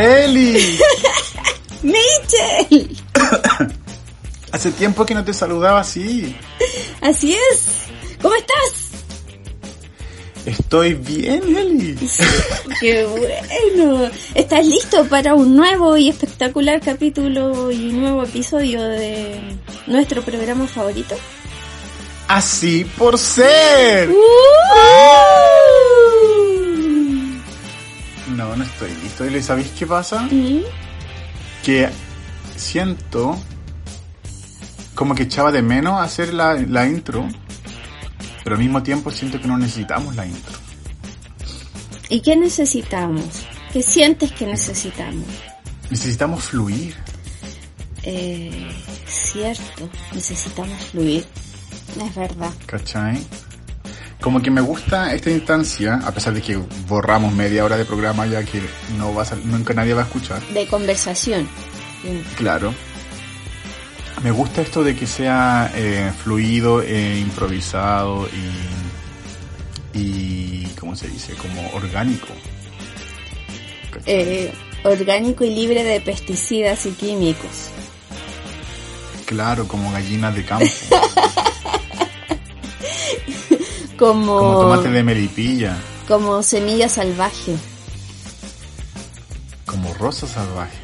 Eli. 0.00 0.78
Mitchell. 1.82 2.96
Hace 4.52 4.72
tiempo 4.72 5.06
que 5.06 5.14
no 5.14 5.24
te 5.24 5.32
saludaba 5.32 5.80
así. 5.80 6.36
Así 7.00 7.34
es. 7.34 7.62
¿Cómo 8.20 8.34
estás? 8.34 8.90
Estoy 10.46 10.94
bien, 10.94 11.42
Eli. 11.56 11.96
Qué 12.80 13.04
bueno. 13.04 14.10
¿Estás 14.34 14.66
listo 14.66 15.04
para 15.04 15.34
un 15.34 15.54
nuevo 15.54 15.96
y 15.96 16.08
espectacular 16.08 16.80
capítulo 16.80 17.70
y 17.70 17.92
nuevo 17.92 18.24
episodio 18.24 18.82
de 18.82 19.38
nuestro 19.86 20.22
programa 20.22 20.66
favorito? 20.66 21.14
Así 22.26 22.84
por 22.96 23.18
ser. 23.18 24.10
¡Uh! 24.10 25.49
No, 28.40 28.56
no 28.56 28.64
estoy 28.64 28.90
listo. 29.02 29.26
¿Y 29.26 29.42
sabéis 29.42 29.68
qué 29.78 29.86
pasa? 29.86 30.22
¿Mm? 30.22 30.62
Que 31.62 31.90
siento 32.56 33.38
como 34.94 35.14
que 35.14 35.24
echaba 35.24 35.52
de 35.52 35.60
menos 35.60 36.00
hacer 36.00 36.32
la, 36.32 36.54
la 36.54 36.88
intro, 36.88 37.28
pero 38.42 38.56
al 38.56 38.62
mismo 38.62 38.82
tiempo 38.82 39.10
siento 39.10 39.38
que 39.42 39.46
no 39.46 39.58
necesitamos 39.58 40.16
la 40.16 40.24
intro. 40.24 40.54
¿Y 42.08 42.22
qué 42.22 42.34
necesitamos? 42.34 43.44
¿Qué 43.74 43.82
sientes 43.82 44.32
que 44.32 44.46
necesitamos? 44.46 45.26
Necesitamos 45.90 46.42
fluir. 46.42 46.94
Eh, 48.04 48.70
cierto, 49.06 49.90
necesitamos 50.14 50.82
fluir. 50.86 51.26
Es 52.02 52.14
verdad. 52.14 52.54
¿Cachai? 52.64 53.18
Como 54.20 54.42
que 54.42 54.50
me 54.50 54.60
gusta 54.60 55.14
esta 55.14 55.30
instancia, 55.30 56.00
a 56.04 56.12
pesar 56.12 56.34
de 56.34 56.42
que 56.42 56.56
borramos 56.86 57.32
media 57.32 57.64
hora 57.64 57.76
de 57.76 57.84
programa 57.86 58.26
ya 58.26 58.44
que 58.44 58.60
no 58.98 59.14
va 59.14 59.22
a 59.22 59.34
nunca 59.44 59.72
nadie 59.72 59.94
va 59.94 60.02
a 60.02 60.04
escuchar. 60.04 60.42
De 60.48 60.66
conversación. 60.66 61.48
Claro. 62.36 62.74
Me 64.22 64.30
gusta 64.30 64.60
esto 64.60 64.84
de 64.84 64.94
que 64.94 65.06
sea 65.06 65.72
eh, 65.74 66.12
fluido 66.22 66.82
e 66.82 67.18
improvisado 67.18 68.28
y, 69.94 69.98
y, 69.98 70.64
¿cómo 70.78 70.94
se 70.94 71.08
dice? 71.08 71.34
Como 71.34 71.70
orgánico. 71.72 72.28
Eh, 74.04 74.52
orgánico 74.84 75.44
y 75.44 75.54
libre 75.54 75.82
de 75.84 76.02
pesticidas 76.02 76.84
y 76.84 76.90
químicos. 76.90 77.70
Claro, 79.24 79.66
como 79.66 79.90
gallinas 79.92 80.34
de 80.34 80.44
campo, 80.44 80.66
Como, 84.00 84.38
como 84.38 84.60
tomate 84.60 84.88
de 84.88 85.02
melipilla, 85.02 85.76
como 86.08 86.42
semilla 86.42 86.88
salvaje. 86.88 87.54
como 89.66 89.92
rosa 89.92 90.26
salvaje. 90.26 90.78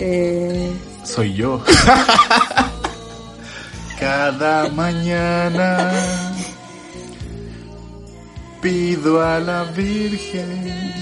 Eh, 0.00 0.72
Soy 1.04 1.34
yo. 1.34 1.62
Cada 4.00 4.70
mañana 4.70 5.92
pido 8.62 9.22
a 9.22 9.38
la 9.38 9.64
Virgen. 9.64 10.94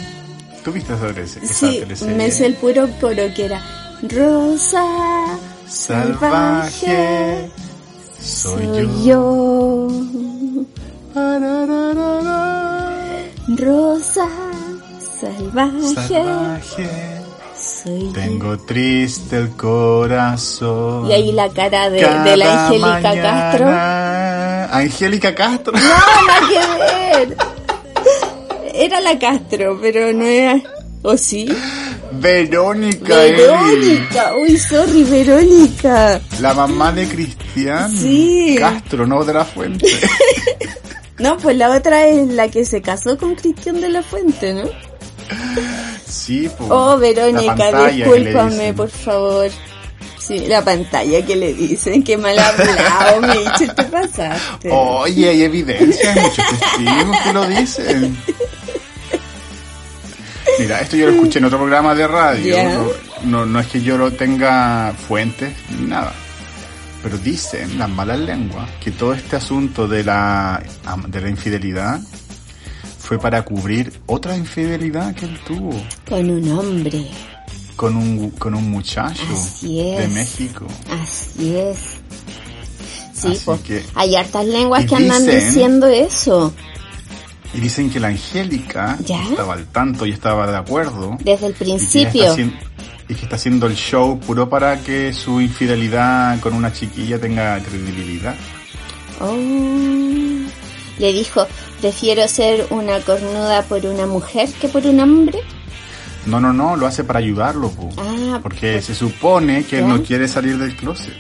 ¿Tú 0.64 0.72
viste 0.72 0.98
sobre 0.98 1.22
ese, 1.22 1.38
esa 1.44 1.54
sí, 1.54 1.78
teleserie? 1.78 2.16
me 2.16 2.30
sé 2.32 2.46
el 2.46 2.54
puro 2.54 2.88
coro 3.00 3.22
que 3.34 3.44
era 3.44 3.62
Rosa 4.02 4.84
Salvaje 5.68 7.48
soy, 8.20 8.64
soy 8.66 9.04
yo. 9.04 9.88
yo. 9.88 10.64
Rosa 13.58 14.26
salvaje, 15.20 15.94
Salvaje. 15.94 16.88
soy 17.54 18.06
yo. 18.06 18.12
Tengo 18.12 18.58
triste 18.58 19.36
el 19.36 19.50
corazón. 19.50 21.10
Y 21.10 21.12
ahí 21.12 21.32
la 21.32 21.48
cara 21.50 21.90
de, 21.90 22.00
de 22.00 22.36
la 22.36 22.66
Angélica 22.66 23.12
Castro. 23.22 23.68
Angélica 24.76 25.34
Castro. 25.34 25.72
No, 25.74 25.80
nada 25.80 26.40
que 26.48 27.26
ver. 27.26 27.36
Era 28.74 29.00
la 29.00 29.18
Castro, 29.18 29.78
pero 29.80 30.12
no 30.12 30.24
era. 30.24 30.60
¿O 31.02 31.16
sí? 31.16 31.46
Verónica. 32.12 33.16
Verónica. 33.16 34.32
Uy, 34.40 34.56
sorry, 34.58 35.02
Verónica. 35.04 36.20
La 36.40 36.54
mamá 36.54 36.92
de 36.92 37.06
Cristian 37.08 37.90
Sí. 37.94 38.56
Castro, 38.58 39.06
no 39.06 39.24
de 39.24 39.34
la 39.34 39.44
Fuente. 39.44 39.86
No, 41.22 41.36
pues 41.36 41.56
la 41.56 41.70
otra 41.70 42.08
es 42.08 42.26
la 42.28 42.48
que 42.48 42.64
se 42.64 42.82
casó 42.82 43.16
con 43.16 43.36
Cristian 43.36 43.80
de 43.80 43.88
la 43.88 44.02
Fuente, 44.02 44.54
¿no? 44.54 44.64
Sí, 46.04 46.50
pues. 46.58 46.68
Oh, 46.68 46.98
Verónica, 46.98 47.88
discúlpame, 47.90 48.74
por 48.74 48.90
favor. 48.90 49.48
Sí, 50.18 50.40
la 50.46 50.64
pantalla 50.64 51.24
que 51.24 51.36
le 51.36 51.54
dicen, 51.54 52.02
que 52.02 52.16
mal 52.16 52.36
hablado, 52.36 53.20
Micho, 53.22 53.72
te 53.72 53.84
pasaste. 53.84 54.70
Oye, 54.70 55.28
hay 55.28 55.42
evidencia, 55.42 56.12
hay 56.12 56.22
muchos 56.22 56.44
testigos 56.48 57.16
que 57.24 57.32
lo 57.32 57.46
dicen. 57.46 58.18
Mira, 60.58 60.80
esto 60.80 60.96
yo 60.96 61.06
lo 61.06 61.12
escuché 61.12 61.38
en 61.38 61.44
otro 61.44 61.58
programa 61.58 61.94
de 61.94 62.06
radio. 62.08 62.56
No, 62.64 62.90
no, 63.24 63.46
no 63.46 63.60
es 63.60 63.68
que 63.68 63.80
yo 63.80 63.96
lo 63.96 64.12
tenga 64.12 64.92
fuentes 65.06 65.52
ni 65.78 65.86
nada. 65.86 66.12
Pero 67.02 67.18
dicen 67.18 67.78
las 67.78 67.88
malas 67.88 68.18
lenguas 68.20 68.68
que 68.82 68.90
todo 68.92 69.12
este 69.12 69.36
asunto 69.36 69.88
de 69.88 70.04
la, 70.04 70.62
de 71.08 71.20
la 71.20 71.28
infidelidad 71.28 72.00
fue 72.98 73.18
para 73.18 73.42
cubrir 73.44 74.00
otra 74.06 74.36
infidelidad 74.36 75.12
que 75.14 75.26
él 75.26 75.38
tuvo 75.46 75.72
Con 76.08 76.30
un 76.30 76.48
hombre, 76.52 77.06
con 77.76 77.96
un, 77.96 78.30
con 78.30 78.54
un 78.54 78.70
muchacho 78.70 79.20
Así 79.32 79.80
es. 79.80 79.98
de 79.98 80.08
México. 80.08 80.66
así 80.90 81.56
es. 81.56 81.78
Sí, 83.14 83.40
pues 83.44 83.60
que- 83.62 83.84
hay 83.94 84.14
hartas 84.16 84.46
lenguas 84.46 84.84
que 84.86 84.94
andan 84.96 85.22
dicen- 85.24 85.40
diciendo 85.46 85.86
eso. 85.88 86.52
Y 87.54 87.60
dicen 87.60 87.90
que 87.90 88.00
la 88.00 88.08
Angélica 88.08 88.96
¿Ya? 89.04 89.22
estaba 89.24 89.54
al 89.54 89.66
tanto 89.66 90.06
y 90.06 90.10
estaba 90.12 90.50
de 90.50 90.56
acuerdo. 90.56 91.18
Desde 91.22 91.48
el 91.48 91.52
principio. 91.52 92.32
haciendo- 92.32 92.54
y 92.54 92.58
que 92.58 92.64
está 93.20 93.36
haciendo 93.36 93.66
el 93.66 93.74
show 93.74 94.18
puro 94.18 94.48
para 94.48 94.80
que 94.80 95.12
su 95.12 95.40
infidelidad 95.40 96.40
con 96.40 96.54
una 96.54 96.72
chiquilla 96.72 97.18
tenga 97.18 97.58
credibilidad. 97.62 98.34
Oh. 99.20 99.36
Le 100.98 101.12
dijo, 101.12 101.46
prefiero 101.80 102.26
ser 102.28 102.66
una 102.70 103.00
cornuda 103.00 103.62
por 103.62 103.84
una 103.86 104.06
mujer 104.06 104.48
que 104.60 104.68
por 104.68 104.86
un 104.86 105.00
hombre. 105.00 105.38
No, 106.26 106.40
no, 106.40 106.52
no, 106.52 106.76
lo 106.76 106.86
hace 106.86 107.02
para 107.04 107.18
ayudarlo, 107.18 107.70
po. 107.70 107.90
Ah, 107.98 108.38
porque 108.42 108.80
se 108.80 108.94
supone 108.94 109.64
que 109.64 109.80
él 109.80 109.88
no 109.88 110.02
quiere 110.02 110.28
salir 110.28 110.56
del 110.58 110.76
closet. 110.76 111.14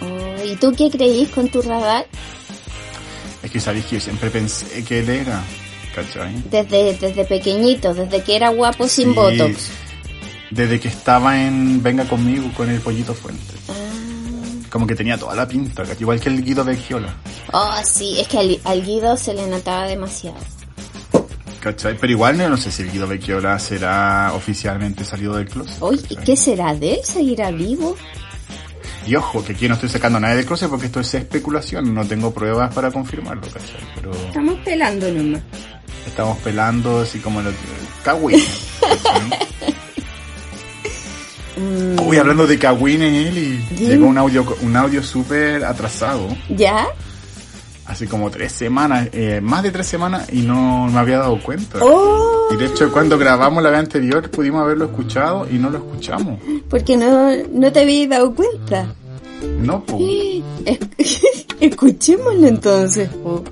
Oh, 0.00 0.44
¿Y 0.44 0.56
tú 0.56 0.72
qué 0.76 0.90
creís 0.90 1.28
con 1.30 1.48
tu 1.48 1.62
radar? 1.62 2.06
Es 3.42 3.50
que 3.50 3.60
sabéis 3.60 3.84
que 3.86 3.96
yo 3.96 4.00
siempre 4.00 4.30
pensé 4.30 4.84
que 4.84 5.00
él 5.00 5.08
era, 5.08 5.40
¿cachai? 5.94 6.34
Desde, 6.50 6.94
desde 6.94 7.24
pequeñito, 7.24 7.94
desde 7.94 8.22
que 8.22 8.34
era 8.34 8.48
guapo 8.48 8.88
sin 8.88 9.14
botox. 9.14 9.70
Desde 10.50 10.80
que 10.80 10.88
estaba 10.88 11.40
en 11.40 11.82
Venga 11.82 12.04
conmigo 12.04 12.50
con 12.56 12.68
el 12.70 12.80
pollito 12.80 13.14
fuente. 13.14 13.54
Ah. 13.68 13.72
Como 14.70 14.86
que 14.86 14.94
tenía 14.94 15.16
toda 15.16 15.34
la 15.34 15.46
pinta, 15.48 15.82
igual 15.98 16.20
que 16.20 16.28
el 16.28 16.44
Guido 16.44 16.64
Vecchiola. 16.64 17.14
Oh, 17.52 17.74
sí, 17.84 18.16
es 18.20 18.28
que 18.28 18.38
al, 18.38 18.60
al 18.64 18.84
Guido 18.84 19.16
se 19.16 19.32
le 19.34 19.46
notaba 19.46 19.86
demasiado. 19.86 20.36
¿Cachai? 21.60 21.96
Pero 21.98 22.12
igual 22.12 22.36
no, 22.38 22.48
no 22.48 22.56
sé 22.56 22.70
si 22.70 22.82
el 22.82 22.92
Guido 22.92 23.06
Vecchiola 23.08 23.58
será 23.58 24.32
oficialmente 24.34 25.04
salido 25.04 25.36
del 25.36 25.48
closet. 25.48 25.76
Oye, 25.80 26.02
¿cachai? 26.02 26.24
¿qué 26.24 26.36
será 26.36 26.74
de 26.74 26.94
él? 26.94 27.00
¿Seguirá 27.02 27.50
vivo? 27.50 27.96
Y 29.06 29.16
ojo, 29.16 29.42
que 29.42 29.52
aquí 29.52 29.66
no 29.68 29.74
estoy 29.74 29.88
sacando 29.88 30.18
a 30.18 30.20
nadie 30.20 30.36
del 30.36 30.46
closet 30.46 30.68
porque 30.68 30.86
esto 30.86 31.00
es 31.00 31.14
especulación, 31.14 31.94
no 31.94 32.06
tengo 32.06 32.32
pruebas 32.32 32.72
para 32.74 32.90
confirmarlo, 32.90 33.42
¿cachai? 33.42 33.80
Pero 33.94 34.12
Estamos 34.12 34.58
pelando 34.60 35.10
nomás. 35.10 35.40
estamos 36.06 36.38
pelando 36.38 37.00
así 37.00 37.18
como 37.18 37.40
el 37.40 37.46
Kawin. 38.04 38.38
Mm, 41.58 42.00
Uy, 42.06 42.16
hablando 42.18 42.46
de 42.46 42.58
Kawin, 42.58 43.02
Eli, 43.02 43.56
Dime. 43.70 43.88
llegó 43.88 44.06
un 44.06 44.18
audio 44.18 44.44
un 44.62 44.76
audio 44.76 45.02
súper 45.02 45.64
atrasado, 45.64 46.28
¿Ya? 46.48 46.86
hace 47.86 48.06
como 48.06 48.30
tres 48.30 48.52
semanas, 48.52 49.08
eh, 49.12 49.40
más 49.42 49.62
de 49.62 49.70
tres 49.70 49.86
semanas 49.86 50.28
y 50.32 50.42
no 50.42 50.86
me 50.88 50.98
había 50.98 51.18
dado 51.18 51.40
cuenta. 51.42 51.78
Oh, 51.80 52.48
Y 52.52 52.56
de 52.56 52.66
hecho 52.66 52.92
cuando 52.92 53.16
grabamos 53.18 53.62
la 53.62 53.70
vez 53.70 53.78
anterior 53.80 54.30
pudimos 54.30 54.60
haberlo 54.62 54.84
escuchado 54.86 55.48
y 55.50 55.54
no 55.54 55.70
lo 55.70 55.78
escuchamos. 55.78 56.38
porque 56.68 56.96
no, 56.98 57.30
no 57.52 57.72
te 57.72 57.80
habías 57.80 58.10
dado 58.10 58.34
cuenta. 58.34 58.94
No, 59.58 59.82
po. 59.84 59.98
Es- 60.66 61.22
Escuchémoslo 61.60 62.46
entonces. 62.46 63.08
po. 63.08 63.42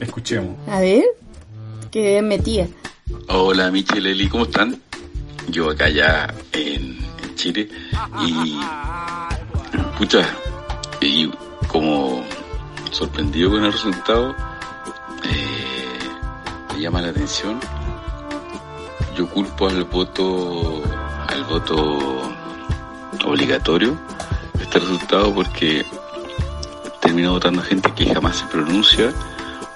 escuchemos. 0.00 0.56
A 0.68 0.80
ver, 0.80 1.04
que 1.90 2.20
metía. 2.22 2.66
Hola 3.28 3.70
Michelle 3.70 4.10
Eli, 4.10 4.28
¿cómo 4.28 4.44
están? 4.44 4.76
Yo 5.48 5.70
acá 5.70 5.88
ya 5.88 6.32
en, 6.52 6.96
Chile 7.36 7.68
y 8.26 8.58
pucha, 9.98 10.26
y 11.02 11.30
como 11.68 12.24
sorprendido 12.90 13.50
con 13.50 13.62
el 13.62 13.72
resultado, 13.72 14.34
eh, 15.24 16.74
me 16.74 16.80
llama 16.80 17.02
la 17.02 17.08
atención. 17.08 17.60
yo 19.14 19.28
culpo 19.28 19.68
al 19.68 19.84
voto, 19.84 20.82
al 21.28 21.44
voto 21.44 22.22
obligatorio 23.26 23.98
este 24.60 24.78
resultado 24.78 25.34
porque 25.34 25.84
termina 27.00 27.30
votando 27.30 27.62
gente 27.62 27.92
que 27.92 28.12
jamás 28.12 28.36
se 28.36 28.46
pronuncia 28.46 29.12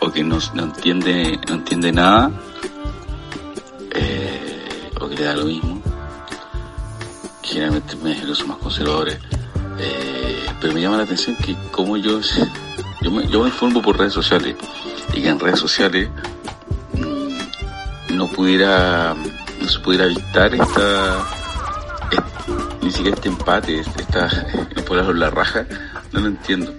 o 0.00 0.10
que 0.10 0.24
no, 0.24 0.38
no 0.54 0.62
entiende, 0.64 1.38
no 1.48 1.54
entiende 1.54 1.92
nada, 1.92 2.30
da 5.24 5.34
lo 5.34 5.46
mismo. 5.46 5.82
Generalmente 7.42 7.96
me 7.96 8.24
los 8.24 8.46
más 8.46 8.58
conservadores. 8.58 9.18
Eh, 9.78 10.46
pero 10.60 10.74
me 10.74 10.80
llama 10.80 10.98
la 10.98 11.04
atención 11.04 11.36
que 11.36 11.56
como 11.70 11.96
yo, 11.96 12.20
yo 13.00 13.10
me, 13.10 13.26
yo 13.28 13.40
me 13.42 13.48
informo 13.48 13.80
por 13.80 13.98
redes 13.98 14.12
sociales 14.12 14.56
y 15.14 15.22
que 15.22 15.28
en 15.28 15.40
redes 15.40 15.58
sociales 15.58 16.08
mm, 16.94 18.16
no 18.16 18.28
pudiera, 18.28 19.14
no 19.60 19.68
se 19.68 19.78
pudiera 19.80 20.04
evitar 20.04 20.54
esta, 20.54 21.26
ni 22.82 22.90
siquiera 22.90 23.16
este 23.16 23.28
empate, 23.28 23.80
esta, 23.80 24.28
no 24.90 25.12
la 25.14 25.30
raja, 25.30 25.66
no 26.12 26.20
lo 26.20 26.26
entiendo 26.26 26.74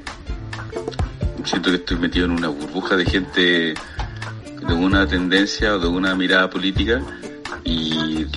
siento 1.46 1.70
que 1.70 1.78
estoy 1.78 1.98
metido 1.98 2.26
en 2.26 2.32
una 2.32 2.48
burbuja 2.48 2.96
de 2.96 3.06
gente 3.06 3.74
de 3.74 4.74
una 4.74 5.08
tendencia 5.08 5.76
o 5.76 5.80
de 5.80 5.88
una 5.88 6.16
mirada 6.16 6.50
política 6.50 7.02
y 7.64 8.28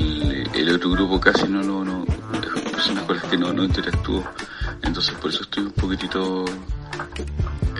el, 0.54 0.74
otro 0.74 0.90
grupo 0.90 1.20
casi 1.20 1.48
no, 1.48 1.62
no, 1.62 1.84
no, 1.84 2.04
personas 2.70 3.04
con 3.04 3.16
las 3.16 3.24
que 3.26 3.36
no, 3.36 3.52
no 3.52 3.64
interactúo. 3.64 4.24
Entonces 4.82 5.14
por 5.14 5.30
eso 5.30 5.42
estoy 5.42 5.64
un 5.64 5.72
poquitito, 5.72 6.44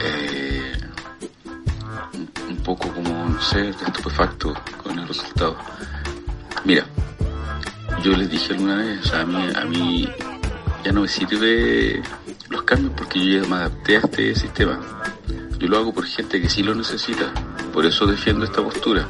eh, 0.01 0.73
un, 2.49 2.57
poco 2.59 2.89
como, 2.93 3.29
no 3.29 3.41
sé, 3.43 3.71
estupefacto 3.71 4.55
con 4.83 4.99
el 4.99 5.07
resultado. 5.07 5.57
Mira, 6.65 6.87
yo 8.03 8.13
les 8.13 8.31
dije 8.31 8.55
alguna 8.55 8.77
vez, 8.77 9.13
a 9.13 9.25
mí, 9.25 9.47
a 9.55 9.65
mí 9.65 10.09
ya 10.85 10.93
no 10.93 11.03
me 11.03 11.09
sirve 11.09 12.03
los 12.51 12.63
cambios 12.63 12.93
porque 12.97 13.19
yo 13.19 13.43
ya 13.43 13.49
me 13.49 13.57
adapté 13.57 13.97
a 13.97 14.01
este 14.01 14.35
sistema. 14.35 14.81
Yo 15.59 15.69
lo 15.69 15.79
hago 15.79 15.95
por 15.95 16.07
gente 16.07 16.41
que 16.41 16.49
sí 16.49 16.63
lo 16.63 16.75
necesita. 16.75 17.33
Por 17.73 17.87
eso 17.87 18.07
defiendo 18.07 18.45
esta 18.45 18.63
postura. 18.63 19.09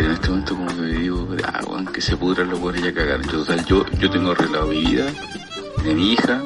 Pero 0.00 0.12
en 0.12 0.14
este 0.14 0.30
momento 0.30 0.56
como 0.56 0.68
que 0.68 0.82
digo, 0.82 1.28
ah, 1.44 1.60
que 1.92 2.00
se 2.00 2.16
pudran 2.16 2.48
los 2.48 2.58
buenos 2.58 2.82
ya 2.82 2.94
cagar. 2.94 3.20
Yo, 3.20 3.44
total, 3.44 3.66
yo, 3.66 3.84
yo 3.98 4.10
tengo 4.10 4.30
arreglado 4.30 4.66
mi 4.68 4.80
vida, 4.82 5.04
de 5.84 5.94
mi 5.94 6.14
hija, 6.14 6.42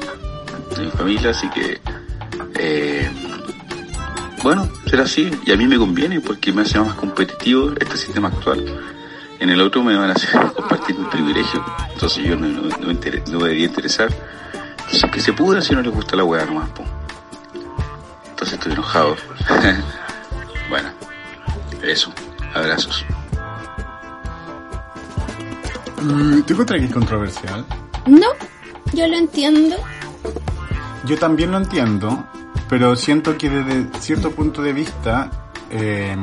de 0.75 0.83
mi 0.83 0.91
familia, 0.91 1.29
así 1.29 1.49
que 1.51 1.79
eh, 2.59 3.09
bueno, 4.43 4.69
será 4.87 5.03
así. 5.03 5.31
Y 5.45 5.53
a 5.53 5.55
mí 5.55 5.67
me 5.67 5.77
conviene 5.77 6.19
porque 6.19 6.51
me 6.51 6.63
hace 6.63 6.81
más 6.81 6.95
competitivo 6.95 7.71
este 7.79 7.95
sistema 7.95 8.27
actual. 8.27 8.61
En 9.39 9.49
el 9.49 9.61
otro 9.61 9.83
me 9.83 9.95
van 9.95 10.09
a 10.09 10.13
hacer 10.15 10.31
compartir 10.53 10.99
mi 10.99 11.05
privilegio. 11.05 11.63
Entonces 11.93 12.25
yo 12.25 12.35
no, 12.35 12.47
me, 12.85 12.93
debería 12.93 13.67
interesar. 13.67 14.09
Entonces 14.79 15.09
que 15.09 15.21
se 15.21 15.31
pudra 15.31 15.61
si 15.61 15.73
no 15.73 15.81
les 15.81 15.93
gusta 15.93 16.17
la 16.17 16.25
hueá 16.25 16.43
nomás, 16.45 16.67
po 16.71 16.83
estoy 18.41 18.73
enojado. 18.73 19.15
bueno, 20.69 20.89
eso. 21.81 22.11
Abrazos. 22.53 23.05
Mm, 26.01 26.41
¿Tú 26.41 26.53
encuentras 26.53 26.79
que 26.79 26.85
es 26.85 26.93
controversial? 26.93 27.65
No, 28.05 28.27
yo 28.93 29.07
lo 29.07 29.15
entiendo. 29.15 29.75
Yo 31.05 31.17
también 31.17 31.51
lo 31.51 31.57
entiendo, 31.57 32.25
pero 32.69 32.95
siento 32.95 33.37
que 33.37 33.49
desde 33.49 33.87
cierto 33.99 34.31
punto 34.31 34.61
de 34.61 34.73
vista 34.73 35.29
eh, 35.69 36.15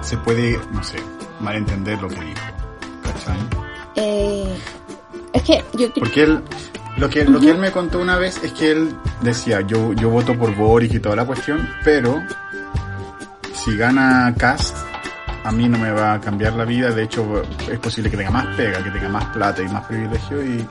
se 0.00 0.16
puede, 0.18 0.58
no 0.72 0.82
sé, 0.82 0.98
malentender 1.40 2.00
lo 2.00 2.08
que 2.08 2.20
dijo. 2.20 2.40
¿Cachai? 3.02 3.38
Eh, 3.96 4.58
es 5.32 5.42
que 5.42 5.64
yo 5.74 5.92
Porque 5.94 6.22
él, 6.22 6.42
lo 6.96 7.08
que, 7.08 7.24
lo 7.24 7.40
que 7.40 7.50
él 7.50 7.58
me 7.58 7.70
contó 7.70 8.00
una 8.00 8.16
vez 8.16 8.42
es 8.42 8.52
que 8.52 8.70
él 8.70 8.94
decía, 9.22 9.60
yo, 9.60 9.92
yo 9.92 10.10
voto 10.10 10.36
por 10.38 10.54
Boris 10.54 10.92
y 10.94 11.00
toda 11.00 11.16
la 11.16 11.26
cuestión, 11.26 11.68
pero 11.84 12.22
si 13.54 13.76
gana 13.76 14.34
Cast, 14.38 14.76
a 15.44 15.52
mí 15.52 15.68
no 15.68 15.78
me 15.78 15.90
va 15.90 16.14
a 16.14 16.20
cambiar 16.20 16.54
la 16.54 16.64
vida, 16.64 16.90
de 16.90 17.04
hecho 17.04 17.42
es 17.70 17.78
posible 17.78 18.10
que 18.10 18.16
tenga 18.16 18.30
más 18.30 18.46
pega, 18.56 18.82
que 18.82 18.90
tenga 18.90 19.08
más 19.08 19.24
plata 19.26 19.62
y 19.62 19.68
más 19.68 19.86
privilegio 19.86 20.44
y, 20.44 20.68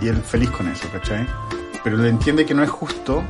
y 0.00 0.08
él 0.08 0.16
feliz 0.16 0.50
con 0.50 0.68
eso, 0.68 0.88
¿cachai? 0.92 1.26
Pero 1.84 1.96
él 1.96 2.06
entiende 2.06 2.44
que 2.44 2.54
no 2.54 2.62
es 2.62 2.70
justo 2.70 3.22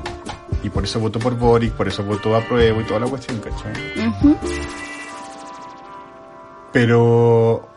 y 0.62 0.70
por 0.70 0.84
eso 0.84 1.00
votó 1.00 1.18
por 1.18 1.36
Boris, 1.36 1.70
por 1.72 1.88
eso 1.88 2.02
votó 2.02 2.34
a 2.36 2.40
prueba 2.40 2.80
y 2.80 2.84
toda 2.84 3.00
la 3.00 3.06
cuestión, 3.06 3.40
¿cachai? 3.40 3.72
Pero 6.72 7.68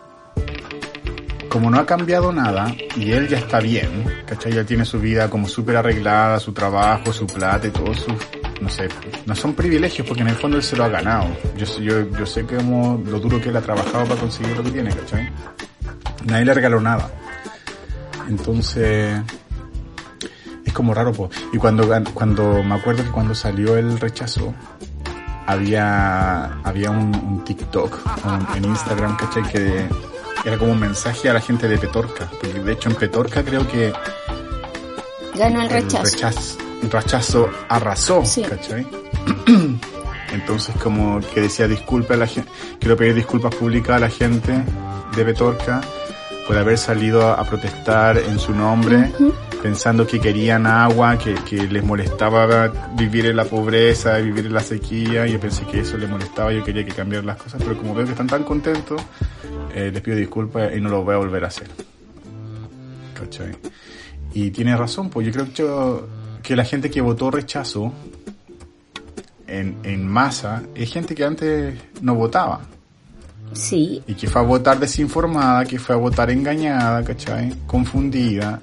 como 1.50 1.70
no 1.70 1.80
ha 1.80 1.86
cambiado 1.86 2.32
nada 2.32 2.74
y 2.96 3.12
él 3.12 3.28
ya 3.28 3.40
está 3.40 3.60
bien, 3.60 4.06
¿cachai? 4.26 4.54
Ya 4.54 4.64
tiene 4.64 4.86
su 4.86 5.00
vida 5.00 5.30
como 5.30 5.48
súper 5.48 5.78
arreglada, 5.78 6.40
su 6.40 6.54
trabajo, 6.54 7.12
su 7.12 7.26
plata 7.28 7.68
y 7.68 7.72
todo 7.72 7.94
su, 7.94 8.16
no 8.62 8.70
sé, 8.70 8.88
no 9.26 9.36
son 9.36 9.54
privilegios 9.54 10.08
porque 10.08 10.22
en 10.22 10.30
el 10.30 10.36
fondo 10.36 10.58
él 10.58 10.64
se 10.64 10.76
lo 10.76 10.84
ha 10.84 10.90
ganado. 10.90 11.28
Yo, 11.58 11.66
yo, 11.80 12.10
yo 12.18 12.26
sé 12.26 12.46
como 12.46 13.02
lo 13.06 13.20
duro 13.20 13.42
que 13.42 13.50
él 13.50 13.58
ha 13.58 13.62
trabajado 13.62 14.06
para 14.06 14.20
conseguir 14.20 14.56
lo 14.58 14.64
que 14.64 14.72
tiene, 14.72 14.90
¿cachai? 14.94 15.30
Nadie 16.26 16.46
le 16.46 16.54
regaló 16.54 16.82
nada. 16.82 17.10
Entonces, 18.28 19.20
es 20.66 20.74
como 20.74 20.94
raro, 20.94 21.12
pues. 21.12 21.32
Y 21.52 21.58
cuando, 21.58 21.90
cuando, 22.14 22.64
me 22.64 22.76
acuerdo 22.76 23.04
que 23.04 23.10
cuando 23.10 23.34
salió 23.34 23.78
el 23.78 24.00
rechazo, 24.00 24.54
había, 25.48 26.62
había 26.62 26.92
un, 26.92 27.44
TikTok 27.44 28.00
en 28.56 28.66
Instagram, 28.66 29.18
¿cachai? 29.18 29.44
Que 29.44 29.88
era 30.46 30.58
como 30.58 30.74
un 30.74 30.80
mensaje 30.80 31.30
a 31.30 31.34
la 31.34 31.42
gente 31.42 31.68
de 31.68 31.78
Petorca, 31.78 32.30
porque 32.40 32.60
de 32.60 32.74
hecho 32.74 32.90
en 32.90 32.96
Petorca 32.96 33.44
creo 33.44 33.68
que 33.68 33.92
ganó 35.36 35.62
el 35.62 35.70
rechazo. 35.70 36.06
El 36.06 36.12
rechazo, 36.12 36.58
arrasó, 37.70 38.24
¿cachai? 38.48 38.86
Entonces 40.34 40.76
como 40.76 41.20
que 41.34 41.42
decía 41.42 41.68
disculpa 41.68 42.14
a 42.14 42.18
la 42.18 42.28
gente, 42.28 42.50
quiero 42.80 42.96
pedir 42.96 43.16
disculpas 43.16 43.56
públicas 43.56 43.96
a 43.96 44.00
la 44.00 44.10
gente 44.10 44.64
de 45.16 45.26
Petorca 45.26 45.82
por 46.48 46.58
haber 46.58 46.78
salido 46.78 47.28
a, 47.28 47.44
protestar 47.44 48.18
en 48.18 48.40
su 48.40 48.54
nombre, 48.54 49.12
pensando 49.62 50.08
que 50.08 50.20
querían 50.20 50.66
agua, 50.66 51.18
que, 51.18 51.36
que, 51.48 51.68
les 51.68 51.84
molestaba 51.84 52.72
vivir 52.96 53.28
en 53.28 53.36
la 53.36 53.46
pobreza, 53.46 54.18
vivir 54.18 54.48
en 54.48 54.54
la 54.54 54.62
sequía, 54.62 55.28
yo 55.28 55.40
pensé 55.40 55.64
que 55.66 55.82
eso 55.82 55.96
les 55.98 56.10
molestaba, 56.10 56.52
yo 56.52 56.64
quería 56.64 56.84
que 56.84 56.92
cambiaran 56.92 57.28
las 57.28 57.38
cosas, 57.38 57.62
pero 57.62 57.78
como 57.78 57.94
veo 57.94 58.06
que 58.06 58.14
están 58.14 58.26
tan 58.26 58.44
contentos, 58.44 59.00
eh, 59.76 59.92
les 59.94 60.02
pido 60.02 60.18
disculpas 60.18 60.76
y 60.76 60.82
no 60.82 60.90
lo 60.90 61.04
voy 61.04 61.14
a 61.14 61.18
volver 61.18 61.44
a 61.44 61.48
hacer. 61.50 61.68
¿Cachai? 63.14 63.56
Y 64.34 64.50
tiene 64.50 64.76
razón, 64.76 65.10
pues 65.12 65.28
yo 65.28 65.34
creo 65.34 65.54
que, 65.54 65.64
la 66.56 66.66
gente 66.66 66.90
que 66.90 67.02
votó 67.02 67.32
rechazo 67.32 67.94
en, 69.48 69.78
en 69.84 70.08
masa 70.08 70.64
es 70.76 70.92
gente 70.92 71.16
que 71.16 71.24
antes 71.24 71.76
no 72.02 72.16
votaba. 72.16 72.62
Sí. 73.54 74.04
Y 74.08 74.14
que 74.14 74.28
fue 74.28 74.42
a 74.42 74.44
votar 74.44 74.80
desinformada, 74.80 75.66
que 75.66 75.80
fue 75.80 75.96
a 75.96 75.98
votar 75.98 76.30
engañada, 76.30 77.04
¿cachai? 77.04 77.56
Confundida. 77.66 78.62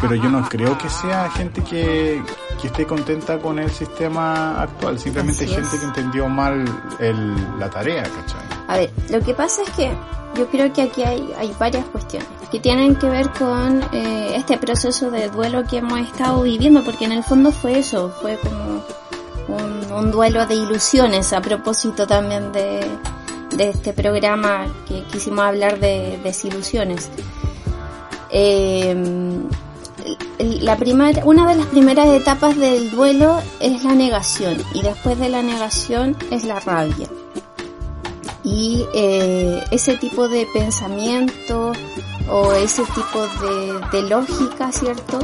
Pero 0.00 0.14
yo 0.14 0.28
no 0.28 0.46
creo 0.48 0.76
que 0.76 0.88
sea 0.90 1.30
gente 1.30 1.62
que, 1.62 2.22
que 2.60 2.66
esté 2.66 2.86
contenta 2.86 3.38
con 3.38 3.58
el 3.58 3.70
sistema 3.70 4.60
actual. 4.60 4.98
Simplemente 4.98 5.46
gente 5.46 5.78
que 5.78 5.84
entendió 5.84 6.28
mal 6.28 6.64
el, 7.00 7.58
la 7.58 7.70
tarea, 7.70 8.02
¿cachai? 8.02 8.45
A 8.68 8.76
ver, 8.76 8.90
lo 9.10 9.20
que 9.20 9.34
pasa 9.34 9.62
es 9.62 9.70
que 9.70 9.92
yo 10.36 10.46
creo 10.48 10.72
que 10.72 10.82
aquí 10.82 11.02
hay, 11.02 11.54
varias 11.58 11.84
cuestiones 11.86 12.28
que 12.50 12.60
tienen 12.60 12.94
que 12.96 13.08
ver 13.08 13.30
con 13.30 13.82
eh, 13.92 14.34
este 14.36 14.56
proceso 14.58 15.10
de 15.10 15.28
duelo 15.30 15.64
que 15.64 15.78
hemos 15.78 15.98
estado 16.00 16.42
viviendo, 16.42 16.84
porque 16.84 17.04
en 17.04 17.12
el 17.12 17.24
fondo 17.24 17.50
fue 17.50 17.78
eso, 17.78 18.10
fue 18.20 18.38
como 18.38 18.84
un, 19.96 20.10
duelo 20.10 20.46
de 20.46 20.54
ilusiones 20.54 21.32
a 21.32 21.40
propósito 21.40 22.06
también 22.06 22.52
de, 22.52 22.80
este 23.58 23.92
programa 23.94 24.66
que 24.86 25.02
quisimos 25.04 25.44
hablar 25.44 25.80
de 25.80 26.20
desilusiones. 26.22 27.08
Eh, 28.30 28.94
la 30.38 30.76
primera, 30.76 31.24
una 31.24 31.48
de 31.48 31.56
las 31.56 31.66
primeras 31.66 32.08
etapas 32.08 32.56
del 32.56 32.90
duelo 32.90 33.40
es 33.60 33.82
la 33.82 33.94
negación 33.94 34.58
y 34.74 34.82
después 34.82 35.18
de 35.18 35.30
la 35.30 35.42
negación 35.42 36.16
es 36.30 36.44
la 36.44 36.60
rabia 36.60 37.08
y 38.46 38.86
eh, 38.94 39.64
ese 39.72 39.96
tipo 39.96 40.28
de 40.28 40.46
pensamiento 40.54 41.72
o 42.30 42.52
ese 42.52 42.84
tipo 42.84 43.26
de, 43.90 44.02
lógica, 44.02 44.70
¿cierto? 44.70 45.18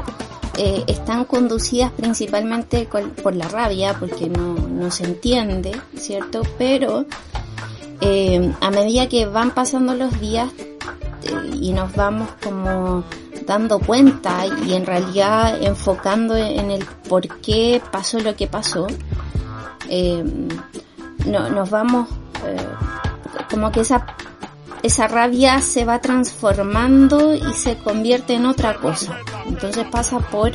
Eh, 0.59 0.83
están 0.89 1.25
conducidas 1.25 1.93
principalmente 1.93 2.89
por 3.23 3.37
la 3.37 3.47
rabia, 3.47 3.97
porque 3.99 4.29
no, 4.29 4.91
se 4.91 5.05
entiende, 5.05 5.71
¿cierto? 5.97 6.43
Pero 6.59 7.07
eh, 8.01 8.53
a 8.61 8.71
medida 8.73 9.09
que 9.09 9.25
van 9.27 9.53
pasando 9.53 9.95
los 9.95 10.21
días 10.21 10.51
y 11.55 11.73
nos 11.73 11.95
vamos 11.95 12.29
como 12.43 13.05
dando 13.47 13.79
cuenta 13.79 14.47
y 14.67 14.75
en 14.75 14.85
realidad 14.85 15.63
enfocando 15.63 16.37
en 16.37 16.73
el 16.73 16.85
por 17.09 17.29
qué 17.41 17.81
pasó 17.93 18.19
lo 18.19 18.35
que 18.35 18.49
pasó, 18.49 18.89
no, 21.27 21.49
nos 21.51 21.71
vamos, 21.71 22.09
eh, 22.45 22.57
como 23.51 23.71
que 23.71 23.81
esa, 23.81 24.07
esa 24.83 25.09
rabia 25.09 25.61
se 25.61 25.85
va 25.85 26.01
transformando 26.01 27.35
y 27.35 27.55
se 27.55 27.77
convierte 27.77 28.35
en 28.35 28.47
otra 28.47 28.75
cosa. 28.75 29.19
Entonces 29.47 29.85
pasa 29.91 30.19
por 30.19 30.53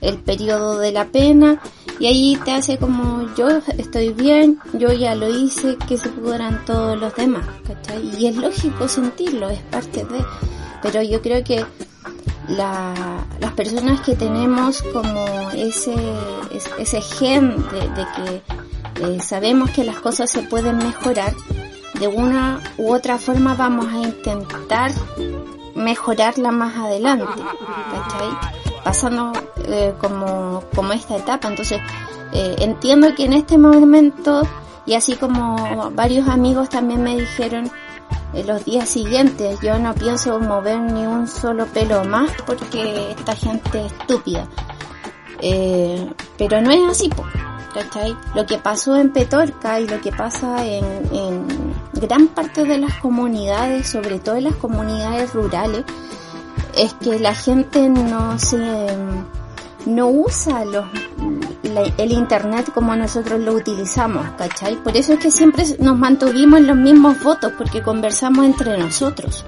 el 0.00 0.18
periodo 0.18 0.78
de 0.78 0.92
la 0.92 1.06
pena 1.06 1.60
y 1.98 2.06
ahí 2.06 2.38
te 2.44 2.52
hace 2.52 2.76
como 2.76 3.34
yo 3.36 3.48
estoy 3.78 4.12
bien, 4.12 4.58
yo 4.72 4.92
ya 4.92 5.14
lo 5.14 5.28
hice, 5.28 5.76
que 5.88 5.96
se 5.96 6.08
pudieran 6.08 6.64
todos 6.64 6.98
los 6.98 7.14
demás, 7.14 7.46
¿cachai? 7.66 8.10
Y 8.18 8.26
es 8.26 8.36
lógico 8.36 8.88
sentirlo, 8.88 9.48
es 9.48 9.60
parte 9.62 10.04
de... 10.04 10.24
Pero 10.82 11.02
yo 11.02 11.22
creo 11.22 11.42
que 11.42 11.64
las 12.48 13.52
personas 13.56 14.00
que 14.00 14.14
tenemos 14.14 14.82
como 14.92 15.50
ese, 15.52 15.94
ese 16.78 17.00
gen 17.00 17.56
de, 17.56 18.06
que 18.16 18.42
eh, 19.02 19.20
sabemos 19.20 19.70
que 19.70 19.84
las 19.84 19.96
cosas 20.00 20.30
se 20.30 20.42
pueden 20.42 20.78
mejorar, 20.78 21.32
de 21.98 22.08
una 22.08 22.60
u 22.76 22.92
otra 22.92 23.18
forma 23.18 23.54
vamos 23.54 23.86
a 23.92 23.98
intentar 23.98 24.92
mejorarla 25.74 26.50
más 26.50 26.76
adelante, 26.76 27.42
¿cachai? 27.92 28.28
Pasando 28.82 29.32
eh, 29.66 29.94
como, 29.98 30.62
como 30.74 30.92
esta 30.92 31.16
etapa. 31.16 31.48
Entonces, 31.48 31.80
eh, 32.32 32.56
entiendo 32.58 33.14
que 33.14 33.24
en 33.24 33.32
este 33.32 33.58
momento, 33.58 34.42
y 34.86 34.94
así 34.94 35.16
como 35.16 35.90
varios 35.92 36.28
amigos 36.28 36.68
también 36.68 37.02
me 37.02 37.16
dijeron, 37.16 37.70
en 38.34 38.46
los 38.46 38.64
días 38.64 38.88
siguientes. 38.88 39.60
Yo 39.60 39.78
no 39.78 39.94
pienso 39.94 40.38
mover 40.40 40.80
ni 40.80 41.06
un 41.06 41.28
solo 41.28 41.66
pelo 41.66 42.04
más 42.04 42.30
porque 42.46 43.12
esta 43.12 43.34
gente 43.34 43.86
es 43.86 43.92
estúpida. 43.92 44.46
Eh, 45.40 46.10
pero 46.38 46.60
no 46.60 46.70
es 46.70 46.82
así, 46.90 47.10
¿cachai? 47.72 48.16
Lo 48.34 48.46
que 48.46 48.58
pasó 48.58 48.96
en 48.96 49.12
Petorca 49.12 49.80
y 49.80 49.86
lo 49.86 50.00
que 50.00 50.10
pasa 50.12 50.64
en, 50.64 50.84
en 51.12 51.73
gran 52.00 52.28
parte 52.28 52.64
de 52.64 52.78
las 52.78 52.94
comunidades, 52.98 53.88
sobre 53.88 54.18
todo 54.18 54.36
en 54.36 54.44
las 54.44 54.56
comunidades 54.56 55.32
rurales, 55.32 55.84
es 56.76 56.94
que 56.94 57.18
la 57.18 57.34
gente 57.34 57.88
no 57.88 58.38
se 58.38 58.96
no 59.86 60.08
usa 60.08 60.64
los, 60.64 60.86
el 61.98 62.12
internet 62.12 62.70
como 62.72 62.96
nosotros 62.96 63.40
lo 63.40 63.52
utilizamos, 63.52 64.26
¿cachai? 64.38 64.76
Por 64.76 64.96
eso 64.96 65.14
es 65.14 65.18
que 65.18 65.30
siempre 65.30 65.64
nos 65.78 65.98
mantuvimos 65.98 66.60
en 66.60 66.66
los 66.68 66.76
mismos 66.76 67.22
votos, 67.22 67.52
porque 67.56 67.82
conversamos 67.82 68.46
entre 68.46 68.78
nosotros. 68.78 69.44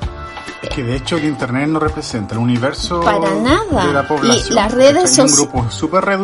Que 0.75 0.83
de 0.83 0.97
hecho 0.97 1.17
el 1.17 1.25
internet 1.25 1.69
no 1.69 1.79
representa 1.79 2.35
el 2.35 2.41
universo 2.41 3.01
para 3.01 3.35
nada. 3.35 3.87
de 3.87 3.93
la 3.93 4.07
población. 4.07 4.53
Y 4.53 4.55
las 4.55 4.73
redes 4.73 5.15
sociales. 5.15 5.49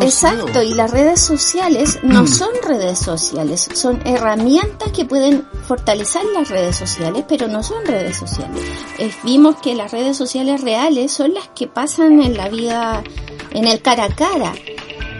Exacto, 0.02 0.62
y 0.62 0.74
las 0.74 0.90
redes 0.90 1.20
sociales 1.20 1.98
no 2.02 2.26
son 2.26 2.50
redes 2.66 2.98
sociales, 2.98 3.68
son 3.74 4.00
herramientas 4.04 4.90
que 4.92 5.04
pueden 5.04 5.44
fortalecer 5.66 6.22
las 6.34 6.48
redes 6.48 6.76
sociales, 6.76 7.24
pero 7.28 7.48
no 7.48 7.62
son 7.62 7.84
redes 7.86 8.16
sociales. 8.16 8.62
vimos 9.22 9.56
que 9.56 9.74
las 9.74 9.92
redes 9.92 10.16
sociales 10.16 10.60
reales 10.62 11.12
son 11.12 11.34
las 11.34 11.48
que 11.48 11.66
pasan 11.66 12.20
en 12.22 12.36
la 12.36 12.48
vida 12.48 13.02
en 13.54 13.66
el 13.66 13.80
cara 13.82 14.04
a 14.04 14.14
cara, 14.14 14.52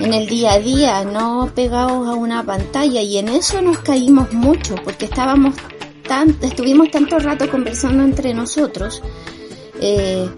en 0.00 0.12
el 0.14 0.26
día 0.26 0.52
a 0.52 0.58
día, 0.58 1.04
no 1.04 1.50
pegados 1.54 2.08
a 2.08 2.14
una 2.14 2.42
pantalla 2.42 3.02
y 3.02 3.18
en 3.18 3.28
eso 3.28 3.60
nos 3.62 3.78
caímos 3.80 4.32
mucho 4.32 4.74
porque 4.84 5.04
estábamos 5.04 5.54
estuvimos 6.40 6.90
tanto 6.90 7.18
rato 7.18 7.48
conversando 7.50 8.02
entre 8.02 8.34
nosotros 8.34 9.02
eh, 9.80 10.28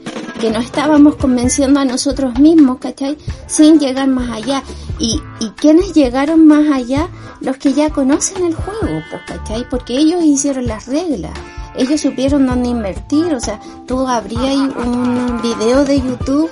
que 0.40 0.50
no 0.50 0.59
estábamos 0.61 1.16
convenciendo 1.16 1.80
a 1.80 1.85
nosotros 1.85 2.38
mismos, 2.38 2.78
¿cachai? 2.78 3.16
Sin 3.47 3.78
llegar 3.78 4.09
más 4.09 4.30
allá. 4.30 4.62
Y, 4.99 5.21
y 5.40 5.50
quienes 5.50 5.92
llegaron 5.92 6.47
más 6.47 6.71
allá, 6.73 7.09
los 7.40 7.56
que 7.59 7.73
ya 7.73 7.90
conocen 7.90 8.44
el 8.44 8.54
juego, 8.54 9.02
pues, 9.11 9.23
¿cachai? 9.26 9.68
Porque 9.68 9.97
ellos 9.97 10.23
hicieron 10.23 10.66
las 10.66 10.87
reglas 10.87 11.33
ellos 11.76 12.00
supieron 12.00 12.47
dónde 12.47 12.68
invertir, 12.68 13.35
o 13.35 13.40
sea, 13.40 13.59
tú 13.87 14.06
abrías 14.06 14.54
un 14.54 15.40
video 15.42 15.85
de 15.85 16.00
YouTube, 16.00 16.50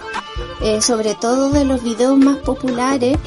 eh, 0.62 0.82
sobre 0.82 1.14
todo 1.14 1.50
de 1.50 1.64
los 1.64 1.82
videos 1.82 2.18
más 2.18 2.38
populares, 2.38 3.18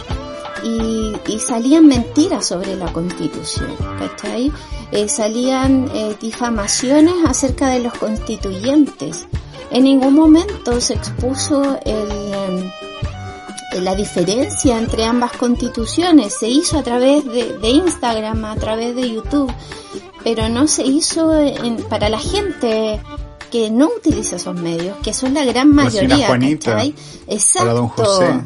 y, 0.66 1.40
salían 1.40 1.86
mentiras 1.86 2.48
sobre 2.48 2.76
la 2.76 2.92
constitución, 2.92 3.76
¿cachai? 4.00 4.52
Eh, 4.92 5.08
salían 5.08 5.90
eh, 5.94 6.16
difamaciones 6.20 7.14
acerca 7.26 7.70
de 7.70 7.80
los 7.80 7.94
constituyentes. 7.94 9.28
En 9.70 9.84
ningún 9.84 10.16
momento 10.16 10.82
se 10.82 10.94
expuso 10.94 11.80
el, 11.86 12.72
la 13.84 13.96
diferencia 13.96 14.78
entre 14.78 15.06
ambas 15.06 15.34
constituciones. 15.34 16.34
Se 16.40 16.48
hizo 16.48 16.80
a 16.80 16.84
través 16.84 17.26
de, 17.26 17.58
de 17.58 17.70
Instagram, 17.70 18.46
a 18.46 18.56
través 18.56 18.96
de 18.96 19.12
YouTube 19.12 19.54
pero 20.26 20.50
no 20.50 20.68
se 20.68 20.84
hizo 20.84 21.32
para 21.88 22.10
la 22.10 22.18
gente 22.18 23.00
que 23.52 23.70
no 23.70 23.90
utiliza 23.96 24.38
esos 24.38 24.56
medios, 24.60 24.98
que 25.04 25.14
son 25.14 25.36
la 25.36 25.46
gran 25.46 25.70
mayoría. 25.70 26.26
Juanita, 26.26 26.84
Exacto. 27.28 27.60
Para 27.60 27.74
don 27.74 27.88
José. 27.88 28.42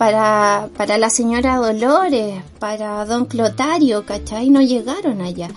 Para, 0.00 0.70
para 0.78 0.96
la 0.96 1.10
señora 1.10 1.58
Dolores, 1.58 2.42
para 2.58 3.04
don 3.04 3.26
Clotario, 3.26 4.06
¿cachai? 4.06 4.48
No 4.48 4.62
llegaron 4.62 5.20
allá. 5.20 5.48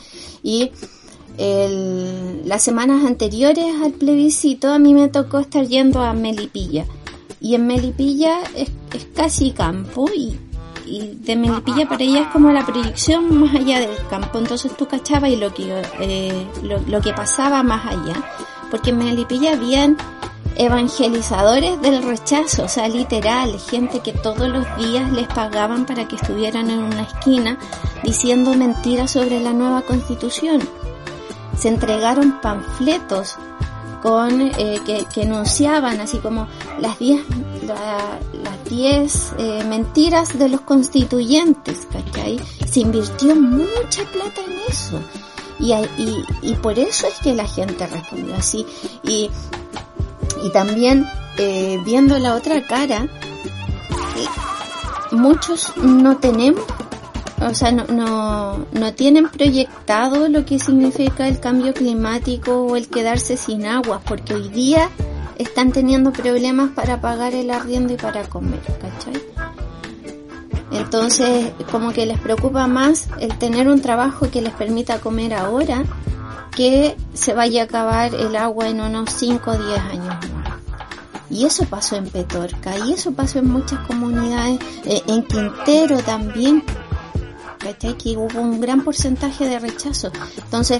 Y 0.44 0.72
el, 1.38 2.46
las 2.46 2.62
semanas 2.62 3.06
anteriores 3.06 3.74
al 3.82 3.94
plebiscito 3.94 4.70
a 4.74 4.80
mí 4.80 4.94
me 4.94 5.08
tocó 5.08 5.40
estar 5.40 5.66
yendo 5.66 6.02
a 6.02 6.12
Melipilla. 6.12 6.86
Y 7.40 7.56
en 7.56 7.68
Melipilla 7.68 8.40
es, 8.54 8.70
es 8.94 9.06
casi 9.16 9.52
campo 9.52 10.10
y 10.14 10.38
y 10.86 11.18
de 11.22 11.36
Melipilla 11.36 11.88
para 11.88 12.04
ella 12.04 12.22
es 12.24 12.28
como 12.28 12.52
la 12.52 12.66
proyección 12.66 13.42
más 13.42 13.56
allá 13.56 13.80
del 13.80 13.96
campo, 14.10 14.38
entonces 14.38 14.76
tú 14.76 14.88
cachabas 14.88 15.30
y 15.32 15.38
lo 15.38 15.54
que, 15.54 15.82
eh, 16.00 16.48
lo, 16.62 17.02
que 17.02 17.14
pasaba 17.14 17.64
más 17.64 17.86
allá, 17.86 18.16
porque 18.70 18.90
en 18.90 18.98
Melipilla 18.98 19.54
habían 19.54 19.98
evangelizadores 20.56 21.82
del 21.82 22.04
rechazo, 22.04 22.64
o 22.64 22.68
sea, 22.68 22.88
literal, 22.88 23.60
gente 23.60 24.00
que 24.00 24.14
todos 24.14 24.48
los 24.48 24.66
días 24.78 25.12
les 25.12 25.28
pagaban 25.28 25.86
para 25.86 26.08
que 26.08 26.16
estuvieran 26.16 26.70
en 26.70 26.80
una 26.80 27.04
esquina 27.04 27.58
diciendo 28.04 28.54
mentiras 28.54 29.12
sobre 29.12 29.40
la 29.40 29.54
nueva 29.54 29.82
constitución. 29.82 30.62
Se 31.58 31.70
entregaron 31.70 32.42
panfletos 32.42 33.38
con 34.02 34.42
eh, 34.42 34.82
que, 34.86 35.06
que, 35.14 35.22
enunciaban 35.22 36.02
así 36.02 36.18
como 36.18 36.48
las 36.80 37.00
10 37.00 37.26
las 37.64 38.70
10 38.70 39.34
eh, 39.38 39.64
mentiras 39.64 40.38
de 40.38 40.50
los 40.50 40.62
constituyentes, 40.62 41.88
¿cachai? 41.92 42.40
Se 42.70 42.82
invirtió 42.82 43.36
mucha 43.36 44.04
plata 44.12 44.42
en 44.46 44.60
eso. 44.68 45.00
Y, 45.60 45.74
y, 45.74 46.26
y 46.42 46.56
por 46.56 46.78
eso 46.78 47.08
es 47.08 47.20
que 47.20 47.34
la 47.34 47.46
gente 47.46 47.88
respondió 47.88 48.36
así. 48.36 48.66
Y, 49.04 49.30
y 50.44 50.52
también 50.52 51.08
eh, 51.38 51.80
viendo 51.86 52.18
la 52.20 52.36
otra 52.36 52.62
cara, 52.64 53.08
muchos 55.12 55.76
no 55.78 56.18
tenemos 56.18 56.64
o 57.42 57.54
sea, 57.54 57.72
no, 57.72 58.66
no, 58.72 58.94
tienen 58.94 59.28
proyectado 59.28 60.30
lo 60.30 60.46
que 60.46 60.60
significa 60.60 61.28
el 61.28 61.42
cambio 61.42 61.74
climático 61.74 62.64
o 62.64 62.78
el 62.78 62.88
quedarse 62.88 63.36
sin 63.36 63.66
agua, 63.66 64.00
porque 64.06 64.34
hoy 64.34 64.48
día 64.48 64.90
están 65.38 65.72
teniendo 65.72 66.14
problemas 66.14 66.72
para 66.72 67.02
pagar 67.02 67.34
el 67.34 67.52
arriendo 67.52 67.94
y 67.94 67.98
para 67.98 68.24
comer, 68.24 68.62
¿cachai? 68.62 69.22
Entonces, 70.72 71.52
como 71.70 71.92
que 71.92 72.06
les 72.06 72.20
preocupa 72.20 72.66
más 72.68 73.10
el 73.20 73.38
tener 73.38 73.68
un 73.68 73.82
trabajo 73.82 74.30
que 74.32 74.42
les 74.42 74.54
permita 74.54 75.00
comer 75.00 75.34
ahora 75.34 75.84
que 76.56 76.96
se 77.14 77.34
vaya 77.34 77.64
a 77.64 77.66
acabar 77.66 78.16
el 78.16 78.36
agua 78.36 78.70
en 78.70 78.80
unos 78.80 79.12
5 79.12 79.52
o 79.52 79.58
10 79.58 79.80
años. 79.80 80.33
Y 81.34 81.46
eso 81.46 81.66
pasó 81.66 81.96
en 81.96 82.08
Petorca, 82.08 82.78
y 82.78 82.94
eso 82.94 83.12
pasó 83.12 83.40
en 83.40 83.50
muchas 83.50 83.80
comunidades, 83.88 84.60
eh, 84.86 85.02
en 85.08 85.24
Quintero 85.24 85.98
también, 86.04 86.64
que 87.98 88.16
hubo 88.16 88.40
un 88.40 88.62
gran 88.62 88.84
porcentaje 88.84 89.48
de 89.48 89.58
rechazo. 89.58 90.12
Entonces, 90.38 90.80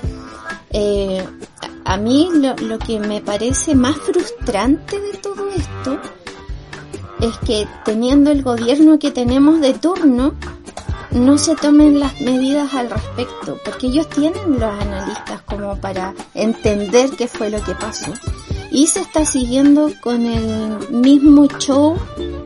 eh, 0.70 1.26
a 1.86 1.98
mí 1.98 2.30
lo, 2.34 2.56
lo 2.58 2.78
que 2.78 3.00
me 3.00 3.20
parece 3.20 3.74
más 3.74 3.96
frustrante 3.96 5.00
de 5.00 5.14
todo 5.18 5.50
esto 5.50 6.00
es 7.20 7.36
que 7.40 7.68
teniendo 7.84 8.30
el 8.30 8.44
gobierno 8.44 9.00
que 9.00 9.10
tenemos 9.10 9.60
de 9.60 9.74
turno, 9.74 10.36
no 11.10 11.38
se 11.40 11.56
tomen 11.56 12.00
las 12.00 12.22
medidas 12.22 12.76
al 12.76 12.92
respecto, 12.92 13.58
porque 13.66 13.88
ellos 13.88 14.08
tienen 14.10 14.60
los 14.60 14.82
analistas 14.82 15.42
como 15.44 15.76
para 15.78 16.14
entender 16.36 17.10
qué 17.12 17.28
fue 17.28 17.50
lo 17.50 17.64
que 17.64 17.74
pasó 17.74 18.14
y 18.74 18.88
se 18.88 19.02
está 19.02 19.24
siguiendo 19.24 19.92
con 20.02 20.26
el 20.26 20.90
mismo 20.90 21.46
show 21.60 21.96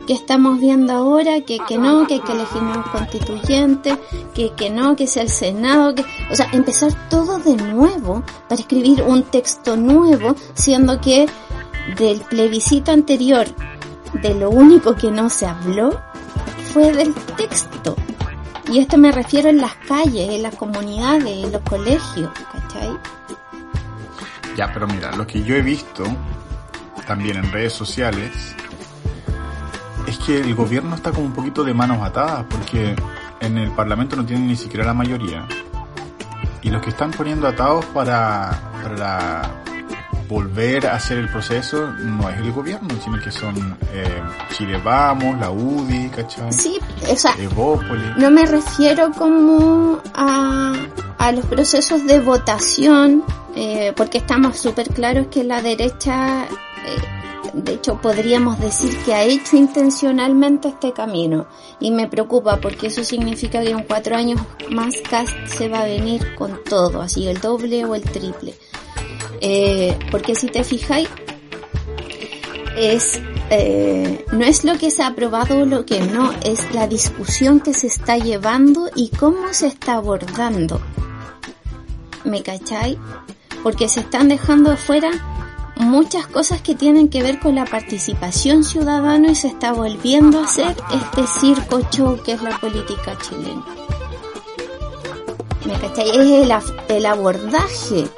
que 0.06 0.12
estamos 0.12 0.60
viendo 0.60 0.92
ahora, 0.92 1.40
que, 1.40 1.58
que 1.66 1.78
no, 1.78 2.06
que 2.06 2.14
hay 2.14 2.20
que 2.20 2.32
elegir 2.32 2.62
un 2.62 2.82
constituyente, 2.82 3.96
que, 4.34 4.50
que 4.50 4.68
no, 4.68 4.94
que 4.94 5.06
sea 5.06 5.22
el 5.22 5.30
Senado, 5.30 5.94
que, 5.94 6.04
o 6.30 6.36
sea, 6.36 6.50
empezar 6.52 6.92
todo 7.08 7.38
de 7.38 7.56
nuevo 7.56 8.22
para 8.46 8.60
escribir 8.60 9.02
un 9.02 9.22
texto 9.22 9.78
nuevo, 9.78 10.36
siendo 10.52 11.00
que 11.00 11.26
del 11.96 12.20
plebiscito 12.20 12.92
anterior, 12.92 13.46
de 14.22 14.34
lo 14.34 14.50
único 14.50 14.94
que 14.94 15.10
no 15.10 15.30
se 15.30 15.46
habló, 15.46 15.98
fue 16.74 16.92
del 16.92 17.14
texto. 17.38 17.96
Y 18.70 18.80
esto 18.80 18.98
me 18.98 19.12
refiero 19.12 19.48
en 19.48 19.58
las 19.58 19.74
calles, 19.76 20.28
en 20.28 20.42
las 20.42 20.54
comunidades, 20.56 21.44
en 21.44 21.52
los 21.52 21.62
colegios, 21.62 22.30
¿cachai? 22.52 22.98
Ya, 24.58 24.72
pero 24.74 24.88
mira, 24.88 25.12
lo 25.12 25.24
que 25.24 25.40
yo 25.44 25.54
he 25.54 25.62
visto 25.62 26.02
también 27.06 27.36
en 27.36 27.52
redes 27.52 27.72
sociales 27.72 28.56
es 30.04 30.18
que 30.18 30.40
el 30.40 30.52
gobierno 30.56 30.96
está 30.96 31.12
como 31.12 31.26
un 31.26 31.32
poquito 31.32 31.62
de 31.62 31.72
manos 31.72 32.02
atadas 32.02 32.44
porque 32.50 32.96
en 33.38 33.56
el 33.56 33.70
Parlamento 33.70 34.16
no 34.16 34.26
tienen 34.26 34.48
ni 34.48 34.56
siquiera 34.56 34.84
la 34.84 34.94
mayoría. 34.94 35.46
Y 36.62 36.70
los 36.70 36.82
que 36.82 36.90
están 36.90 37.12
poniendo 37.12 37.46
atados 37.46 37.84
para, 37.94 38.72
para 38.82 39.42
volver 40.28 40.88
a 40.88 40.96
hacer 40.96 41.18
el 41.18 41.28
proceso 41.28 41.92
no 41.92 42.28
es 42.28 42.38
el 42.38 42.50
gobierno, 42.50 42.88
sino 43.00 43.20
que 43.20 43.30
son 43.30 43.78
eh, 43.92 44.22
Chile 44.56 44.80
Vamos, 44.82 45.38
la 45.38 45.52
UDI, 45.52 46.08
¿cachai? 46.08 46.52
Sí, 46.52 46.80
o 47.08 47.14
sea, 47.14 47.32
Evópolis. 47.38 48.16
no 48.16 48.28
me 48.32 48.44
refiero 48.44 49.12
como 49.12 50.02
a, 50.14 50.72
a 51.16 51.30
los 51.30 51.46
procesos 51.46 52.04
de 52.08 52.18
votación, 52.18 53.22
eh, 53.60 53.92
porque 53.96 54.18
estamos 54.18 54.56
súper 54.56 54.88
claros 54.90 55.26
que 55.26 55.42
la 55.42 55.60
derecha, 55.60 56.44
eh, 56.44 57.50
de 57.54 57.72
hecho 57.72 58.00
podríamos 58.00 58.60
decir 58.60 58.96
que 58.98 59.14
ha 59.14 59.24
hecho 59.24 59.56
intencionalmente 59.56 60.68
este 60.68 60.92
camino. 60.92 61.48
Y 61.80 61.90
me 61.90 62.06
preocupa 62.06 62.58
porque 62.58 62.86
eso 62.86 63.02
significa 63.02 63.60
que 63.60 63.70
en 63.70 63.82
cuatro 63.82 64.14
años 64.14 64.40
más 64.70 64.94
Cast 65.10 65.34
se 65.46 65.68
va 65.68 65.80
a 65.80 65.86
venir 65.86 66.36
con 66.36 66.62
todo, 66.62 67.02
así 67.02 67.26
el 67.26 67.40
doble 67.40 67.84
o 67.84 67.96
el 67.96 68.02
triple. 68.02 68.54
Eh, 69.40 69.98
porque 70.12 70.36
si 70.36 70.46
te 70.46 70.62
fijáis, 70.62 71.08
es 72.76 73.20
eh, 73.50 74.24
no 74.30 74.44
es 74.44 74.62
lo 74.62 74.78
que 74.78 74.92
se 74.92 75.02
ha 75.02 75.08
aprobado 75.08 75.62
o 75.62 75.64
lo 75.64 75.84
que 75.84 75.98
no, 76.00 76.32
es 76.44 76.72
la 76.72 76.86
discusión 76.86 77.58
que 77.58 77.74
se 77.74 77.88
está 77.88 78.18
llevando 78.18 78.88
y 78.94 79.08
cómo 79.08 79.52
se 79.52 79.66
está 79.66 79.94
abordando. 79.94 80.80
¿Me 82.22 82.42
cachai? 82.44 82.96
Porque 83.68 83.86
se 83.86 84.00
están 84.00 84.28
dejando 84.28 84.72
afuera 84.72 85.10
muchas 85.76 86.26
cosas 86.26 86.62
que 86.62 86.74
tienen 86.74 87.10
que 87.10 87.22
ver 87.22 87.38
con 87.38 87.54
la 87.54 87.66
participación 87.66 88.64
ciudadana 88.64 89.32
y 89.32 89.34
se 89.34 89.48
está 89.48 89.74
volviendo 89.74 90.40
a 90.40 90.44
hacer 90.44 90.74
este 90.90 91.26
circo 91.26 91.82
show 91.90 92.18
que 92.24 92.32
es 92.32 92.40
la 92.40 92.58
política 92.58 93.18
chilena. 93.20 93.62
¿Me 95.66 95.78
cachai? 95.78 96.08
Es 96.08 96.16
el, 96.16 96.96
el 96.96 97.04
abordaje 97.04 98.08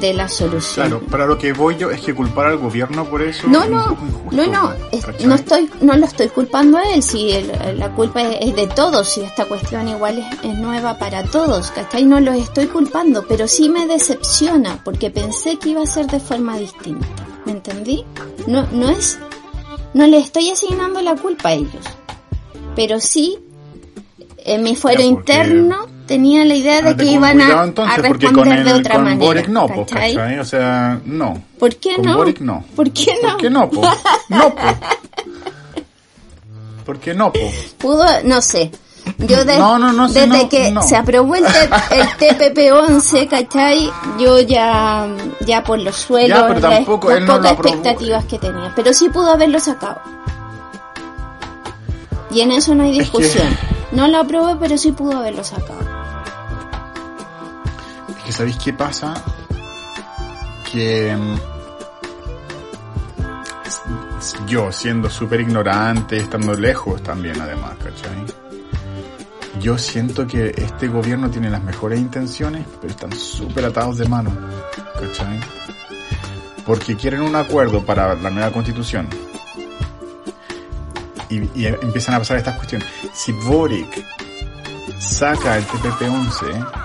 de 0.00 0.14
la 0.14 0.28
solución. 0.28 0.88
Claro, 0.88 1.00
para 1.06 1.26
lo 1.26 1.38
que 1.38 1.52
voy 1.52 1.76
yo 1.76 1.90
es 1.90 2.00
que 2.00 2.14
culpar 2.14 2.46
al 2.46 2.58
gobierno 2.58 3.04
por 3.04 3.22
eso 3.22 3.46
No, 3.48 3.60
es 3.62 3.66
un 3.68 3.72
no, 3.74 3.88
poco 3.88 4.06
injusto, 4.06 4.36
no, 4.36 4.46
no, 4.46 4.72
no 5.26 5.34
estoy, 5.34 5.70
no 5.80 5.96
lo 5.96 6.06
estoy 6.06 6.28
culpando 6.28 6.78
a 6.78 6.82
él, 6.92 7.02
si 7.02 7.32
el- 7.32 7.78
la 7.78 7.90
culpa 7.94 8.22
es, 8.22 8.48
es 8.48 8.56
de 8.56 8.66
todos, 8.68 9.08
si 9.08 9.20
esta 9.22 9.44
cuestión 9.46 9.88
igual 9.88 10.18
es, 10.18 10.26
es 10.50 10.58
nueva 10.58 10.98
para 10.98 11.24
todos, 11.24 11.70
¿cachai? 11.70 12.04
No 12.04 12.20
los 12.20 12.36
estoy 12.36 12.66
culpando, 12.66 13.24
pero 13.28 13.46
sí 13.48 13.68
me 13.68 13.86
decepciona, 13.86 14.82
porque 14.84 15.10
pensé 15.10 15.58
que 15.58 15.70
iba 15.70 15.82
a 15.82 15.86
ser 15.86 16.06
de 16.06 16.20
forma 16.20 16.56
distinta, 16.58 17.06
¿me 17.44 17.52
entendí? 17.52 18.04
No, 18.46 18.66
no 18.72 18.88
es, 18.90 19.18
no 19.94 20.06
le 20.06 20.18
estoy 20.18 20.50
asignando 20.50 21.00
la 21.02 21.14
culpa 21.16 21.50
a 21.50 21.52
ellos, 21.54 21.84
pero 22.76 23.00
sí, 23.00 23.38
en 24.38 24.62
mi 24.62 24.74
fuero 24.76 25.00
Ya, 25.00 25.06
interno 25.06 25.86
tenía 26.06 26.44
la 26.44 26.54
idea 26.54 26.82
de 26.82 26.96
que 26.96 27.04
iban 27.06 27.40
a, 27.40 27.64
entonces, 27.64 27.98
a 27.98 28.02
responder 28.02 28.32
con 28.32 28.52
el, 28.52 28.64
de 28.64 28.72
otra 28.74 28.94
con 28.96 29.04
manera, 29.04 29.24
Boric 29.24 29.48
no, 29.48 29.66
pues. 29.66 29.92
O 30.40 30.44
sea, 30.44 31.00
no. 31.04 31.42
¿Por 31.58 31.76
qué 31.76 31.96
Con 31.96 32.04
no? 32.04 32.16
Boric 32.16 32.40
no. 32.40 32.64
¿Por 32.76 32.90
qué 32.90 33.14
no? 33.22 33.28
¿Por 33.30 33.36
qué 33.40 33.50
no, 33.50 33.70
po? 33.70 33.80
No, 34.28 34.54
po. 34.54 34.62
¿Por 36.84 36.98
qué 36.98 37.14
no, 37.14 37.32
po? 37.32 37.38
pudo, 37.78 38.04
no 38.24 38.42
sé. 38.42 38.70
Yo 39.18 39.44
de- 39.44 39.58
No, 39.58 39.78
no, 39.78 39.92
no, 39.92 40.08
sí, 40.08 40.14
desde 40.14 40.28
no, 40.44 40.48
que 40.48 40.70
no. 40.70 40.82
se 40.82 40.96
aprobó 40.96 41.34
el, 41.34 41.44
T- 41.44 41.68
el 41.90 42.06
TPP-11, 42.54 43.28
¿cachai? 43.28 43.90
Yo 44.18 44.40
ya, 44.40 45.06
ya 45.46 45.62
por 45.62 45.78
los 45.78 45.94
suelos, 45.96 46.38
Ya, 46.38 46.46
pero 46.48 46.60
las- 46.60 46.74
tampoco 46.76 47.08
pocas 47.08 47.52
expectativas 47.52 48.24
que 48.24 48.38
tenía. 48.38 48.72
Pero 48.74 48.92
sí 48.94 49.08
pudo 49.10 49.30
haberlo 49.32 49.60
sacado. 49.60 50.00
Y 52.30 52.40
en 52.40 52.52
eso 52.52 52.74
no 52.74 52.84
hay 52.84 52.98
Es 52.98 53.10
que- 53.10 53.18
discusión. 53.18 53.56
No 53.92 54.08
lo 54.08 54.18
aprobó, 54.18 54.56
pero 54.58 54.76
sí 54.76 54.90
pudo 54.92 55.18
haberlo 55.18 55.44
sacado. 55.44 55.78
Que 58.24 58.32
¿sabéis 58.32 58.56
qué 58.56 58.72
pasa? 58.72 59.14
Que 60.72 61.14
mm, 61.14 61.36
yo, 64.46 64.72
siendo 64.72 65.10
súper 65.10 65.40
ignorante, 65.40 66.16
estando 66.16 66.54
lejos 66.54 67.02
también 67.02 67.40
además, 67.40 67.76
¿cachai? 67.78 68.24
Yo 69.60 69.78
siento 69.78 70.26
que 70.26 70.52
este 70.56 70.88
gobierno 70.88 71.30
tiene 71.30 71.50
las 71.50 71.62
mejores 71.62 72.00
intenciones, 72.00 72.66
pero 72.80 72.92
están 72.92 73.12
súper 73.12 73.66
atados 73.66 73.98
de 73.98 74.08
mano, 74.08 74.32
¿cachai? 74.98 75.40
Porque 76.66 76.96
quieren 76.96 77.22
un 77.22 77.36
acuerdo 77.36 77.84
para 77.84 78.14
la 78.14 78.30
nueva 78.30 78.50
constitución. 78.50 79.08
Y, 81.28 81.36
y 81.58 81.66
empiezan 81.66 82.14
a 82.14 82.18
pasar 82.18 82.38
estas 82.38 82.56
cuestiones. 82.56 82.88
Si 83.12 83.32
Boric 83.32 84.04
saca 84.98 85.56
el 85.56 85.66
TPP-11, 85.66 86.83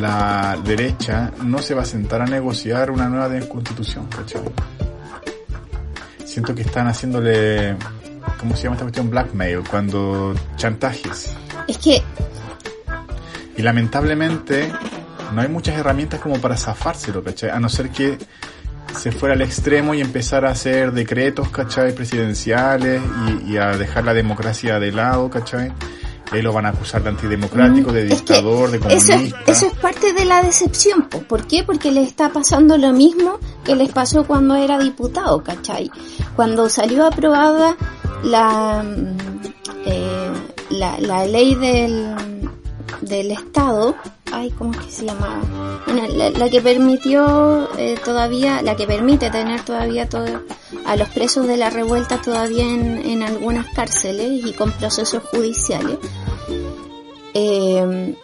la 0.00 0.58
derecha 0.64 1.32
no 1.44 1.58
se 1.58 1.74
va 1.74 1.82
a 1.82 1.84
sentar 1.84 2.22
a 2.22 2.26
negociar 2.26 2.90
una 2.90 3.08
nueva 3.08 3.28
constitución, 3.46 4.06
¿cachai? 4.06 4.42
Siento 6.24 6.54
que 6.54 6.62
están 6.62 6.86
haciéndole, 6.86 7.76
¿cómo 8.38 8.56
se 8.56 8.64
llama 8.64 8.76
esta 8.76 8.84
cuestión? 8.84 9.10
Blackmail, 9.10 9.60
cuando 9.68 10.34
chantajes. 10.56 11.34
Es 11.68 11.78
que, 11.78 12.02
Y 13.56 13.62
lamentablemente 13.62 14.72
no 15.34 15.40
hay 15.40 15.48
muchas 15.48 15.76
herramientas 15.76 16.20
como 16.20 16.40
para 16.40 16.56
zafárselo, 16.56 17.22
¿cachai? 17.22 17.50
A 17.50 17.60
no 17.60 17.68
ser 17.68 17.90
que 17.90 18.18
se 18.98 19.12
fuera 19.12 19.34
al 19.34 19.42
extremo 19.42 19.94
y 19.94 20.00
empezar 20.00 20.44
a 20.44 20.50
hacer 20.50 20.92
decretos, 20.92 21.48
¿cachai? 21.50 21.94
Presidenciales 21.94 23.02
y, 23.46 23.52
y 23.52 23.56
a 23.58 23.76
dejar 23.76 24.04
la 24.04 24.14
democracia 24.14 24.78
de 24.78 24.92
lado, 24.92 25.30
¿cachai? 25.30 25.72
Lo 26.40 26.52
van 26.52 26.66
a 26.66 26.70
acusar 26.70 27.02
de 27.02 27.10
antidemocrático, 27.10 27.92
de 27.92 28.04
Mm, 28.04 28.12
es 28.12 28.22
que 28.22 28.32
dictador, 28.34 28.70
de 28.70 28.76
eso 28.78 29.12
comunista. 29.12 29.16
es, 29.16 29.48
eso 29.58 29.66
es 29.66 29.72
parte 29.74 30.12
de 30.12 30.24
la 30.24 30.42
decepción. 30.42 31.02
po. 31.08 31.18
¿Por 31.22 31.46
qué? 31.46 31.64
Porque 31.64 31.90
les 31.90 32.06
está 32.06 32.30
pasando 32.30 32.78
lo 32.78 32.92
mismo 32.92 33.38
que 33.64 33.74
les 33.76 33.90
pasó 33.92 34.24
cuando 34.26 34.54
era 34.54 34.78
diputado, 34.78 35.42
¿cachai? 35.42 35.90
Cuando 36.36 36.68
salió 36.68 37.06
aprobada 37.06 37.76
la, 38.24 38.82
mm, 38.82 39.16
eh, 39.86 40.30
la, 40.70 40.98
la 41.00 41.26
ley 41.26 41.54
del, 41.54 42.14
del 43.02 43.30
Estado, 43.32 43.94
ay, 44.32 44.50
¿cómo 44.50 44.72
es 44.72 44.78
que 44.78 44.90
se 44.90 45.04
llamaba? 45.06 45.40
Bueno, 45.86 46.06
la, 46.08 46.30
la 46.30 46.50
que 46.50 46.60
permitió 46.60 47.68
eh, 47.78 47.96
todavía, 48.04 48.62
la 48.62 48.74
que 48.76 48.86
permite 48.86 49.30
tener 49.30 49.64
todavía 49.64 50.08
todo, 50.08 50.42
a 50.86 50.96
los 50.96 51.08
presos 51.10 51.46
de 51.46 51.56
la 51.56 51.70
revuelta 51.70 52.20
todavía 52.20 52.64
en, 52.64 52.98
en 52.98 53.22
algunas 53.22 53.66
cárceles 53.74 54.44
y 54.44 54.52
con 54.52 54.72
procesos 54.72 55.22
judiciales. 55.24 55.98
Eh, 57.34 58.14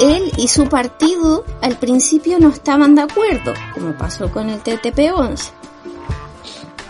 él 0.00 0.32
y 0.36 0.48
su 0.48 0.68
partido 0.68 1.44
al 1.60 1.76
principio 1.76 2.38
no 2.38 2.48
estaban 2.48 2.94
de 2.94 3.02
acuerdo, 3.02 3.54
como 3.74 3.92
pasó 3.92 4.30
con 4.30 4.48
el 4.48 4.62
TTP-11. 4.62 5.50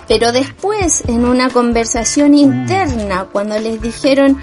Pero 0.07 0.33
después, 0.33 1.05
en 1.07 1.27
una 1.27 1.51
conversación 1.51 2.35
interna, 2.35 3.27
cuando 3.31 3.59
les 3.59 3.81
dijeron, 3.81 4.39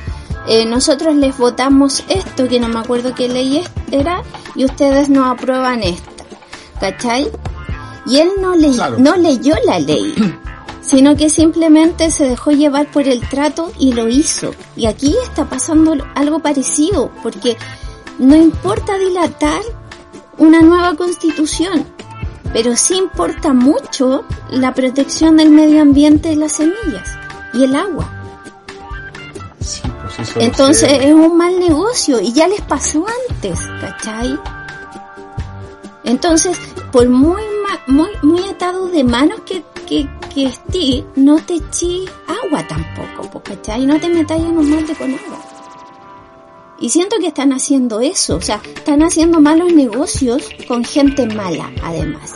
eh, 0.47 0.65
nosotros 0.65 1.15
les 1.15 1.37
votamos 1.37 2.03
esto, 2.09 2.47
que 2.47 2.59
no 2.59 2.67
me 2.67 2.79
acuerdo 2.79 3.13
qué 3.15 3.27
ley 3.27 3.63
era, 3.91 4.21
y 4.55 4.65
ustedes 4.65 5.09
no 5.09 5.25
aprueban 5.25 5.83
esta. 5.83 6.11
¿Cachai? 6.79 7.29
Y 8.05 8.17
él 8.19 8.29
no, 8.39 8.55
le, 8.55 8.71
Claro. 8.71 8.97
no 8.99 9.15
leyó 9.15 9.55
la 9.65 9.79
ley, 9.79 10.13
sino 10.81 11.15
que 11.15 11.29
simplemente 11.29 12.11
se 12.11 12.25
dejó 12.25 12.51
llevar 12.51 12.87
por 12.91 13.07
el 13.07 13.21
trato 13.27 13.71
y 13.79 13.93
lo 13.93 14.07
hizo. 14.07 14.53
Y 14.75 14.85
aquí 14.85 15.15
está 15.23 15.45
pasando 15.45 15.95
algo 16.13 16.39
parecido, 16.39 17.11
porque 17.23 17.57
no 18.19 18.35
importa 18.35 18.97
dilatar 18.97 19.61
una 20.37 20.61
nueva 20.61 20.95
constitución, 20.95 21.85
pero 22.53 22.75
sí 22.75 22.95
importa 22.97 23.53
mucho 23.53 24.23
la 24.51 24.73
protección 24.73 25.37
del 25.37 25.49
medio 25.49 25.81
ambiente 25.81 26.31
y 26.31 26.35
las 26.35 26.51
semillas 26.53 27.17
y 27.53 27.63
el 27.63 27.75
agua. 27.75 28.11
Sí, 29.59 29.81
Entonces 30.37 30.89
es 31.01 31.13
un 31.13 31.37
mal 31.37 31.59
negocio 31.59 32.19
y 32.21 32.31
ya 32.33 32.47
les 32.47 32.61
pasó 32.61 33.05
antes, 33.29 33.59
¿cachai? 33.81 34.37
Entonces, 36.03 36.57
por 36.91 37.07
muy 37.09 37.41
ma- 37.63 37.81
muy 37.87 38.09
muy 38.21 38.43
atado 38.47 38.87
de 38.87 39.03
manos 39.03 39.41
que, 39.45 39.63
que, 39.87 40.07
que 40.33 40.45
esté, 40.45 41.03
no 41.15 41.37
te 41.37 41.55
eches 41.55 42.09
agua 42.43 42.65
tampoco, 42.67 43.29
po, 43.31 43.41
¿cachai? 43.41 43.85
No 43.85 43.99
te 43.99 44.07
metas 44.09 44.37
en 44.39 44.57
un 44.57 44.69
molde 44.69 44.93
con 44.95 45.09
agua. 45.11 45.39
Y 46.79 46.89
siento 46.89 47.15
que 47.19 47.27
están 47.27 47.53
haciendo 47.53 48.01
eso, 48.01 48.35
o 48.35 48.41
sea, 48.41 48.61
están 48.75 49.01
haciendo 49.01 49.39
malos 49.41 49.73
negocios 49.73 50.43
con 50.67 50.83
gente 50.83 51.25
mala, 51.25 51.71
además. 51.83 52.33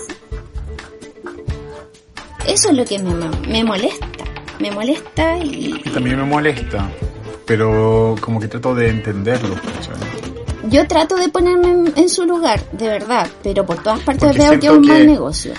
Eso 2.48 2.70
es 2.72 2.76
lo 2.78 2.86
que 2.86 2.98
me, 3.00 3.13
me 3.48 3.63
molesta. 3.63 4.08
Me 4.60 4.72
molesta 4.72 5.38
y, 5.38 5.80
Y 5.86 5.89
también 5.92 6.18
me 6.18 6.24
molesta 6.24 6.89
pero 7.50 8.16
como 8.22 8.40
que 8.40 8.48
trato 8.48 8.76
de 8.76 8.90
entenderlo, 8.90 9.56
¿cachai? 9.56 9.96
Yo 10.70 10.88
trato 10.88 11.16
de 11.16 11.30
ponerme 11.30 11.72
en, 11.72 11.94
en 11.96 12.08
su 12.10 12.24
lugar, 12.26 12.62
de 12.74 12.88
verdad, 12.88 13.28
pero 13.42 13.66
por 13.66 13.82
todas 13.82 14.02
partes 14.02 14.24
Porque 14.30 14.38
veo 14.38 14.60
que 14.60 14.68
es 14.68 14.72
un 14.74 14.86
mal 14.88 15.08
negocio. 15.08 15.54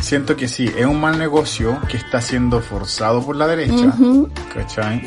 Siento 0.00 0.34
que 0.34 0.48
sí, 0.48 0.68
es 0.76 0.84
un 0.84 1.00
mal 1.00 1.16
negocio 1.16 1.78
que 1.88 1.96
está 1.96 2.20
siendo 2.20 2.60
forzado 2.60 3.22
por 3.24 3.36
la 3.36 3.46
derecha. 3.46 3.94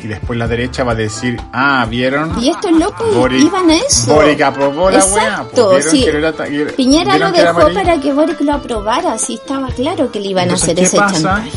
Y 0.02 0.06
después 0.06 0.38
la 0.38 0.48
derecha 0.48 0.84
va 0.84 0.92
a 0.92 0.94
decir, 0.94 1.38
ah, 1.52 1.86
¿vieron? 1.90 2.42
Y 2.42 2.48
estos 2.48 2.72
locos 2.72 3.14
Boric- 3.14 3.44
iban 3.44 3.68
a 3.68 3.76
eso. 3.76 4.14
Boric 4.14 4.40
aprobó 4.40 4.90
la 4.90 5.00
Exacto, 5.00 5.68
pues, 5.68 5.84
¿vieron 5.84 5.90
sí. 6.00 6.04
que 6.06 6.12
no 6.12 6.18
era 6.18 6.32
ta- 6.32 6.48
y- 6.48 6.64
Piñera 6.74 7.12
¿vieron 7.16 7.32
lo 7.32 7.38
dejó 7.38 7.74
para 7.74 8.00
que 8.00 8.12
Boric 8.14 8.40
lo 8.40 8.54
aprobara, 8.54 9.12
así 9.12 9.34
estaba 9.34 9.68
claro 9.68 10.10
que 10.10 10.18
le 10.18 10.28
iban 10.28 10.44
Entonces, 10.44 10.68
a 10.70 10.72
hacer 10.72 10.76
¿qué 10.76 10.82
ese 10.84 10.96
pasa? 10.96 11.12
chantaje. 11.14 11.50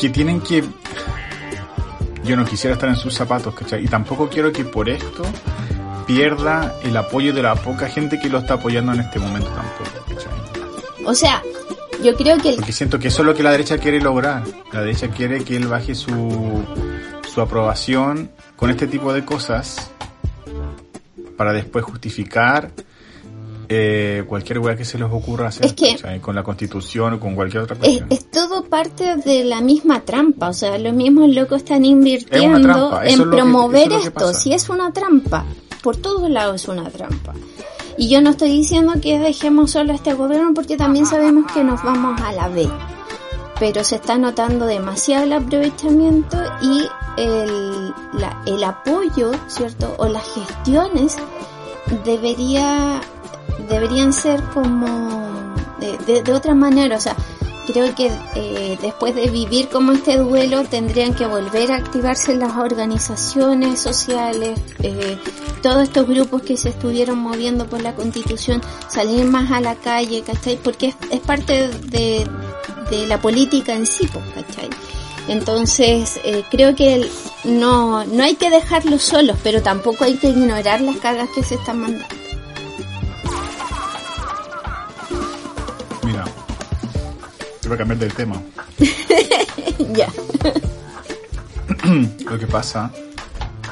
que 0.00 0.08
tienen 0.10 0.40
que... 0.42 0.62
Yo 2.24 2.36
no 2.36 2.44
quisiera 2.44 2.74
estar 2.74 2.88
en 2.88 2.96
sus 2.96 3.14
zapatos, 3.14 3.54
¿cachai? 3.54 3.84
Y 3.84 3.88
tampoco 3.88 4.28
quiero 4.28 4.52
que 4.52 4.64
por 4.64 4.88
esto 4.88 5.22
pierda 6.06 6.74
el 6.82 6.96
apoyo 6.96 7.32
de 7.32 7.42
la 7.42 7.54
poca 7.54 7.88
gente 7.88 8.18
que 8.18 8.28
lo 8.28 8.38
está 8.38 8.54
apoyando 8.54 8.92
en 8.92 9.00
este 9.00 9.18
momento 9.18 9.50
tampoco, 9.50 10.06
¿cachai? 10.08 11.04
O 11.06 11.14
sea, 11.14 11.42
yo 12.02 12.14
creo 12.16 12.38
que 12.38 12.50
el 12.50 12.56
Porque 12.56 12.72
siento 12.72 12.98
que 12.98 13.08
eso 13.08 13.22
es 13.22 13.26
lo 13.26 13.34
que 13.34 13.42
la 13.42 13.50
derecha 13.50 13.78
quiere 13.78 14.00
lograr. 14.00 14.42
La 14.72 14.80
derecha 14.80 15.08
quiere 15.08 15.44
que 15.44 15.56
él 15.56 15.66
baje 15.66 15.94
su, 15.94 16.64
su 17.32 17.40
aprobación 17.40 18.30
con 18.56 18.70
este 18.70 18.86
tipo 18.86 19.12
de 19.12 19.24
cosas 19.24 19.90
para 21.36 21.52
después 21.52 21.84
justificar 21.84 22.70
eh, 23.76 24.24
cualquier 24.26 24.58
weá 24.60 24.76
que 24.76 24.84
se 24.84 24.98
les 24.98 25.08
ocurra 25.10 25.48
hacer. 25.48 25.66
Es. 25.66 26.20
Con 26.20 26.34
la 26.34 26.42
constitución 26.42 27.14
o 27.14 27.20
con 27.20 27.34
cualquier 27.34 27.62
otra 27.64 27.74
es, 27.76 27.80
cuestión. 27.80 28.08
es 28.10 28.30
todo 28.30 28.64
parte 28.64 29.16
de 29.16 29.44
la 29.44 29.60
misma 29.60 30.00
trampa, 30.00 30.48
o 30.48 30.52
sea, 30.52 30.78
los 30.78 30.92
mismos 30.92 31.28
locos 31.34 31.58
están 31.58 31.84
invirtiendo 31.84 33.00
en 33.02 33.06
es 33.08 33.16
que- 33.18 33.24
promover 33.26 33.92
es 33.92 34.06
esto, 34.06 34.32
si 34.34 34.52
es 34.52 34.68
una 34.68 34.92
trampa, 34.92 35.44
por 35.82 35.96
todos 35.96 36.28
lados 36.30 36.62
es 36.62 36.68
una 36.68 36.88
trampa. 36.90 37.34
Y 37.96 38.08
yo 38.08 38.20
no 38.20 38.30
estoy 38.30 38.50
diciendo 38.50 38.94
que 39.00 39.18
dejemos 39.18 39.70
solo 39.70 39.92
a 39.92 39.94
este 39.96 40.14
gobierno 40.14 40.52
porque 40.54 40.76
también 40.76 41.06
sabemos 41.06 41.50
que 41.52 41.62
nos 41.62 41.82
vamos 41.84 42.20
a 42.22 42.32
la 42.32 42.48
B. 42.48 42.68
Pero 43.60 43.84
se 43.84 43.94
está 43.96 44.18
notando 44.18 44.66
demasiado 44.66 45.22
el 45.24 45.32
aprovechamiento 45.32 46.36
y 46.60 46.86
el, 47.16 47.88
la- 48.18 48.42
el 48.46 48.64
apoyo, 48.64 49.30
¿cierto? 49.46 49.94
O 49.98 50.08
las 50.08 50.24
gestiones 50.34 51.16
debería, 52.04 53.00
deberían 53.68 54.12
ser 54.12 54.42
como 54.52 55.54
de, 56.06 56.22
de, 56.22 56.32
otra 56.32 56.54
manera. 56.54 56.96
O 56.96 57.00
sea, 57.00 57.16
creo 57.66 57.94
que 57.94 58.10
eh, 58.34 58.78
después 58.80 59.14
de 59.14 59.28
vivir 59.28 59.68
como 59.68 59.92
este 59.92 60.16
duelo 60.18 60.64
tendrían 60.64 61.14
que 61.14 61.26
volver 61.26 61.72
a 61.72 61.76
activarse 61.76 62.36
las 62.36 62.56
organizaciones 62.56 63.80
sociales, 63.80 64.58
eh, 64.82 65.18
todos 65.62 65.84
estos 65.84 66.06
grupos 66.06 66.42
que 66.42 66.56
se 66.56 66.70
estuvieron 66.70 67.18
moviendo 67.18 67.66
por 67.66 67.82
la 67.82 67.94
constitución, 67.94 68.60
salir 68.88 69.24
más 69.24 69.50
a 69.50 69.60
la 69.60 69.74
calle, 69.74 70.22
¿cachai? 70.22 70.58
Porque 70.62 70.88
es, 70.88 70.96
es 71.10 71.20
parte 71.20 71.68
de, 71.68 72.26
de 72.90 73.06
la 73.06 73.20
política 73.20 73.72
en 73.72 73.86
sí, 73.86 74.08
pues, 74.12 74.24
¿cachai? 74.34 74.68
Entonces, 75.26 76.20
eh, 76.22 76.44
creo 76.50 76.74
que 76.76 77.08
no, 77.44 78.04
no 78.04 78.22
hay 78.22 78.34
que 78.34 78.50
dejarlos 78.50 79.02
solos, 79.02 79.38
pero 79.42 79.62
tampoco 79.62 80.04
hay 80.04 80.16
que 80.16 80.28
ignorar 80.28 80.80
las 80.82 80.96
cargas 80.96 81.30
que 81.34 81.42
se 81.42 81.54
están 81.54 81.80
mandando. 81.80 82.23
Te 87.64 87.68
voy 87.70 87.76
a 87.76 87.78
cambiar 87.78 87.98
del 87.98 88.12
tema. 88.12 88.42
ya. 89.94 90.06
Lo 92.30 92.38
que 92.38 92.46
pasa 92.46 92.92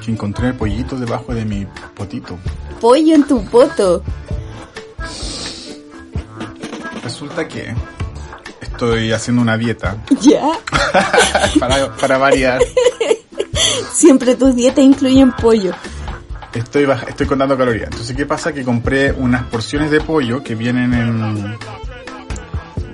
que 0.03 0.11
encontré 0.11 0.55
pollitos 0.55 0.99
debajo 0.99 1.35
de 1.35 1.45
mi 1.45 1.67
potito. 1.95 2.39
Pollo 2.81 3.15
en 3.15 3.27
tu 3.27 3.45
poto. 3.45 4.03
Resulta 7.05 7.47
que 7.47 7.75
estoy 8.63 9.13
haciendo 9.13 9.43
una 9.43 9.59
dieta 9.59 9.99
Ya. 10.23 10.43
para, 11.61 11.95
para 11.95 12.17
variar. 12.17 12.63
Siempre 13.93 14.37
tus 14.37 14.57
dietas 14.57 14.85
incluyen 14.85 15.33
pollo. 15.33 15.75
Estoy, 16.55 16.89
estoy 17.09 17.27
contando 17.27 17.59
calorías. 17.59 17.91
Entonces, 17.91 18.17
¿qué 18.17 18.25
pasa? 18.25 18.55
Que 18.55 18.65
compré 18.65 19.13
unas 19.13 19.45
porciones 19.45 19.91
de 19.91 20.01
pollo 20.01 20.43
que 20.43 20.55
vienen 20.55 20.95
en 20.95 21.59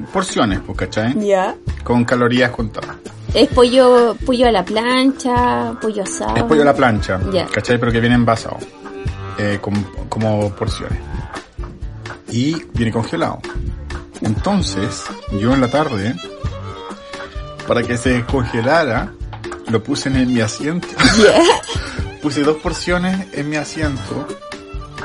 porciones, 0.09 0.61
pues, 0.66 0.77
¿cachai? 0.79 1.14
Ya. 1.27 1.55
Con 1.85 2.05
calorías 2.05 2.51
contadas. 2.51 2.97
Es 3.35 3.49
pollo, 3.49 4.16
pollo 4.25 4.49
a 4.49 4.53
la 4.53 4.64
plancha, 4.64 5.75
pollo 5.81 6.03
asado. 6.03 6.37
Es 6.37 6.42
pollo 6.44 6.62
a 6.62 6.64
la 6.66 6.75
plancha, 6.75 7.21
Ya. 7.33 7.47
¿cachai? 7.47 7.79
Pero 7.79 7.92
que 7.92 8.01
viene 8.01 8.14
envasado. 8.16 8.59
eh, 9.38 9.59
com- 9.61 9.85
como 10.09 10.51
porciones. 10.51 10.99
Y 12.31 12.57
viene 12.75 12.90
congelado. 12.90 13.38
Entonces, 14.21 15.05
yo 15.38 15.55
en 15.55 15.61
la 15.61 15.68
tarde, 15.68 16.16
para 17.66 17.83
que 17.83 17.97
se 17.97 18.11
descongelara, 18.14 19.12
lo 19.68 19.83
puse 19.83 20.09
en 20.09 20.33
mi 20.35 20.40
asiento. 20.40 20.88
Ya. 21.18 21.40
Puse 22.23 22.42
dos 22.42 22.57
porciones 22.57 23.29
en 23.33 23.49
mi 23.49 23.55
asiento. 23.57 24.27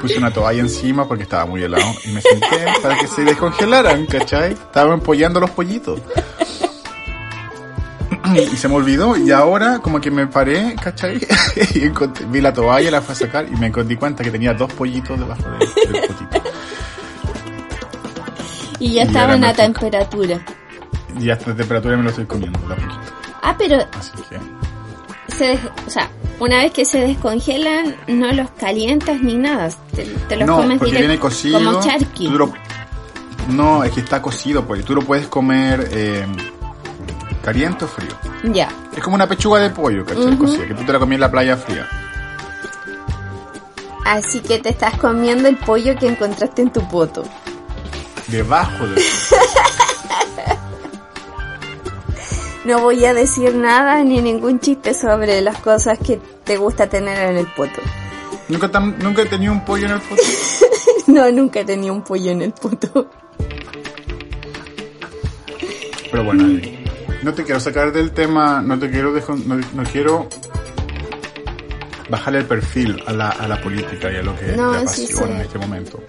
Puse 0.04 0.18
una 0.18 0.32
toalla 0.34 0.60
encima 0.60 1.08
porque 1.08 1.24
estaba 1.24 1.46
muy 1.46 1.64
helado. 1.64 1.86
Y 2.04 2.10
me 2.10 2.20
senté 2.20 2.48
para 2.82 2.98
que 3.00 3.08
se 3.08 3.24
descongelaran, 3.24 4.06
¿cachai? 4.06 4.52
Estaba 4.52 4.94
empollando 4.94 5.40
los 5.40 5.50
pollitos. 5.52 6.00
Y 8.36 8.56
se 8.58 8.68
me 8.68 8.76
olvidó. 8.76 9.16
Y 9.18 9.32
ahora 9.32 9.80
como 9.80 10.00
que 10.02 10.10
me 10.12 10.28
paré, 10.28 10.76
¿cachai? 10.82 11.18
Y 11.76 11.82
encontré- 11.86 12.26
vi 12.30 12.42
la 12.42 12.52
toalla, 12.54 12.92
la 12.92 13.02
fui 13.02 13.14
a 13.14 13.16
sacar 13.16 13.46
y 13.48 13.56
me 13.56 13.70
di 13.70 13.96
cuenta 13.96 14.24
que 14.24 14.32
tenía 14.32 14.54
dos 14.54 14.72
pollitos 14.74 15.18
debajo 15.20 15.44
de- 15.52 15.92
del 15.92 16.02
potito. 16.08 16.42
Y 18.80 18.94
ya 18.94 19.04
Y 19.04 19.08
estaban 19.08 19.44
a 19.46 19.54
temperatura. 19.54 20.40
Y 21.20 21.30
a 21.30 21.34
esta 21.34 21.56
temperatura 21.56 21.96
me 21.96 22.04
lo 22.04 22.10
estoy 22.10 22.26
comiendo 22.26 22.60
de 22.68 22.74
a 22.74 22.76
poquito. 22.76 23.00
Ah, 23.42 23.56
pero 23.58 23.78
Así 23.98 24.12
que... 24.30 25.34
se 25.36 25.60
o 25.86 25.90
sea, 25.90 26.10
una 26.40 26.58
vez 26.60 26.72
que 26.72 26.86
se 26.86 27.00
descongelan, 27.00 27.96
no 28.08 28.32
los 28.34 28.50
calientas 28.52 29.22
ni 29.22 29.36
nada. 29.36 29.70
Te, 29.96 30.04
te 30.04 30.36
los 30.36 30.48
no, 30.48 30.58
comes 30.58 30.78
porque 30.80 30.92
directo, 30.92 31.08
viene 31.08 31.20
cocido. 31.20 31.60
como 31.64 31.82
charqui. 31.84 32.28
lo- 32.30 32.54
no, 33.50 33.84
es 33.84 33.92
que 33.92 34.00
está 34.00 34.22
cocido, 34.22 34.66
pues. 34.66 34.84
Tú 34.86 34.96
lo 34.96 35.02
puedes 35.02 35.28
comer 35.28 35.88
eh, 35.92 36.26
caliente 37.44 37.86
o 37.86 37.88
frío. 37.88 38.12
Ya. 38.54 38.70
Es 38.96 39.04
como 39.04 39.16
una 39.16 39.28
pechuga 39.28 39.60
de 39.60 39.70
pollo, 39.70 40.06
¿cachai? 40.06 40.26
Ujú. 40.28 40.38
Cocida, 40.46 40.66
que 40.68 40.74
tú 40.74 40.84
te 40.84 40.94
la 40.94 41.00
comías 41.00 41.18
en 41.18 41.22
la 41.22 41.32
playa 41.32 41.58
fría. 41.58 41.88
Así 44.06 44.42
que 44.42 44.60
te 44.60 44.70
estás 44.70 44.98
comiendo 44.98 45.48
el 45.48 45.56
pollo 45.58 45.96
que 45.98 46.08
encontraste 46.08 46.62
en 46.62 46.72
tu 46.72 46.86
poto. 46.90 47.24
Debajo 48.28 48.86
de 48.88 49.02
No 52.66 52.80
voy 52.82 53.04
a 53.06 53.14
decir 53.14 53.54
nada 53.56 54.04
ni 54.04 54.22
ningún 54.22 54.60
chiste 54.60 54.94
sobre 54.94 55.42
las 55.42 55.58
cosas 55.60 56.00
que 56.00 56.20
te 56.44 56.58
gusta 56.58 56.88
tener 56.88 57.30
en 57.32 57.38
el 57.38 57.48
poto. 57.48 57.82
¿Nunca, 58.50 58.70
tan- 58.70 58.98
nunca 59.00 59.22
he 59.24 59.26
tenido 59.26 59.52
un 59.54 59.64
pollo 59.66 59.86
en 59.86 59.92
el 59.94 60.02
poto. 60.02 60.22
No, 61.06 61.30
nunca 61.32 61.60
he 61.60 61.66
tenido 61.66 61.94
un 61.94 62.02
pollo 62.02 62.32
en 62.32 62.42
el 62.44 62.54
poto. 62.54 63.10
Pero 66.10 66.24
bueno, 66.24 66.62
no 67.24 67.34
te 67.34 67.44
quiero 67.44 67.60
sacar 67.60 67.92
del 67.92 68.12
tema, 68.12 68.62
no 68.62 68.80
te 68.80 68.90
quiero 68.90 69.14
dejo- 69.14 69.36
no, 69.46 69.56
no 69.56 69.84
quiero 69.92 70.30
bajarle 72.10 72.40
el 72.40 72.46
perfil 72.46 73.04
a 73.06 73.12
la, 73.12 73.30
a 73.30 73.48
la 73.50 73.62
política 73.62 74.12
y 74.12 74.16
a 74.16 74.22
lo 74.24 74.34
que 74.38 74.48
No, 74.56 74.72
te 74.72 74.78
apasiona 74.78 75.36
en 75.36 75.42
este 75.42 75.60
momento. 75.60 76.02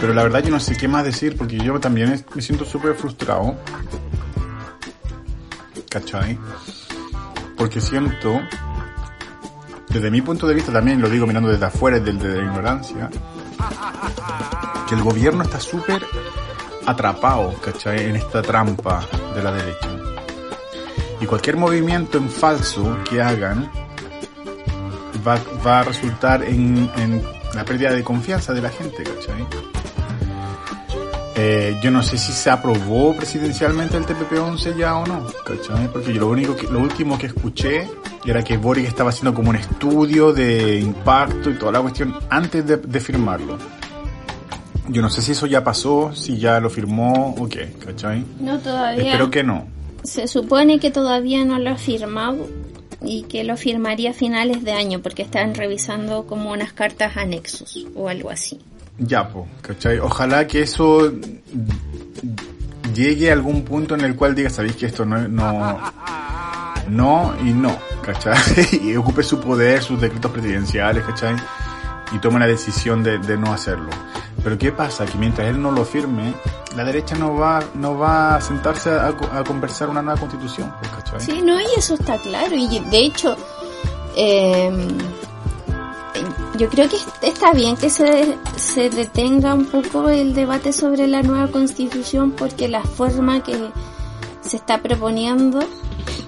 Pero 0.00 0.14
la 0.14 0.22
verdad 0.24 0.42
yo 0.42 0.50
no 0.50 0.58
sé 0.60 0.76
qué 0.76 0.88
más 0.88 1.04
decir 1.04 1.36
porque 1.36 1.56
yo 1.58 1.78
también 1.78 2.24
me 2.34 2.42
siento 2.42 2.64
súper 2.64 2.94
frustrado. 2.96 3.54
¿Cachai? 5.94 6.36
Porque 7.56 7.80
siento, 7.80 8.40
desde 9.88 10.10
mi 10.10 10.22
punto 10.22 10.48
de 10.48 10.54
vista 10.54 10.72
también, 10.72 11.00
lo 11.00 11.08
digo 11.08 11.24
mirando 11.24 11.48
desde 11.50 11.66
afuera, 11.66 12.00
desde 12.00 12.36
la 12.36 12.42
ignorancia, 12.42 13.08
que 14.88 14.96
el 14.96 15.04
gobierno 15.04 15.44
está 15.44 15.60
súper 15.60 16.04
atrapado, 16.84 17.54
¿cachai? 17.60 18.10
En 18.10 18.16
esta 18.16 18.42
trampa 18.42 19.06
de 19.36 19.42
la 19.44 19.52
derecha. 19.52 19.88
Y 21.20 21.26
cualquier 21.26 21.58
movimiento 21.58 22.18
en 22.18 22.28
falso 22.28 22.98
que 23.08 23.22
hagan 23.22 23.70
va, 25.24 25.78
a 25.78 25.84
resultar 25.84 26.42
en, 26.42 26.90
en 26.96 27.22
la 27.54 27.64
pérdida 27.64 27.92
de 27.92 28.02
confianza 28.02 28.52
de 28.52 28.62
la 28.62 28.70
gente, 28.70 29.04
¿cachai? 29.04 29.46
Eh, 31.36 31.76
yo 31.82 31.90
no 31.90 32.02
sé 32.02 32.16
si 32.16 32.30
se 32.30 32.48
aprobó 32.48 33.14
presidencialmente 33.16 33.96
el 33.96 34.06
TPP-11 34.06 34.76
ya 34.76 34.96
o 34.96 35.06
no, 35.06 35.26
¿cachai? 35.44 35.88
Porque 35.88 36.12
yo 36.12 36.20
lo 36.20 36.28
único 36.28 36.54
que, 36.54 36.68
lo 36.68 36.78
último 36.78 37.18
que 37.18 37.26
escuché 37.26 37.88
era 38.24 38.44
que 38.44 38.56
Boric 38.56 38.86
estaba 38.86 39.10
haciendo 39.10 39.34
como 39.34 39.50
un 39.50 39.56
estudio 39.56 40.32
de 40.32 40.78
impacto 40.78 41.50
y 41.50 41.54
toda 41.54 41.72
la 41.72 41.80
cuestión 41.80 42.14
antes 42.30 42.64
de, 42.64 42.76
de 42.76 43.00
firmarlo. 43.00 43.58
Yo 44.88 45.02
no 45.02 45.10
sé 45.10 45.22
si 45.22 45.32
eso 45.32 45.46
ya 45.46 45.64
pasó, 45.64 46.14
si 46.14 46.38
ya 46.38 46.60
lo 46.60 46.70
firmó 46.70 47.34
o 47.36 47.48
qué, 47.48 47.72
¿cachai? 47.84 48.24
No, 48.38 48.58
todavía. 48.60 49.04
Espero 49.04 49.30
que 49.30 49.42
no. 49.42 49.66
Se 50.04 50.28
supone 50.28 50.78
que 50.78 50.90
todavía 50.90 51.44
no 51.44 51.58
lo 51.58 51.70
ha 51.70 51.76
firmado. 51.76 52.46
y 53.06 53.24
que 53.24 53.44
lo 53.44 53.56
firmaría 53.56 54.10
a 54.10 54.14
finales 54.14 54.64
de 54.64 54.72
año 54.72 55.00
porque 55.00 55.22
están 55.22 55.54
revisando 55.54 56.26
como 56.26 56.52
unas 56.52 56.72
cartas 56.72 57.16
anexos 57.16 57.86
o 57.94 58.08
algo 58.08 58.30
así. 58.30 58.60
Ya, 58.98 59.28
pues, 59.28 59.46
¿cachai? 59.60 59.98
Ojalá 59.98 60.46
que 60.46 60.62
eso 60.62 61.12
llegue 62.94 63.30
a 63.30 63.32
algún 63.32 63.64
punto 63.64 63.94
en 63.94 64.02
el 64.02 64.14
cual 64.14 64.34
diga, 64.34 64.50
sabéis 64.50 64.76
que 64.76 64.86
esto 64.86 65.04
no, 65.04 65.26
no, 65.28 65.80
no 66.88 67.34
y 67.42 67.52
no, 67.52 67.76
¿cachai? 68.02 68.36
y 68.82 68.94
ocupe 68.96 69.22
su 69.22 69.40
poder, 69.40 69.82
sus 69.82 70.00
decretos 70.00 70.30
presidenciales, 70.30 71.04
¿cachai? 71.04 71.34
Y 72.12 72.18
tome 72.18 72.38
la 72.38 72.46
decisión 72.46 73.02
de, 73.02 73.18
no 73.36 73.52
hacerlo. 73.52 73.90
Pero 74.42 74.58
¿qué 74.58 74.70
pasa? 74.70 75.06
Que 75.06 75.18
mientras 75.18 75.48
él 75.48 75.60
no 75.60 75.72
lo 75.72 75.84
firme, 75.84 76.32
la 76.76 76.84
derecha 76.84 77.16
no 77.16 77.34
va, 77.34 77.64
no 77.74 77.98
va 77.98 78.36
a 78.36 78.40
sentarse 78.40 78.90
a, 78.90 79.08
a 79.08 79.44
conversar 79.44 79.88
una 79.88 80.02
nueva 80.02 80.20
constitución, 80.20 80.72
pues, 80.80 80.92
¿cachai? 80.92 81.20
Sí, 81.20 81.42
no, 81.42 81.60
y 81.60 81.66
eso 81.76 81.94
está 81.94 82.18
claro. 82.18 82.54
Y 82.54 82.78
de 82.78 82.98
hecho, 82.98 83.36
eh, 84.16 84.70
yo 86.56 86.68
creo 86.68 86.88
que 86.88 86.96
está 87.22 87.52
bien 87.52 87.76
que 87.76 87.90
se, 87.90 88.36
se 88.56 88.90
detenga 88.90 89.54
un 89.54 89.66
poco 89.66 90.08
el 90.08 90.34
debate 90.34 90.72
sobre 90.72 91.06
la 91.06 91.22
nueva 91.22 91.48
constitución 91.48 92.32
porque 92.32 92.68
la 92.68 92.82
forma 92.82 93.42
que 93.42 93.56
se 94.40 94.56
está 94.56 94.80
proponiendo 94.80 95.60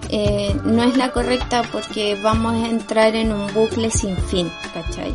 eh, 0.09 0.55
no 0.65 0.83
es 0.83 0.97
la 0.97 1.13
correcta 1.13 1.63
porque 1.71 2.19
vamos 2.23 2.55
a 2.55 2.69
entrar 2.69 3.15
en 3.15 3.33
un 3.33 3.53
bucle 3.53 3.91
sin 3.91 4.17
fin, 4.17 4.51
¿cachai? 4.73 5.15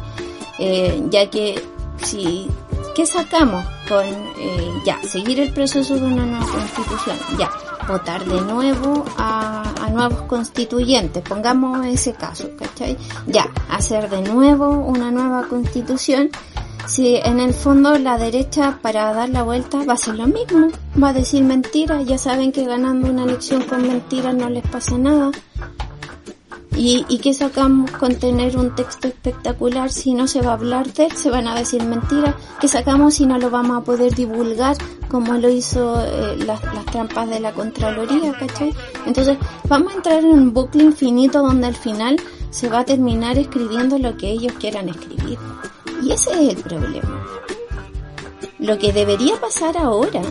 Eh, 0.60 1.02
ya 1.10 1.30
que 1.30 1.62
si, 1.98 2.48
¿qué 2.96 3.06
sacamos 3.06 3.66
con 3.88 4.06
eh, 4.06 4.72
ya, 4.86 5.02
seguir 5.02 5.40
el 5.40 5.52
proceso 5.52 5.96
de 5.96 6.04
una 6.04 6.26
nueva 6.26 6.46
constitución? 6.46 7.18
Ya, 7.38 7.50
votar 7.88 8.24
de 8.26 8.42
nuevo 8.42 9.06
a, 9.18 9.64
nuevos 9.92 10.22
constituyentes, 10.24 11.22
pongamos 11.22 11.86
ese 11.86 12.14
caso, 12.14 12.50
¿cachai? 12.58 12.98
Ya, 13.28 13.48
hacer 13.70 14.10
de 14.10 14.22
nuevo 14.22 14.70
una 14.70 15.12
nueva 15.12 15.48
constitución, 15.48 16.30
si 16.88 17.18
en 17.18 17.40
el 17.40 17.54
fondo 17.54 17.98
la 17.98 18.18
derecha 18.18 18.80
para 18.82 19.14
dar 19.14 19.30
la 19.30 19.44
vuelta 19.44 19.80
va 19.80 19.94
a 19.94 19.96
hacer 19.96 20.16
lo 20.16 20.28
mismo, 20.28 20.68
va 21.02 21.10
a 21.10 21.14
decir 21.14 21.44
mentiras, 21.44 22.06
ya 22.06 22.18
saben 22.18 22.52
que 22.52 22.66
ganando 22.66 23.10
una 23.10 23.24
elección 23.24 23.64
con 23.64 23.88
mentiras 23.88 24.34
no 24.34 24.50
les 24.50 24.66
pasa 24.68 24.98
nada, 24.98 25.32
¿Y, 26.76 27.06
¿Y 27.10 27.20
qué 27.20 27.34
sacamos 27.34 27.92
con 27.92 28.16
tener 28.16 28.58
un 28.58 28.74
texto 28.76 29.08
espectacular 29.08 29.92
si 29.92 30.14
no 30.14 30.28
se 30.28 30.42
va 30.42 30.52
a 30.52 30.54
hablar 30.54 30.92
de 30.94 31.06
él? 31.06 31.12
Se 31.12 31.30
van 31.30 31.48
a 31.48 31.56
decir 31.56 31.84
mentiras. 31.84 32.36
¿Qué 32.60 32.68
sacamos 32.68 33.16
si 33.16 33.26
no 33.26 33.38
lo 33.38 33.50
vamos 33.50 33.78
a 33.78 33.84
poder 33.84 34.16
divulgar 34.16 34.78
como 35.10 35.34
lo 35.34 35.50
hizo 35.50 36.02
eh, 36.02 36.38
las, 36.46 36.64
las 36.64 36.86
trampas 36.86 37.30
de 37.30 37.42
la 37.42 37.52
Contraloría, 37.52 38.34
¿cachai? 38.34 38.74
Entonces 39.06 39.38
vamos 39.68 39.92
a 39.92 39.98
entrar 39.98 40.20
en 40.20 40.28
un 40.28 40.54
bucle 40.54 40.84
infinito 40.84 41.42
donde 41.42 41.68
al 41.68 41.76
final 41.76 42.16
se 42.50 42.70
va 42.70 42.80
a 42.80 42.86
terminar 42.86 43.38
escribiendo 43.38 43.98
lo 43.98 44.16
que 44.16 44.30
ellos 44.32 44.54
quieran 44.54 44.88
escribir. 44.88 45.38
Y 46.02 46.14
ese 46.14 46.32
es 46.32 46.56
el 46.56 46.64
problema. 46.64 47.28
Lo 48.60 48.78
que 48.78 48.94
debería 48.94 49.36
pasar 49.42 49.76
ahora 49.78 50.22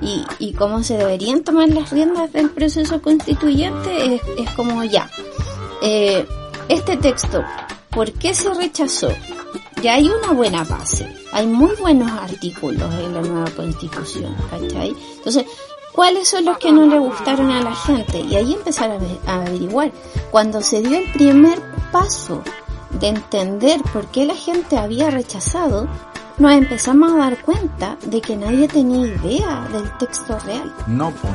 y, 0.00 0.24
y 0.38 0.54
cómo 0.54 0.82
se 0.82 0.96
deberían 0.96 1.44
tomar 1.44 1.68
las 1.68 1.90
riendas 1.90 2.32
del 2.32 2.48
proceso 2.48 3.02
constituyente 3.02 4.14
es, 4.14 4.22
es 4.38 4.50
como 4.50 4.82
ya 4.84 5.10
eh, 5.82 6.26
este 6.68 6.96
texto, 6.96 7.44
¿por 7.90 8.12
qué 8.12 8.34
se 8.34 8.52
rechazó? 8.54 9.08
Ya 9.82 9.94
hay 9.94 10.08
una 10.08 10.32
buena 10.32 10.64
base, 10.64 11.06
hay 11.32 11.46
muy 11.46 11.74
buenos 11.76 12.10
artículos 12.10 12.92
en 12.94 13.14
la 13.14 13.20
nueva 13.20 13.50
constitución, 13.50 14.34
¿cachai? 14.50 14.94
Entonces, 15.16 15.44
¿cuáles 15.92 16.28
son 16.28 16.46
los 16.46 16.58
que 16.58 16.72
no 16.72 16.86
le 16.86 16.98
gustaron 16.98 17.50
a 17.50 17.60
la 17.60 17.74
gente? 17.74 18.20
Y 18.20 18.34
ahí 18.36 18.54
empezar 18.54 18.90
a, 19.26 19.34
averiguar. 19.34 19.92
Cuando 20.30 20.62
se 20.62 20.80
dio 20.80 20.98
el 20.98 21.12
primer 21.12 21.60
paso 21.92 22.42
de 22.98 23.08
entender 23.08 23.82
por 23.92 24.06
qué 24.06 24.24
la 24.24 24.34
gente 24.34 24.78
había 24.78 25.10
rechazado, 25.10 25.88
nos 26.38 26.52
empezamos 26.52 27.12
a 27.12 27.16
dar 27.16 27.42
cuenta 27.42 27.96
de 28.06 28.20
que 28.20 28.36
nadie 28.36 28.68
tenía 28.68 29.06
idea 29.06 29.68
del 29.72 29.90
texto 29.98 30.38
real. 30.40 30.72
No, 30.86 31.10
pues. 31.12 31.32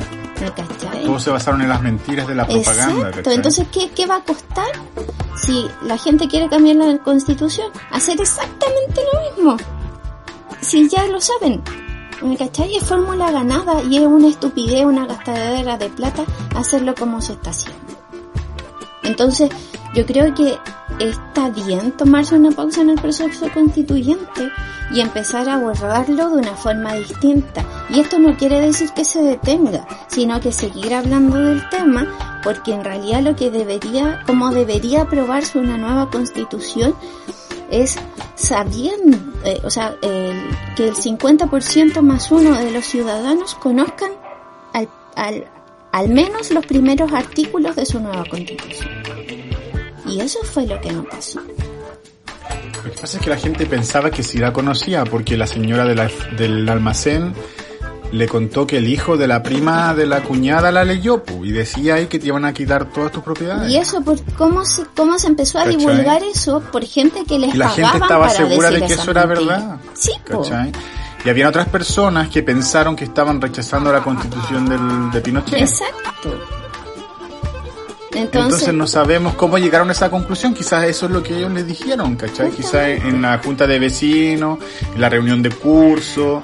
Todos 1.04 1.22
se 1.22 1.30
basaron 1.30 1.62
en 1.62 1.68
las 1.68 1.82
mentiras 1.82 2.26
de 2.26 2.34
la 2.34 2.46
propaganda. 2.46 3.08
Exacto. 3.08 3.30
Entonces, 3.30 3.66
¿qué, 3.72 3.90
¿qué 3.90 4.06
va 4.06 4.16
a 4.16 4.24
costar 4.24 4.70
si 5.36 5.66
la 5.82 5.98
gente 5.98 6.28
quiere 6.28 6.48
cambiar 6.48 6.76
la 6.76 6.98
constitución? 6.98 7.70
Hacer 7.90 8.20
exactamente 8.20 9.02
lo 9.12 9.20
mismo. 9.36 9.56
Si 10.60 10.88
ya 10.88 11.06
lo 11.06 11.20
saben. 11.20 11.62
¿Me 12.22 12.36
cachai? 12.36 12.76
Es 12.76 12.84
fórmula 12.84 13.30
ganada 13.30 13.82
y 13.82 13.96
es 13.96 14.06
una 14.06 14.28
estupidez, 14.28 14.84
una 14.84 15.06
gastadera 15.06 15.78
de 15.78 15.88
plata 15.88 16.24
hacerlo 16.54 16.94
como 16.94 17.20
se 17.22 17.32
está 17.32 17.50
haciendo. 17.50 17.99
Entonces, 19.10 19.50
yo 19.92 20.06
creo 20.06 20.32
que 20.34 20.56
está 21.00 21.50
bien 21.50 21.92
tomarse 21.92 22.36
una 22.36 22.52
pausa 22.52 22.82
en 22.82 22.90
el 22.90 23.00
proceso 23.00 23.48
constituyente 23.52 24.50
y 24.92 25.00
empezar 25.00 25.48
a 25.48 25.54
abordarlo 25.54 26.30
de 26.30 26.36
una 26.36 26.54
forma 26.54 26.94
distinta. 26.94 27.64
Y 27.88 27.98
esto 27.98 28.18
no 28.18 28.36
quiere 28.36 28.60
decir 28.60 28.90
que 28.90 29.04
se 29.04 29.20
detenga, 29.20 29.86
sino 30.08 30.40
que 30.40 30.52
seguir 30.52 30.94
hablando 30.94 31.38
del 31.38 31.68
tema, 31.70 32.40
porque 32.44 32.72
en 32.72 32.84
realidad 32.84 33.22
lo 33.22 33.34
que 33.34 33.50
debería, 33.50 34.22
como 34.26 34.50
debería 34.52 35.02
aprobarse 35.02 35.58
una 35.58 35.76
nueva 35.76 36.08
constitución, 36.08 36.94
es 37.70 37.96
sabiendo, 38.36 39.18
eh, 39.44 39.60
o 39.64 39.70
sea, 39.70 39.96
que 40.76 40.88
el 40.88 40.94
50% 40.94 42.00
más 42.02 42.30
uno 42.30 42.56
de 42.56 42.70
los 42.70 42.84
ciudadanos 42.84 43.54
conozcan 43.56 44.12
al, 44.72 44.88
al, 45.16 45.46
al 45.90 46.08
menos 46.08 46.50
los 46.50 46.64
primeros 46.64 47.12
artículos 47.12 47.74
de 47.74 47.86
su 47.86 48.00
nueva 48.00 48.24
constitución. 48.24 48.99
Y 50.10 50.20
eso 50.20 50.40
fue 50.42 50.66
lo 50.66 50.80
que 50.80 50.92
no 50.92 51.04
pasó. 51.04 51.40
Lo 52.84 52.90
que 52.90 53.00
pasa 53.00 53.18
es 53.18 53.22
que 53.22 53.30
la 53.30 53.36
gente 53.36 53.66
pensaba 53.66 54.10
que 54.10 54.22
sí 54.22 54.38
la 54.38 54.52
conocía, 54.52 55.04
porque 55.04 55.36
la 55.36 55.46
señora 55.46 55.84
del 55.84 56.68
almacén 56.68 57.34
le 58.12 58.26
contó 58.26 58.66
que 58.66 58.78
el 58.78 58.88
hijo 58.88 59.16
de 59.16 59.28
la 59.28 59.42
prima 59.42 59.94
de 59.94 60.06
la 60.06 60.22
cuñada 60.22 60.72
la 60.72 60.84
leyó 60.84 61.22
y 61.44 61.52
decía 61.52 61.94
ahí 61.94 62.06
que 62.06 62.18
te 62.18 62.26
iban 62.26 62.44
a 62.44 62.52
quitar 62.52 62.86
todas 62.86 63.12
tus 63.12 63.22
propiedades. 63.22 63.70
Y 63.70 63.76
eso, 63.76 64.02
por 64.02 64.20
cómo 64.34 64.64
se, 64.64 64.82
cómo 64.96 65.18
se 65.18 65.28
empezó 65.28 65.58
a 65.58 65.66
divulgar 65.66 66.22
eso 66.24 66.60
por 66.72 66.84
gente 66.84 67.24
que 67.24 67.38
les 67.38 67.54
y 67.54 67.58
la 67.58 67.68
gente 67.68 67.98
estaba 67.98 68.28
segura 68.28 68.70
de 68.70 68.82
que 68.82 68.94
eso 68.94 69.10
era 69.12 69.26
verdad. 69.26 69.78
Sí, 69.94 70.12
¿cachai? 70.24 70.72
Y 71.24 71.28
había 71.28 71.48
otras 71.48 71.68
personas 71.68 72.30
que 72.30 72.42
pensaron 72.42 72.96
que 72.96 73.04
estaban 73.04 73.40
rechazando 73.40 73.92
la 73.92 74.02
constitución 74.02 74.66
del, 74.66 75.10
de 75.12 75.20
Pinochet. 75.20 75.60
Exacto. 75.60 76.59
Entonces, 78.14 78.74
no 78.74 78.86
sabemos 78.86 79.34
cómo 79.34 79.58
llegaron 79.58 79.88
a 79.88 79.92
esa 79.92 80.10
conclusión. 80.10 80.54
Quizás 80.54 80.84
eso 80.84 81.06
es 81.06 81.12
lo 81.12 81.22
que 81.22 81.36
ellos 81.36 81.52
les 81.52 81.66
dijeron, 81.66 82.16
¿cachai? 82.16 82.50
Quizás 82.50 82.88
en 82.88 83.22
la 83.22 83.38
junta 83.38 83.66
de 83.66 83.78
vecinos, 83.78 84.58
en 84.94 85.00
la 85.00 85.08
reunión 85.08 85.42
de 85.42 85.50
curso, 85.50 86.42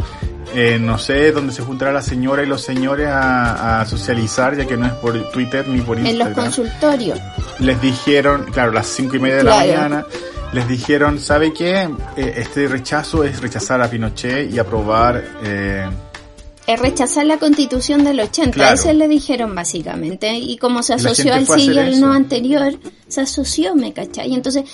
eh, 0.54 0.78
no 0.80 0.96
sé, 0.96 1.32
donde 1.32 1.52
se 1.52 1.62
juntará 1.62 1.92
la 1.92 2.02
señora 2.02 2.42
y 2.42 2.46
los 2.46 2.62
señores 2.62 3.08
a, 3.10 3.84
socializar, 3.86 4.56
ya 4.56 4.64
que 4.64 4.76
no 4.76 4.86
es 4.86 4.92
por 4.94 5.30
Twitter 5.30 5.66
ni 5.68 5.80
por 5.80 5.98
Instagram. 5.98 6.28
En 6.28 6.34
los 6.34 6.44
consultorios. 6.44 7.20
Les 7.58 7.80
dijeron, 7.80 8.46
claro, 8.52 8.72
las 8.72 8.86
cinco 8.86 9.16
y 9.16 9.18
media 9.18 9.36
de 9.36 9.44
la 9.44 9.56
mañana, 9.56 10.06
les 10.52 10.68
dijeron, 10.68 11.18
¿sabe 11.18 11.52
qué? 11.52 11.88
Eh, 12.16 12.34
este 12.36 12.68
rechazo 12.68 13.24
es 13.24 13.40
rechazar 13.40 13.82
a 13.82 13.90
Pinochet 13.90 14.52
y 14.52 14.58
aprobar... 14.58 15.22
Eh, 15.42 15.88
es 16.66 16.80
rechazar 16.80 17.26
la 17.26 17.38
constitución 17.38 18.04
del 18.04 18.20
80, 18.20 18.74
eso 18.74 18.92
le 18.92 19.08
dijeron 19.08 19.54
básicamente. 19.54 20.34
Y 20.36 20.56
como 20.56 20.82
se 20.82 20.94
asoció 20.94 21.34
al 21.34 21.46
sí 21.46 21.70
y 21.72 21.78
al 21.78 22.00
no 22.00 22.12
anterior, 22.12 22.78
se 23.08 23.20
asoció, 23.20 23.74
¿me 23.74 23.92
cachai? 23.92 24.30
Y 24.30 24.34
entonces, 24.34 24.64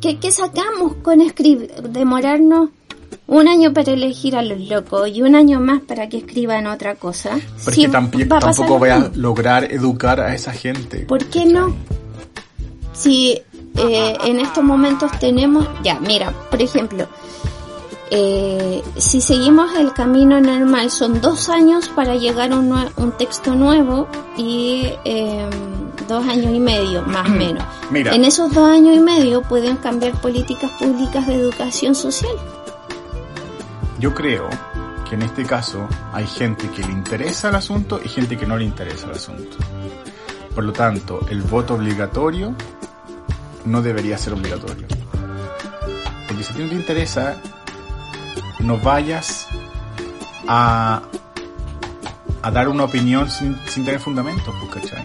¿qué, 0.00 0.18
qué 0.18 0.30
sacamos 0.30 0.96
con 1.02 1.20
escribir, 1.20 1.72
demorarnos 1.88 2.70
un 3.26 3.48
año 3.48 3.72
para 3.72 3.92
elegir 3.92 4.36
a 4.36 4.42
los 4.42 4.60
locos 4.60 5.08
y 5.08 5.22
un 5.22 5.34
año 5.34 5.60
más 5.60 5.80
para 5.80 6.08
que 6.08 6.18
escriban 6.18 6.66
otra 6.66 6.96
cosa? 6.96 7.38
Porque 7.64 7.88
tampoco 7.88 8.78
voy 8.78 8.90
a 8.90 9.10
lograr 9.14 9.72
educar 9.72 10.20
a 10.20 10.34
esa 10.34 10.52
gente. 10.52 11.00
¿Por 11.00 11.24
qué 11.26 11.46
no? 11.46 11.74
Si 12.92 13.40
eh, 13.76 14.16
en 14.24 14.40
estos 14.40 14.62
momentos 14.62 15.10
tenemos, 15.18 15.66
ya, 15.82 15.98
mira, 16.00 16.32
por 16.50 16.60
ejemplo, 16.60 17.08
eh, 18.10 18.82
si 18.96 19.20
seguimos 19.20 19.74
el 19.76 19.92
camino 19.92 20.40
normal, 20.40 20.90
son 20.90 21.20
dos 21.20 21.48
años 21.48 21.88
para 21.88 22.16
llegar 22.16 22.52
a 22.52 22.56
un, 22.56 22.72
un 22.96 23.12
texto 23.12 23.54
nuevo 23.54 24.08
y 24.36 24.92
eh, 25.04 25.48
dos 26.08 26.26
años 26.26 26.52
y 26.52 26.58
medio, 26.58 27.02
más 27.02 27.28
o 27.28 27.32
menos. 27.32 27.64
En 27.92 28.24
esos 28.24 28.52
dos 28.52 28.68
años 28.68 28.96
y 28.96 29.00
medio 29.00 29.42
pueden 29.42 29.76
cambiar 29.76 30.20
políticas 30.20 30.70
públicas 30.72 31.26
de 31.28 31.34
educación 31.34 31.94
social. 31.94 32.34
Yo 34.00 34.12
creo 34.12 34.48
que 35.08 35.14
en 35.14 35.22
este 35.22 35.44
caso 35.44 35.86
hay 36.12 36.26
gente 36.26 36.68
que 36.70 36.82
le 36.82 36.92
interesa 36.92 37.50
el 37.50 37.54
asunto 37.54 38.00
y 38.04 38.08
gente 38.08 38.36
que 38.36 38.46
no 38.46 38.56
le 38.56 38.64
interesa 38.64 39.06
el 39.06 39.12
asunto. 39.12 39.56
Por 40.54 40.64
lo 40.64 40.72
tanto, 40.72 41.20
el 41.28 41.42
voto 41.42 41.74
obligatorio 41.74 42.54
no 43.66 43.82
debería 43.82 44.18
ser 44.18 44.32
obligatorio. 44.32 44.86
Porque 46.26 46.42
si 46.42 46.52
a 46.52 46.56
ti 46.56 46.62
no 46.62 46.68
te 46.70 46.74
interesa, 46.74 47.36
no 48.62 48.78
vayas 48.78 49.46
a, 50.48 51.02
a 52.42 52.50
dar 52.50 52.68
una 52.68 52.84
opinión 52.84 53.30
sin, 53.30 53.56
sin 53.66 53.84
tener 53.84 54.00
fundamentos, 54.00 54.54
pues, 54.60 54.84
¿cachai? 54.84 55.04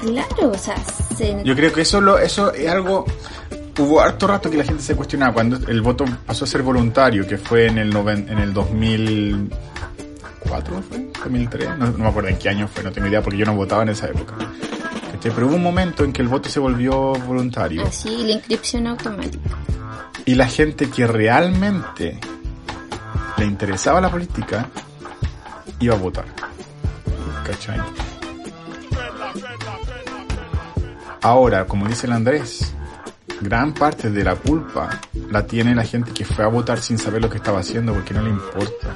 claro, 0.00 0.50
o 0.52 0.58
sea, 0.58 0.76
se- 1.16 1.42
Yo 1.44 1.54
creo 1.54 1.72
que 1.72 1.82
eso, 1.82 2.00
lo, 2.00 2.18
eso 2.18 2.52
es 2.52 2.68
algo... 2.70 3.04
Hubo 3.78 4.02
harto 4.02 4.26
rato 4.26 4.50
que 4.50 4.58
la 4.58 4.64
gente 4.64 4.82
se 4.82 4.94
cuestionaba 4.94 5.32
cuando 5.32 5.56
el 5.66 5.80
voto 5.80 6.04
pasó 6.26 6.44
a 6.44 6.46
ser 6.46 6.60
voluntario, 6.62 7.26
que 7.26 7.38
fue 7.38 7.68
en 7.68 7.78
el, 7.78 7.88
noven, 7.88 8.26
en 8.28 8.36
el 8.38 8.52
2004, 8.52 10.82
¿fue? 10.90 11.08
2003, 11.24 11.78
no, 11.78 11.86
no 11.86 11.96
me 11.98 12.06
acuerdo 12.08 12.28
en 12.28 12.36
qué 12.38 12.50
año 12.50 12.68
fue, 12.68 12.84
no 12.84 12.92
tengo 12.92 13.08
idea 13.08 13.22
porque 13.22 13.38
yo 13.38 13.46
no 13.46 13.54
votaba 13.54 13.82
en 13.84 13.88
esa 13.88 14.08
época. 14.08 14.34
Pero 15.22 15.46
hubo 15.46 15.56
un 15.56 15.62
momento 15.62 16.04
en 16.04 16.12
que 16.12 16.20
el 16.20 16.28
voto 16.28 16.50
se 16.50 16.60
volvió 16.60 17.14
voluntario. 17.26 17.82
así 17.86 18.24
la 18.26 18.32
inscripción 18.32 18.86
automática. 18.88 19.48
Y 20.24 20.34
la 20.34 20.46
gente 20.46 20.88
que 20.90 21.06
realmente 21.06 22.18
le 23.38 23.44
interesaba 23.44 24.00
la 24.00 24.10
política 24.10 24.68
iba 25.80 25.94
a 25.94 25.98
votar. 25.98 26.24
¿Cachai? 27.44 27.80
Ahora, 31.22 31.66
como 31.66 31.86
dice 31.86 32.06
el 32.06 32.12
Andrés, 32.12 32.72
gran 33.40 33.72
parte 33.74 34.10
de 34.10 34.24
la 34.24 34.34
culpa 34.36 35.00
la 35.30 35.46
tiene 35.46 35.74
la 35.74 35.84
gente 35.84 36.12
que 36.12 36.24
fue 36.24 36.44
a 36.44 36.48
votar 36.48 36.80
sin 36.80 36.98
saber 36.98 37.22
lo 37.22 37.30
que 37.30 37.36
estaba 37.38 37.60
haciendo 37.60 37.92
porque 37.92 38.14
no 38.14 38.22
le 38.22 38.30
importa. 38.30 38.88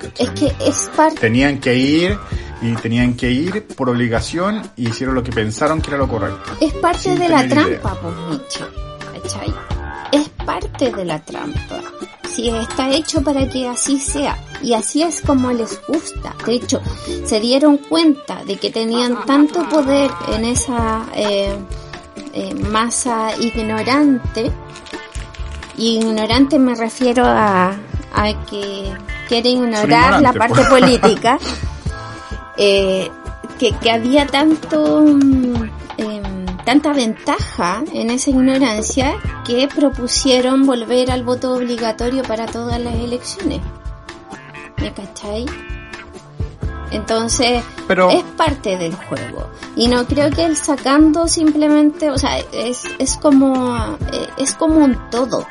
¿cachai? 0.00 0.26
Es 0.26 0.30
que 0.30 0.52
es 0.64 0.90
parte, 0.96 1.20
Tenían 1.20 1.58
que 1.60 1.74
ir 1.74 2.18
y 2.62 2.72
tenían 2.74 3.14
que 3.14 3.30
ir 3.30 3.66
por 3.68 3.88
obligación 3.88 4.62
y 4.76 4.88
hicieron 4.88 5.14
lo 5.14 5.22
que 5.22 5.32
pensaron 5.32 5.80
que 5.80 5.90
era 5.90 5.98
lo 5.98 6.08
correcto. 6.08 6.52
es 6.60 6.72
parte 6.74 7.14
de 7.16 7.28
la 7.28 7.38
tener 7.48 7.66
idea. 7.68 7.80
trampa, 7.80 8.00
pues 8.00 8.14
Miche, 8.28 8.64
¿cachai? 9.22 9.54
Parte 10.50 10.90
de 10.90 11.04
la 11.04 11.20
trampa. 11.20 11.80
Si 12.28 12.48
está 12.48 12.90
hecho 12.90 13.22
para 13.22 13.48
que 13.48 13.68
así 13.68 14.00
sea. 14.00 14.36
Y 14.60 14.72
así 14.74 15.02
es 15.02 15.20
como 15.20 15.52
les 15.52 15.80
gusta. 15.86 16.34
De 16.44 16.54
hecho, 16.54 16.80
se 17.24 17.38
dieron 17.38 17.76
cuenta 17.78 18.44
de 18.44 18.56
que 18.56 18.70
tenían 18.70 19.24
tanto 19.26 19.68
poder 19.68 20.10
en 20.32 20.44
esa 20.44 21.06
eh, 21.14 21.54
eh, 22.32 22.54
masa 22.54 23.30
ignorante. 23.38 24.50
Y 25.76 25.98
ignorante 25.98 26.58
me 26.58 26.74
refiero 26.74 27.24
a, 27.24 27.76
a 28.12 28.46
que 28.46 28.92
quiere 29.28 29.50
ignorar 29.50 30.20
la 30.20 30.32
parte 30.32 30.62
pues. 30.68 30.68
política. 30.68 31.38
eh, 32.56 33.08
que, 33.56 33.72
que 33.72 33.90
había 33.90 34.26
tanto 34.26 35.02
mm, 35.02 35.70
em, 35.98 36.46
tanta 36.64 36.92
ventaja 36.92 37.82
en 37.92 38.10
esa 38.10 38.30
ignorancia 38.30 39.14
que 39.50 39.66
propusieron 39.68 40.64
volver 40.64 41.10
al 41.10 41.24
voto 41.24 41.54
obligatorio 41.54 42.22
para 42.22 42.46
todas 42.46 42.78
las 42.80 42.94
elecciones. 42.94 43.60
¿Me 44.76 44.92
cachai? 44.94 45.44
Entonces, 46.92 47.62
Pero- 47.88 48.10
es 48.10 48.22
parte 48.36 48.76
del 48.76 48.94
juego. 48.94 49.48
Y 49.74 49.88
no 49.88 50.06
creo 50.06 50.30
que 50.30 50.44
el 50.44 50.56
sacando 50.56 51.26
simplemente, 51.26 52.10
o 52.10 52.18
sea, 52.18 52.38
es, 52.52 52.84
es 52.98 53.16
como, 53.16 53.76
eh, 54.12 54.28
es 54.38 54.54
como 54.54 54.84
un 54.84 54.96
todo. 55.10 55.46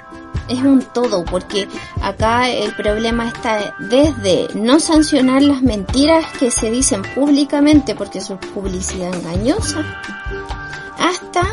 Es 0.48 0.60
un 0.60 0.82
todo, 0.82 1.26
porque 1.26 1.68
acá 2.02 2.50
el 2.50 2.74
problema 2.76 3.28
está 3.28 3.76
desde 3.80 4.48
no 4.56 4.80
sancionar 4.80 5.42
las 5.44 5.62
mentiras 5.62 6.26
que 6.40 6.50
se 6.52 6.72
dicen 6.72 7.02
públicamente 7.14 7.96
porque 7.96 8.18
eso 8.20 8.40
es 8.42 8.48
publicidad 8.50 9.14
engañosa, 9.14 9.84
hasta 10.98 11.44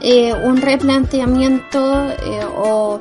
eh, 0.00 0.32
un 0.32 0.58
replanteamiento 0.58 2.10
eh, 2.10 2.44
o 2.56 3.00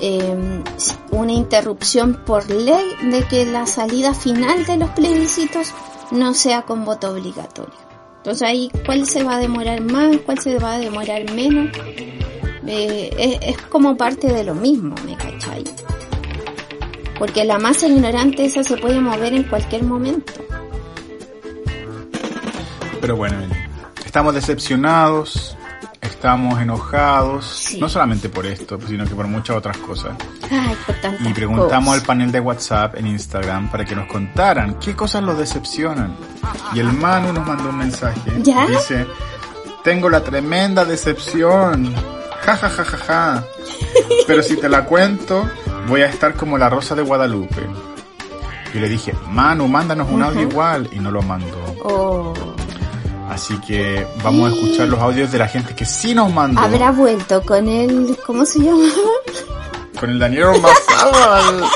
eh, 0.00 0.62
una 1.10 1.32
interrupción 1.32 2.22
por 2.24 2.48
ley 2.50 2.84
de 3.10 3.24
que 3.24 3.44
la 3.44 3.66
salida 3.66 4.14
final 4.14 4.64
de 4.64 4.76
los 4.76 4.90
plebiscitos 4.90 5.74
no 6.10 6.34
sea 6.34 6.62
con 6.62 6.84
voto 6.84 7.10
obligatorio. 7.10 7.74
Entonces 8.18 8.42
ahí, 8.42 8.70
¿cuál 8.86 9.06
se 9.06 9.24
va 9.24 9.36
a 9.36 9.38
demorar 9.38 9.80
más? 9.80 10.16
¿Cuál 10.24 10.38
se 10.38 10.58
va 10.58 10.74
a 10.74 10.78
demorar 10.78 11.30
menos? 11.32 11.70
Eh, 12.66 13.10
es, 13.18 13.56
es 13.56 13.62
como 13.62 13.96
parte 13.96 14.32
de 14.32 14.44
lo 14.44 14.54
mismo, 14.54 14.94
¿me 15.04 15.16
cachai? 15.16 15.64
Porque 17.18 17.44
la 17.44 17.58
masa 17.58 17.88
ignorante 17.88 18.44
esa 18.44 18.62
se 18.62 18.76
puede 18.76 19.00
mover 19.00 19.34
en 19.34 19.44
cualquier 19.44 19.82
momento. 19.82 20.32
Pero 23.00 23.16
bueno, 23.16 23.36
estamos 24.04 24.34
decepcionados, 24.34 25.56
estamos 26.18 26.60
enojados, 26.60 27.44
Sí. 27.46 27.78
no 27.80 27.88
solamente 27.88 28.28
por 28.28 28.44
esto, 28.44 28.76
sino 28.88 29.04
que 29.04 29.14
por 29.14 29.28
muchas 29.28 29.56
otras 29.56 29.76
cosas. 29.78 30.16
Ay, 30.50 30.76
por 30.84 30.96
tantas 30.96 31.24
Y 31.26 31.32
preguntamos 31.32 31.94
al 31.94 32.00
cosas. 32.00 32.06
panel 32.08 32.32
de 32.32 32.40
WhatsApp 32.40 32.96
en 32.96 33.06
Instagram 33.06 33.70
para 33.70 33.84
que 33.84 33.94
nos 33.94 34.08
contaran 34.08 34.74
qué 34.80 34.96
cosas 34.96 35.22
los 35.22 35.38
decepcionan. 35.38 36.16
Y 36.74 36.80
el 36.80 36.92
Manu 36.92 37.32
nos 37.32 37.46
mandó 37.46 37.68
un 37.68 37.78
mensaje. 37.78 38.20
¿Ya? 38.42 38.66
Dice, 38.66 39.06
tengo 39.84 40.08
la 40.10 40.20
tremenda 40.20 40.84
decepción. 40.84 41.94
Ja, 42.44 42.56
ja, 42.56 42.68
ja, 42.68 42.84
ja, 42.84 42.96
ja. 42.98 43.44
Pero 44.26 44.42
si 44.42 44.56
te 44.56 44.68
la 44.68 44.84
cuento, 44.86 45.48
voy 45.86 46.02
a 46.02 46.06
estar 46.06 46.34
como 46.34 46.58
la 46.58 46.68
rosa 46.68 46.96
de 46.96 47.02
Guadalupe. 47.02 47.64
Yo 48.74 48.80
le 48.80 48.88
dije, 48.88 49.14
Manu, 49.30 49.68
mándanos 49.68 50.08
un 50.10 50.22
audio 50.22 50.42
igual. 50.42 50.88
Y 50.92 50.98
no 50.98 51.12
lo 51.12 51.22
mandó. 51.22 51.76
Oh. 51.84 52.34
Así 53.28 53.58
que 53.60 54.06
vamos 54.24 54.50
a 54.50 54.54
escuchar 54.54 54.88
los 54.88 54.98
audios 55.00 55.30
de 55.30 55.38
la 55.38 55.48
gente 55.48 55.74
que 55.74 55.84
sí 55.84 56.14
nos 56.14 56.32
mandó. 56.32 56.60
Habrá 56.60 56.90
vuelto 56.92 57.42
con 57.42 57.68
el, 57.68 58.16
¿cómo 58.26 58.44
se 58.46 58.60
llama? 58.60 58.84
Con 60.00 60.10
el 60.10 60.18
Daniel 60.18 60.44
Ormazábal. 60.44 61.64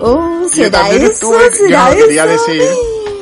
Oh, 0.00 0.40
Yo 0.42 0.48
¿será 0.48 0.80
también 0.82 1.02
eso? 1.02 1.12
estuve, 1.12 1.38
yo 1.44 1.66
¿Será 1.66 1.90
no 1.90 1.96
quería 1.96 2.24
eso? 2.24 2.46
decir, 2.46 2.62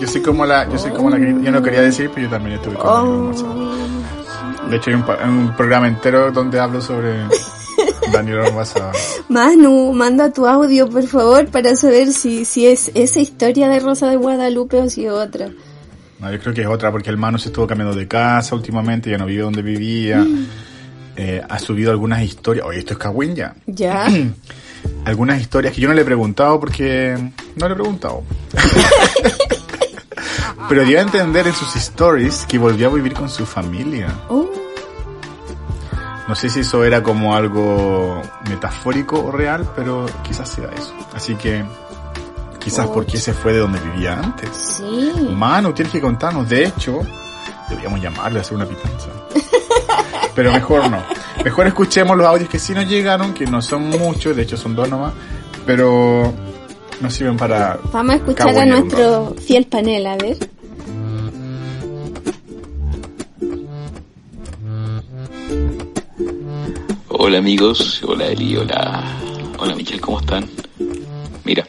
yo 0.00 0.08
soy 0.08 0.22
como 0.22 0.46
la, 0.46 0.68
yo 0.70 0.78
soy 0.78 0.90
como 0.92 1.10
la 1.10 1.18
que 1.18 1.26
yo 1.42 1.50
no 1.50 1.62
quería 1.62 1.82
decir, 1.82 2.10
pero 2.14 2.26
yo 2.26 2.30
también 2.30 2.56
estuve 2.56 2.74
con 2.76 2.86
Daniel 2.86 3.10
Oh, 3.12 3.18
Ormazábal. 3.28 4.70
De 4.70 4.76
hecho 4.76 4.90
hay 4.90 4.96
un, 4.96 5.38
un 5.48 5.56
programa 5.56 5.88
entero 5.88 6.30
donde 6.32 6.58
hablo 6.58 6.80
sobre 6.80 7.16
Daniel 8.12 8.38
Ormazábal. 8.40 8.96
Manu, 9.28 9.92
manda 9.92 10.32
tu 10.32 10.46
audio, 10.46 10.88
por 10.88 11.06
favor, 11.06 11.46
para 11.48 11.76
saber 11.76 12.12
si, 12.12 12.44
si 12.46 12.66
es 12.66 12.90
esa 12.94 13.20
historia 13.20 13.68
de 13.68 13.80
Rosa 13.80 14.08
de 14.08 14.16
Guadalupe 14.16 14.80
o 14.80 14.88
si 14.88 15.04
es 15.04 15.12
otra. 15.12 15.50
No, 16.20 16.30
yo 16.30 16.38
creo 16.38 16.54
que 16.54 16.60
es 16.62 16.66
otra 16.66 16.92
porque 16.92 17.10
el 17.10 17.16
Manu 17.16 17.38
se 17.38 17.48
estuvo 17.48 17.66
cambiando 17.66 17.94
de 17.94 18.06
casa 18.06 18.54
últimamente, 18.54 19.10
ya 19.10 19.18
no 19.18 19.26
vive 19.26 19.42
donde 19.42 19.62
vivía. 19.62 20.24
Eh, 21.16 21.42
ha 21.48 21.58
subido 21.58 21.90
algunas 21.90 22.22
historias, 22.22 22.66
oye, 22.66 22.78
esto 22.78 22.92
es 22.92 22.98
Kawin 22.98 23.34
ya. 23.34 23.54
¿Ya? 23.66 24.06
Algunas 25.04 25.40
historias 25.40 25.74
que 25.74 25.80
yo 25.82 25.88
no 25.88 25.94
le 25.94 26.00
he 26.00 26.04
preguntado 26.06 26.58
porque 26.58 27.14
no 27.56 27.66
le 27.68 27.72
he 27.72 27.76
preguntado. 27.76 28.22
Pero 30.68 30.84
dio 30.84 30.98
a 30.98 31.02
entender 31.02 31.46
en 31.46 31.52
sus 31.52 31.74
stories 31.76 32.46
que 32.48 32.58
volvió 32.58 32.88
a 32.88 32.94
vivir 32.94 33.12
con 33.12 33.28
su 33.28 33.44
familia. 33.44 34.08
Oh, 34.28 34.48
No 36.28 36.34
sé 36.34 36.48
si 36.48 36.60
eso 36.60 36.84
era 36.84 37.02
como 37.02 37.34
algo 37.34 38.22
metafórico 38.48 39.22
o 39.24 39.32
real, 39.32 39.68
pero 39.74 40.06
quizás 40.22 40.48
sea 40.48 40.70
eso. 40.76 40.94
Así 41.12 41.34
que 41.34 41.64
quizás 42.60 42.86
Oh. 42.88 42.92
porque 42.92 43.18
se 43.18 43.32
fue 43.32 43.52
de 43.52 43.58
donde 43.60 43.78
vivía 43.80 44.18
antes. 44.18 44.50
sí. 44.78 45.12
Manu, 45.34 45.72
tienes 45.72 45.92
que 45.92 46.00
contarnos. 46.00 46.48
De 46.48 46.64
hecho, 46.64 47.00
deberíamos 47.68 48.00
llamarle 48.00 48.38
a 48.38 48.42
hacer 48.42 48.56
una 48.56 48.66
pitanza. 48.66 49.08
Pero 50.34 50.52
mejor 50.52 50.88
no. 50.90 51.02
Mejor 51.44 51.66
escuchemos 51.66 52.16
los 52.16 52.26
audios 52.26 52.48
que 52.48 52.58
sí 52.58 52.72
nos 52.72 52.86
llegaron, 52.86 53.32
que 53.34 53.46
no 53.46 53.60
son 53.62 53.88
muchos, 53.88 54.36
de 54.36 54.42
hecho 54.42 54.56
son 54.56 54.76
dos 54.76 54.88
nomás, 54.88 55.12
pero 55.66 56.32
nos 57.00 57.14
sirven 57.14 57.36
para... 57.36 57.78
Vamos 57.92 58.12
a 58.12 58.16
escuchar 58.16 58.56
a 58.58 58.66
nuestro 58.66 59.34
fiel 59.46 59.64
panel, 59.66 60.06
a 60.06 60.16
ver. 60.16 60.36
Hola 67.08 67.38
amigos, 67.38 68.02
hola 68.06 68.26
Eli, 68.26 68.56
hola, 68.56 69.04
hola 69.58 69.74
Michelle, 69.74 70.00
¿cómo 70.00 70.20
están? 70.20 70.46
Mira, 71.44 71.66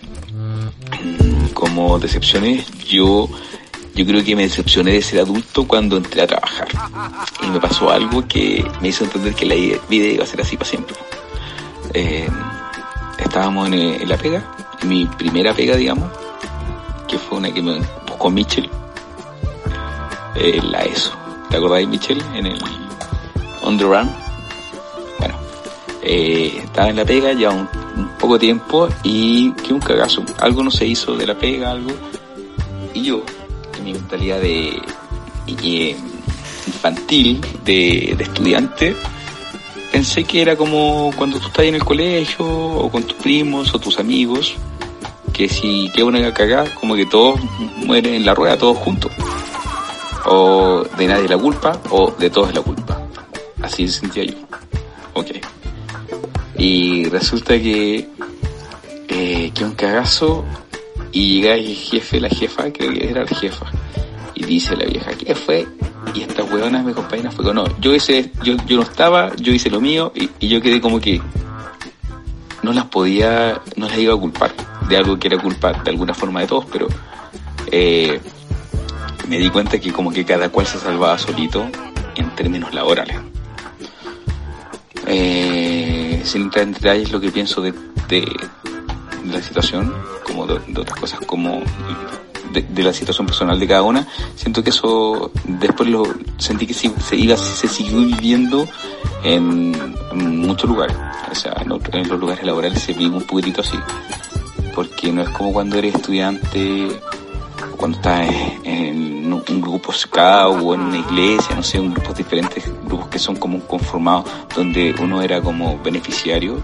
como 1.53 1.99
decepciones, 1.99 2.65
yo, 2.85 3.29
yo 3.95 4.05
creo 4.05 4.23
que 4.23 4.35
me 4.35 4.43
decepcioné 4.43 4.93
de 4.93 5.01
ser 5.01 5.19
adulto 5.19 5.67
cuando 5.67 5.97
entré 5.97 6.21
a 6.21 6.27
trabajar. 6.27 6.67
Y 7.43 7.47
me 7.47 7.59
pasó 7.59 7.89
algo 7.89 8.27
que 8.27 8.65
me 8.81 8.89
hizo 8.89 9.03
entender 9.03 9.33
que 9.33 9.45
la 9.45 9.55
vida 9.55 10.07
iba 10.07 10.23
a 10.23 10.27
ser 10.27 10.41
así 10.41 10.57
para 10.57 10.69
siempre. 10.69 10.95
Eh, 11.93 12.29
estábamos 13.17 13.69
en, 13.69 14.07
la 14.07 14.17
pega, 14.17 14.43
en 14.81 14.89
mi 14.89 15.05
primera 15.05 15.53
pega, 15.53 15.75
digamos, 15.75 16.09
que 17.07 17.17
fue 17.17 17.37
una 17.37 17.53
que 17.53 17.61
me 17.61 17.79
buscó 18.07 18.29
Michelle, 18.29 18.69
eh, 20.35 20.61
la 20.63 20.83
ESO. 20.83 21.11
¿Te 21.49 21.57
acordáis, 21.57 21.87
Michelle? 21.87 22.23
En 22.33 22.45
el 22.45 22.61
On 23.63 23.77
the 23.77 23.83
Run. 23.83 24.09
Bueno, 25.19 25.35
eh, 26.01 26.61
estaba 26.63 26.89
en 26.89 26.95
la 26.95 27.05
pega 27.05 27.33
ya 27.33 27.51
un 27.51 27.67
poco 28.19 28.37
tiempo 28.39 28.87
y 29.03 29.51
que 29.53 29.73
un 29.73 29.79
cagazo. 29.79 30.23
Algo 30.39 30.63
no 30.63 30.71
se 30.71 30.85
hizo 30.85 31.15
de 31.15 31.27
la 31.27 31.37
pega, 31.37 31.71
algo. 31.71 31.91
Y 32.93 33.03
yo, 33.03 33.23
en 33.77 33.83
mi 33.83 33.93
mentalidad 33.93 34.39
de 34.39 34.81
eh, 35.47 35.95
infantil, 36.67 37.41
de, 37.63 38.15
estudiante, 38.19 38.95
pensé 39.91 40.23
que 40.23 40.41
era 40.41 40.55
como 40.55 41.11
cuando 41.15 41.39
tú 41.39 41.47
estás 41.47 41.65
en 41.65 41.75
el 41.75 41.83
colegio 41.83 42.45
o 42.45 42.89
con 42.89 43.03
tus 43.03 43.17
primos 43.17 43.73
o 43.73 43.79
tus 43.79 43.99
amigos, 43.99 44.55
que 45.33 45.47
si 45.47 45.89
queda 45.93 46.05
una 46.05 46.33
cagada, 46.33 46.73
como 46.75 46.95
que 46.95 47.05
todos 47.05 47.39
mueren 47.77 48.13
en 48.13 48.25
la 48.25 48.33
rueda, 48.33 48.57
todos 48.57 48.77
juntos. 48.77 49.11
O 50.25 50.83
de 50.97 51.07
nadie 51.07 51.27
la 51.27 51.37
culpa, 51.37 51.79
o 51.89 52.11
de 52.11 52.29
todos 52.29 52.53
la 52.53 52.61
culpa. 52.61 53.01
Así 53.61 53.87
se 53.87 54.01
sentía 54.01 54.23
yo. 54.23 54.35
Ok. 55.13 55.60
Y 56.61 57.05
resulta 57.05 57.59
que, 57.59 58.07
eh, 59.07 59.51
que 59.51 59.63
un 59.63 59.71
cagazo 59.71 60.45
y 61.11 61.41
llega 61.41 61.55
el 61.55 61.75
jefe, 61.75 62.19
la 62.19 62.29
jefa, 62.29 62.71
creo 62.71 62.93
que 62.93 63.09
era 63.09 63.21
la 63.23 63.35
jefa. 63.35 63.65
Y 64.35 64.43
dice 64.43 64.77
la 64.77 64.85
vieja, 64.85 65.11
¿qué 65.13 65.33
fue? 65.33 65.67
Y 66.13 66.21
estas 66.21 66.51
hueonas 66.51 66.85
me 66.85 66.93
compañeras 66.93 67.33
fue 67.33 67.51
no, 67.51 67.65
yo 67.79 67.95
hice, 67.95 68.31
yo, 68.43 68.57
yo 68.67 68.75
no 68.75 68.83
estaba, 68.83 69.35
yo 69.37 69.51
hice 69.51 69.71
lo 69.71 69.81
mío 69.81 70.11
y, 70.13 70.29
y 70.39 70.49
yo 70.49 70.61
quedé 70.61 70.79
como 70.79 70.99
que 70.99 71.19
no 72.61 72.73
las 72.73 72.85
podía, 72.85 73.59
no 73.75 73.87
las 73.87 73.97
iba 73.97 74.13
a 74.13 74.17
culpar 74.17 74.53
de 74.87 74.97
algo 74.97 75.17
que 75.17 75.29
era 75.29 75.41
culpa 75.41 75.73
de 75.73 75.89
alguna 75.89 76.13
forma 76.13 76.41
de 76.41 76.47
todos, 76.47 76.65
pero 76.71 76.87
eh, 77.71 78.21
me 79.27 79.39
di 79.39 79.49
cuenta 79.49 79.79
que 79.79 79.91
como 79.91 80.11
que 80.11 80.25
cada 80.25 80.49
cual 80.49 80.67
se 80.67 80.77
salvaba 80.77 81.17
solito 81.17 81.67
en 82.15 82.29
términos 82.35 82.71
laborales. 82.71 83.17
Eh, 85.07 85.50
sin 86.31 86.43
entrar 86.43 86.63
en 86.63 86.71
detalles 86.71 87.11
lo 87.11 87.19
que 87.19 87.29
pienso 87.29 87.61
de, 87.61 87.73
de, 88.07 88.25
la 89.25 89.41
situación, 89.41 89.93
como 90.25 90.47
de, 90.47 90.61
otras 90.79 90.97
cosas, 90.97 91.19
como 91.25 91.61
de, 92.53 92.83
la 92.83 92.93
situación 92.93 93.27
personal 93.27 93.59
de 93.59 93.67
cada 93.67 93.81
una, 93.81 94.07
siento 94.35 94.63
que 94.63 94.69
eso 94.69 95.31
después 95.43 95.89
lo 95.89 96.03
sentí 96.37 96.65
que 96.65 96.73
se, 96.73 96.89
iba, 97.17 97.35
se 97.35 97.67
siguió 97.67 97.99
viviendo 97.99 98.65
en, 99.23 99.75
muchos 100.13 100.69
lugares, 100.69 100.95
o 101.29 101.35
sea, 101.35 101.53
en, 101.59 101.71
en, 101.93 102.07
los 102.07 102.19
lugares 102.19 102.45
laborales 102.45 102.81
se 102.81 102.93
vive 102.93 103.17
un 103.17 103.23
poquitito 103.23 103.59
así, 103.59 103.77
porque 104.73 105.11
no 105.11 105.23
es 105.23 105.29
como 105.29 105.51
cuando 105.51 105.77
eres 105.77 105.95
estudiante, 105.95 107.01
cuando 107.81 107.97
estás 107.97 108.29
en 108.63 109.33
un, 109.33 109.59
grupo 109.59 109.91
scout 109.91 110.61
o 110.61 110.75
en 110.75 110.81
una 110.81 110.99
iglesia, 110.99 111.55
no 111.55 111.63
sé, 111.63 111.79
un 111.79 111.95
grupos 111.95 112.15
diferentes, 112.15 112.63
grupos 112.85 113.07
que 113.07 113.17
son 113.17 113.35
como 113.37 113.59
conformados, 113.61 114.29
donde 114.55 114.93
uno 115.01 115.19
era 115.19 115.41
como 115.41 115.79
beneficiario 115.79 116.61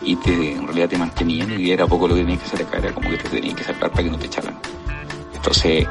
y 0.00 0.16
te, 0.16 0.52
en 0.52 0.64
realidad 0.64 0.88
te 0.88 0.96
mantenían 0.96 1.60
y 1.60 1.70
era 1.72 1.86
poco 1.86 2.08
lo 2.08 2.14
que 2.14 2.22
tenías 2.22 2.40
que 2.40 2.46
hacer 2.46 2.62
acá, 2.62 2.78
era 2.78 2.94
como 2.94 3.10
que 3.10 3.18
te 3.18 3.28
tenían 3.28 3.54
que 3.54 3.64
sacar 3.64 3.90
para 3.90 4.02
que 4.02 4.10
no 4.10 4.18
te 4.18 4.28
echaran. 4.28 4.58
Entonces 5.34 5.86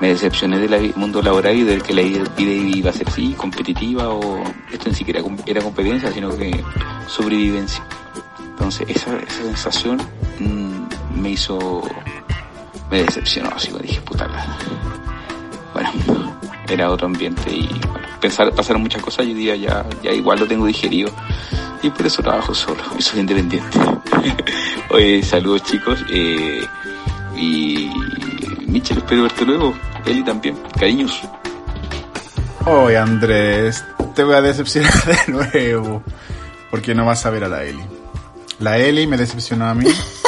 me 0.00 0.08
decepcioné 0.10 0.60
del 0.60 0.94
mundo 0.94 1.20
laboral 1.20 1.56
y 1.56 1.64
del 1.64 1.82
que 1.82 1.92
la 1.92 2.02
vida 2.02 2.24
iba 2.38 2.90
a 2.90 2.92
ser 2.92 3.08
así, 3.08 3.32
competitiva 3.32 4.10
o 4.10 4.44
esto 4.72 4.90
ni 4.90 4.94
siquiera 4.94 5.22
era 5.44 5.60
competencia, 5.60 6.12
sino 6.12 6.36
que 6.36 6.62
sobrevivencia. 7.08 7.84
Entonces 8.38 8.88
esa, 8.88 9.16
esa 9.16 9.42
sensación 9.42 10.00
mmm, 10.38 11.20
me 11.20 11.30
hizo, 11.30 11.82
me 12.94 13.02
decepcionó, 13.02 13.50
así 13.56 13.72
que 13.72 13.82
dije, 13.82 14.00
puta 14.02 14.28
la... 14.28 14.56
Bueno, 15.72 15.90
era 16.68 16.88
otro 16.88 17.08
ambiente 17.08 17.50
y 17.50 17.66
bueno, 17.90 18.06
pensar, 18.20 18.52
pasaron 18.52 18.82
muchas 18.82 19.02
cosas 19.02 19.26
y 19.26 19.30
hoy 19.30 19.34
día 19.34 19.56
ya, 19.56 19.84
ya 20.00 20.12
igual 20.12 20.38
lo 20.38 20.46
tengo 20.46 20.64
digerido 20.64 21.10
y 21.82 21.90
por 21.90 22.06
eso 22.06 22.22
trabajo 22.22 22.54
solo 22.54 22.80
y 22.96 23.02
soy 23.02 23.18
independiente. 23.18 23.80
Oye, 24.90 25.24
saludos 25.24 25.64
chicos 25.64 26.04
eh, 26.08 26.64
y 27.34 27.90
Michel, 28.68 28.98
espero 28.98 29.24
verte 29.24 29.44
luego. 29.44 29.74
Eli 30.06 30.22
también, 30.22 30.56
cariños. 30.78 31.20
Oye 32.64 32.96
Andrés, 32.96 33.84
te 34.14 34.22
voy 34.22 34.36
a 34.36 34.40
decepcionar 34.40 34.94
de 35.04 35.32
nuevo 35.32 36.04
porque 36.70 36.94
no 36.94 37.04
vas 37.04 37.26
a 37.26 37.30
ver 37.30 37.42
a 37.42 37.48
la 37.48 37.64
Eli. 37.64 37.82
La 38.60 38.78
Eli 38.78 39.08
me 39.08 39.16
decepcionó 39.16 39.66
a 39.66 39.74
mí 39.74 39.86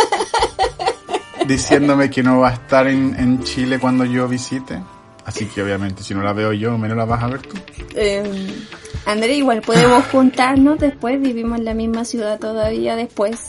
diciéndome 1.47 2.11
que 2.11 2.22
no 2.22 2.40
va 2.40 2.51
a 2.51 2.55
estar 2.55 2.86
en, 2.86 3.14
en 3.18 3.42
Chile 3.42 3.78
cuando 3.78 4.05
yo 4.05 4.28
visite. 4.28 4.80
Así 5.24 5.47
que 5.47 5.62
obviamente 5.62 6.05
si 6.05 6.14
no 6.14 6.22
la 6.22 6.32
veo 6.32 6.53
yo, 6.53 6.78
menos 6.78 6.97
la 6.97 7.05
vas 7.05 7.22
a 7.22 7.26
ver 7.26 7.42
tú. 7.42 7.57
Eh, 7.94 8.22
André, 9.07 9.34
igual 9.34 9.61
podemos 9.61 10.05
juntarnos 10.12 10.78
después, 10.78 11.20
vivimos 11.20 11.59
en 11.59 11.64
la 11.64 11.74
misma 11.74 12.05
ciudad 12.05 12.38
todavía 12.38 12.94
después. 12.94 13.40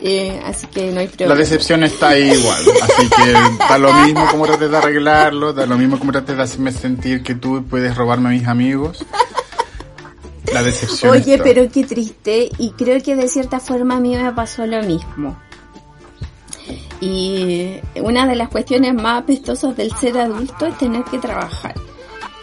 Eh, 0.00 0.40
así 0.44 0.68
que 0.68 0.92
no 0.92 1.00
hay 1.00 1.08
problema. 1.08 1.34
La 1.34 1.40
decepción 1.40 1.82
está 1.82 2.10
ahí 2.10 2.30
igual, 2.30 2.62
así 2.82 3.08
que 3.08 3.32
da 3.68 3.78
lo 3.78 3.92
mismo 3.92 4.26
como 4.30 4.46
trates 4.46 4.70
de 4.70 4.76
arreglarlo, 4.76 5.52
da 5.52 5.66
lo 5.66 5.76
mismo 5.76 5.98
como 5.98 6.12
trates 6.12 6.36
de 6.36 6.42
hacerme 6.42 6.70
sentir 6.70 7.24
que 7.24 7.34
tú 7.34 7.64
puedes 7.68 7.96
robarme 7.96 8.28
a 8.28 8.32
mis 8.32 8.46
amigos. 8.46 9.04
La 10.52 10.62
decepción 10.62 11.12
Oye, 11.12 11.34
está. 11.34 11.44
pero 11.44 11.68
qué 11.68 11.82
triste, 11.82 12.48
y 12.58 12.70
creo 12.78 13.02
que 13.02 13.16
de 13.16 13.28
cierta 13.28 13.58
forma 13.58 13.96
a 13.96 14.00
mí 14.00 14.16
me 14.16 14.32
pasó 14.32 14.66
lo 14.66 14.82
mismo. 14.84 15.36
Y 17.00 17.74
una 18.00 18.26
de 18.26 18.36
las 18.36 18.48
cuestiones 18.48 18.94
más 18.94 19.22
apestosas 19.22 19.76
del 19.76 19.92
ser 19.92 20.18
adulto 20.18 20.66
es 20.66 20.76
tener 20.78 21.04
que 21.04 21.18
trabajar. 21.18 21.74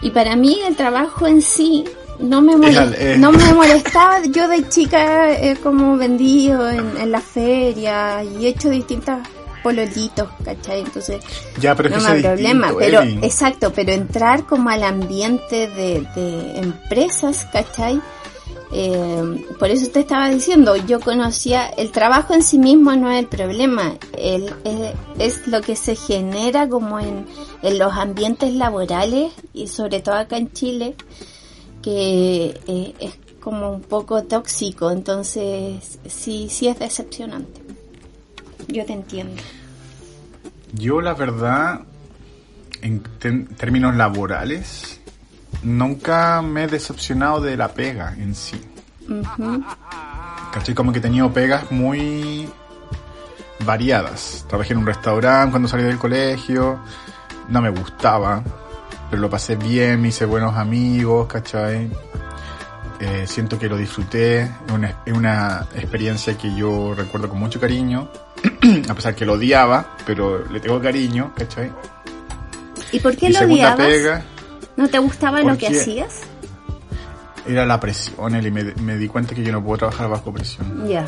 Y 0.02 0.12
para 0.12 0.36
mí 0.36 0.60
el 0.66 0.76
trabajo 0.76 1.28
en 1.28 1.42
sí 1.42 1.84
no 2.20 2.42
me, 2.42 2.56
molest 2.56 2.94
eh. 2.98 3.16
no 3.18 3.32
me 3.32 3.54
molestaba. 3.54 4.22
Yo 4.26 4.48
de 4.48 4.68
chica 4.70 5.32
he 5.32 5.56
como 5.58 5.98
vendido 5.98 6.70
en, 6.70 6.98
en 6.98 7.12
la 7.12 7.22
feria 7.22 8.24
y 8.24 8.46
he 8.46 8.50
hecho 8.50 8.70
distintas 8.70 9.28
pololitos, 9.66 10.30
¿cachai? 10.44 10.82
Entonces, 10.82 11.24
ya, 11.60 11.74
pero 11.74 11.90
no 11.90 12.00
me 12.00 12.08
hay 12.08 12.22
problema. 12.22 12.72
Pero, 12.78 13.02
Eli. 13.02 13.18
exacto, 13.24 13.74
pero 13.74 13.94
entrar 13.94 14.46
como 14.46 14.70
al 14.70 14.84
ambiente 14.84 15.68
de, 15.68 16.06
de 16.16 16.60
empresas, 16.60 17.48
¿cachai? 17.52 18.00
Eh, 18.78 19.46
por 19.58 19.70
eso 19.70 19.90
te 19.90 20.02
estaba 20.02 20.28
diciendo, 20.28 20.76
yo 20.76 21.00
conocía, 21.00 21.68
el 21.68 21.92
trabajo 21.92 22.34
en 22.34 22.44
sí 22.44 22.60
mismo 22.60 22.94
no 22.98 23.10
es 23.10 23.20
el 23.20 23.28
problema, 23.28 23.94
el, 24.18 24.54
es, 25.18 25.48
lo 25.48 25.62
que 25.62 25.78
se 25.78 25.96
genera 25.96 26.68
como 26.68 27.00
en, 27.00 27.26
en, 27.62 27.80
los 27.80 27.94
ambientes 27.94 28.54
laborales 28.54 29.32
y 29.54 29.70
sobre 29.70 30.02
todo 30.02 30.16
acá 30.16 30.36
en 30.36 30.52
Chile, 30.52 30.96
que 31.82 32.60
eh, 32.68 32.94
es 33.00 33.18
como 33.40 33.72
un 33.72 33.82
poco 33.82 34.24
tóxico, 34.24 34.92
entonces 34.92 35.98
sí, 36.06 36.48
sí 36.50 36.68
es 36.68 36.78
decepcionante. 36.78 37.62
Yo 38.68 38.86
te 38.86 38.92
entiendo. 38.92 39.42
Yo 40.74 41.00
la 41.00 41.14
verdad, 41.14 41.80
en 42.82 43.02
términos 43.56 43.96
laborales, 43.96 45.00
nunca 45.66 46.42
me 46.42 46.64
he 46.64 46.68
decepcionado 46.68 47.42
de 47.42 47.58
la 47.58 47.74
pega 47.74 48.14
en 48.18 48.36
sí. 48.36 48.62
Uh 49.10 49.22
-huh. 49.22 49.66
¿Cachai? 50.54 50.74
Como 50.74 50.92
que 50.92 51.00
he 51.00 51.02
tenido 51.02 51.34
pegas 51.34 51.72
muy 51.72 52.48
variadas. 53.66 54.46
Trabajé 54.48 54.74
en 54.74 54.80
un 54.80 54.86
restaurante 54.86 55.52
cuando 55.52 55.68
salí 55.68 55.84
del 55.84 55.98
colegio, 55.98 56.80
no 57.50 57.62
me 57.62 57.70
gustaba, 57.70 58.44
pero 59.10 59.22
lo 59.22 59.30
pasé 59.30 59.56
bien, 59.56 60.02
me 60.02 60.10
hice 60.10 60.26
buenos 60.26 60.56
amigos, 60.56 61.28
¿cachai? 61.28 61.90
Eh, 63.00 63.26
siento 63.28 63.60
que 63.60 63.68
lo 63.68 63.76
disfruté, 63.76 64.44
es 64.44 64.72
una, 64.74 65.02
una, 65.08 65.68
experiencia 65.76 66.38
que 66.38 66.56
yo 66.56 66.94
recuerdo 66.96 67.28
con 67.28 67.40
mucho 67.40 67.60
cariño, 67.60 68.10
a 68.90 68.94
pesar 68.94 69.14
que 69.14 69.26
lo 69.26 69.34
odiaba, 69.34 69.96
pero 70.06 70.46
le 70.46 70.60
tengo 70.62 70.82
cariño, 70.82 71.34
¿cachai? 71.36 71.72
¿Y 72.94 73.00
por 73.00 73.18
qué 73.18 73.28
Mi 73.28 73.34
lo 73.34 73.40
odiabas? 73.42 73.76
pega, 73.76 74.24
¿No 74.78 74.88
te 74.90 75.00
gustaba 75.00 75.42
lo 75.42 75.58
que 75.58 75.68
hacías? 75.68 76.22
era 77.48 77.66
la 77.66 77.80
presión, 77.80 78.44
y 78.44 78.52
me, 78.52 78.64
me 78.64 78.98
di 78.98 79.08
cuenta 79.08 79.36
que 79.36 79.44
yo 79.44 79.52
no 79.52 79.64
puedo 79.64 79.78
trabajar 79.78 80.10
bajo 80.10 80.34
presión. 80.34 80.88
Ya. 80.88 81.06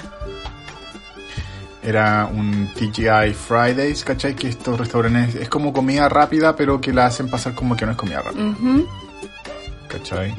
Era 1.82 2.30
un 2.32 2.70
TGI 2.76 3.34
Fridays, 3.34 4.04
¿cachai? 4.04 4.36
Que 4.36 4.50
estos 4.50 4.78
restaurantes 4.78 5.36
es 5.36 5.50
como 5.50 5.72
comida 5.74 6.10
rápida, 6.10 6.56
pero 6.56 6.82
que 6.82 6.92
la 6.94 7.06
hacen 7.06 7.30
pasar 7.30 7.56
como 7.56 7.76
que 7.76 7.86
no 7.86 7.92
es 7.94 7.98
comida 7.98 8.22
rápida, 8.22 8.44
Ujú. 8.44 8.88
¿cachai? 9.88 10.36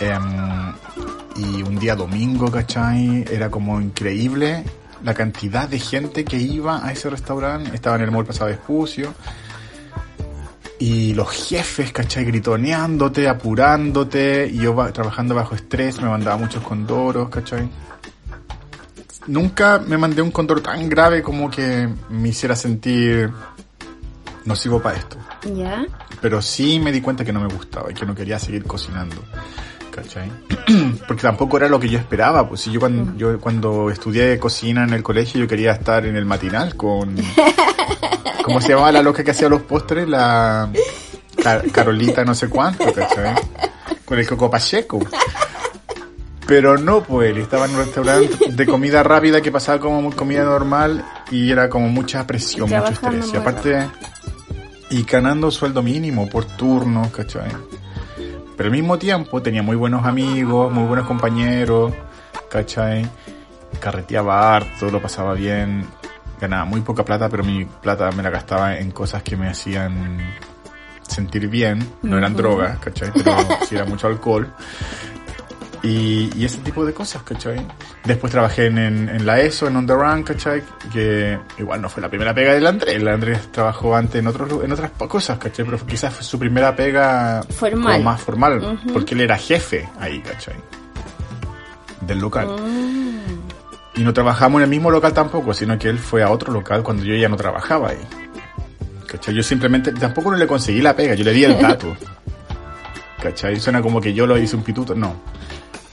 Em, 0.00 0.72
y 1.36 1.62
un 1.62 1.78
día 1.78 1.96
domingo, 1.96 2.50
¿cachai? 2.50 3.24
Era 3.30 3.50
como 3.50 3.80
increíble 3.80 4.64
la 5.02 5.12
cantidad 5.12 5.68
de 5.68 5.80
gente 5.80 6.24
que 6.24 6.36
iba 6.36 6.86
a 6.86 6.92
ese 6.92 7.10
restaurante. 7.10 7.74
Estaba 7.74 7.96
en 7.96 8.02
el 8.02 8.10
mall 8.10 8.24
pasado 8.24 8.46
de 8.46 8.54
Espucio. 8.54 9.14
Y 10.80 11.14
los 11.14 11.30
jefes, 11.30 11.92
¿cachai? 11.92 12.24
Gritoneándote, 12.24 13.28
apurándote. 13.28 14.46
Y 14.46 14.58
yo 14.58 14.74
trabajando 14.92 15.34
bajo 15.34 15.54
estrés, 15.54 16.00
me 16.00 16.08
mandaba 16.08 16.36
muchos 16.36 16.62
condoros, 16.62 17.28
¿cachai? 17.28 17.68
Nunca 19.26 19.78
me 19.78 19.98
mandé 19.98 20.22
un 20.22 20.30
condoro 20.30 20.62
tan 20.62 20.88
grave 20.88 21.22
como 21.22 21.50
que 21.50 21.88
me 22.08 22.28
hiciera 22.28 22.56
sentir 22.56 23.30
no 24.48 24.56
sirvo 24.56 24.80
para 24.80 24.96
esto. 24.96 25.16
Ya. 25.54 25.84
Pero 26.22 26.40
sí 26.40 26.80
me 26.80 26.90
di 26.90 27.00
cuenta 27.00 27.24
que 27.24 27.32
no 27.32 27.40
me 27.40 27.52
gustaba 27.52 27.90
y 27.90 27.94
que 27.94 28.06
no 28.06 28.14
quería 28.14 28.38
seguir 28.38 28.64
cocinando. 28.64 29.22
¿Cachai? 30.02 30.30
Porque 31.08 31.22
tampoco 31.22 31.56
era 31.56 31.68
lo 31.68 31.78
que 31.80 31.88
yo 31.88 31.98
esperaba. 31.98 32.48
Pues 32.48 32.60
si 32.62 32.70
yo 32.70 32.80
cuando, 32.80 33.16
yo 33.16 33.38
cuando 33.40 33.90
estudié 33.90 34.38
cocina 34.38 34.84
en 34.84 34.92
el 34.92 35.02
colegio 35.02 35.40
yo 35.40 35.48
quería 35.48 35.72
estar 35.72 36.04
en 36.06 36.16
el 36.16 36.24
matinal 36.24 36.74
con... 36.76 37.16
¿Cómo 38.44 38.60
se 38.60 38.68
llamaba 38.70 38.92
la 38.92 39.02
loca 39.02 39.22
que 39.22 39.30
hacía 39.32 39.48
los 39.48 39.62
postres? 39.62 40.08
La 40.08 40.70
Car- 41.42 41.70
Carolita 41.70 42.24
no 42.24 42.34
sé 42.34 42.48
cuánto, 42.48 42.90
¿cachai? 42.92 43.34
Con 44.04 44.18
el 44.18 44.26
Coco 44.26 44.50
Pacheco. 44.50 45.00
Pero 46.46 46.78
no, 46.78 47.02
pues 47.02 47.30
él 47.30 47.38
estaba 47.38 47.66
en 47.66 47.72
un 47.72 47.78
restaurante 47.84 48.50
de 48.50 48.66
comida 48.66 49.02
rápida 49.02 49.42
que 49.42 49.52
pasaba 49.52 49.78
como 49.78 50.10
comida 50.16 50.44
normal 50.44 51.04
y 51.30 51.50
era 51.50 51.68
como 51.68 51.88
mucha 51.90 52.26
presión, 52.26 52.70
mucho 52.70 52.86
estrés. 52.90 53.30
Y 53.34 53.36
aparte, 53.36 53.86
y 54.88 55.02
ganando 55.02 55.50
sueldo 55.50 55.82
mínimo 55.82 56.26
por 56.26 56.46
turno, 56.46 57.10
¿cachai? 57.14 57.50
Pero 58.58 58.66
al 58.66 58.72
mismo 58.72 58.98
tiempo 58.98 59.40
tenía 59.40 59.62
muy 59.62 59.76
buenos 59.76 60.04
amigos, 60.04 60.72
muy 60.72 60.82
buenos 60.82 61.06
compañeros, 61.06 61.94
¿cachai? 62.50 63.08
Carreteaba 63.78 64.56
harto, 64.56 64.90
lo 64.90 65.00
pasaba 65.00 65.34
bien, 65.34 65.86
ganaba 66.40 66.64
muy 66.64 66.80
poca 66.80 67.04
plata, 67.04 67.28
pero 67.28 67.44
mi 67.44 67.64
plata 67.64 68.10
me 68.10 68.20
la 68.20 68.30
gastaba 68.30 68.76
en 68.76 68.90
cosas 68.90 69.22
que 69.22 69.36
me 69.36 69.48
hacían 69.48 70.18
sentir 71.02 71.46
bien, 71.46 71.88
no 72.02 72.18
eran 72.18 72.34
drogas, 72.34 72.80
¿cachai? 72.80 73.12
Pero 73.14 73.36
sí 73.68 73.76
era 73.76 73.84
mucho 73.84 74.08
alcohol. 74.08 74.52
Y, 75.82 76.30
y, 76.36 76.44
ese 76.44 76.58
tipo 76.58 76.84
de 76.84 76.92
cosas, 76.92 77.22
¿cachai? 77.22 77.64
Después 78.04 78.32
trabajé 78.32 78.66
en, 78.66 78.78
en, 78.78 79.24
la 79.24 79.40
ESO, 79.40 79.68
en 79.68 79.76
On 79.76 79.86
The 79.86 79.94
Run, 79.94 80.22
¿cachai? 80.24 80.62
Que 80.92 81.38
igual 81.56 81.80
no 81.80 81.88
fue 81.88 82.02
la 82.02 82.08
primera 82.08 82.34
pega 82.34 82.52
del 82.52 82.66
Andrés. 82.66 82.96
El 82.96 83.06
Andrés 83.06 83.52
trabajó 83.52 83.94
antes 83.94 84.16
en, 84.16 84.26
otros, 84.26 84.64
en 84.64 84.72
otras 84.72 84.90
cosas, 84.92 85.38
¿cachai? 85.38 85.64
Pero 85.64 85.78
quizás 85.86 86.12
fue 86.12 86.24
su 86.24 86.36
primera 86.38 86.74
pega 86.74 87.44
formal. 87.50 88.02
más 88.02 88.20
formal, 88.20 88.80
porque 88.92 89.14
él 89.14 89.20
era 89.20 89.38
jefe 89.38 89.88
ahí, 90.00 90.20
¿cachai? 90.20 90.56
Del 92.00 92.18
local. 92.18 92.48
Mm. 92.48 94.00
Y 94.00 94.02
no 94.02 94.12
trabajamos 94.12 94.58
en 94.58 94.64
el 94.64 94.70
mismo 94.70 94.90
local 94.90 95.12
tampoco, 95.12 95.54
sino 95.54 95.78
que 95.78 95.88
él 95.88 95.98
fue 95.98 96.24
a 96.24 96.30
otro 96.30 96.52
local 96.52 96.82
cuando 96.82 97.04
yo 97.04 97.14
ya 97.14 97.28
no 97.28 97.36
trabajaba 97.36 97.90
ahí. 97.90 98.00
¿Cachai? 99.06 99.32
Yo 99.32 99.44
simplemente, 99.44 99.92
tampoco 99.92 100.32
no 100.32 100.36
le 100.36 100.46
conseguí 100.46 100.80
la 100.80 100.94
pega, 100.96 101.14
yo 101.14 101.24
le 101.24 101.32
di 101.32 101.44
el 101.44 101.56
dato. 101.60 101.96
¿Cachai? 103.22 103.60
Suena 103.60 103.80
como 103.80 104.00
que 104.00 104.12
yo 104.12 104.26
lo 104.26 104.36
hice 104.36 104.56
un 104.56 104.62
pituto, 104.62 104.94
no 104.94 105.14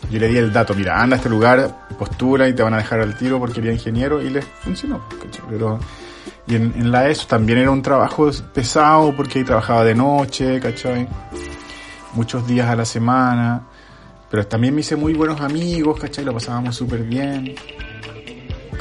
yo 0.09 0.19
le 0.19 0.27
di 0.27 0.37
el 0.37 0.51
dato, 0.51 0.73
mira, 0.73 1.01
anda 1.01 1.15
a 1.15 1.17
este 1.17 1.29
lugar, 1.29 1.87
postula 1.97 2.47
y 2.47 2.53
te 2.53 2.63
van 2.63 2.73
a 2.73 2.77
dejar 2.77 2.99
al 3.01 3.17
tiro 3.17 3.39
porque 3.39 3.59
era 3.59 3.71
ingeniero 3.71 4.21
y 4.21 4.29
le 4.29 4.41
funcionó. 4.41 5.05
Pero, 5.49 5.79
y 6.47 6.55
en, 6.55 6.73
en, 6.75 6.91
la 6.91 7.09
ESO 7.09 7.27
también 7.27 7.59
era 7.59 7.71
un 7.71 7.81
trabajo 7.81 8.29
pesado 8.53 9.15
porque 9.15 9.39
ahí 9.39 9.45
trabajaba 9.45 9.83
de 9.83 9.95
noche, 9.95 10.59
¿cachai? 10.59 11.07
Muchos 12.13 12.47
días 12.47 12.69
a 12.69 12.75
la 12.75 12.85
semana. 12.85 13.63
Pero 14.29 14.47
también 14.47 14.73
me 14.73 14.81
hice 14.81 14.95
muy 14.95 15.13
buenos 15.13 15.39
amigos, 15.41 15.99
¿cachai? 15.99 16.25
Lo 16.25 16.33
pasábamos 16.33 16.75
súper 16.75 17.03
bien, 17.03 17.55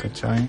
¿cachai? 0.01 0.49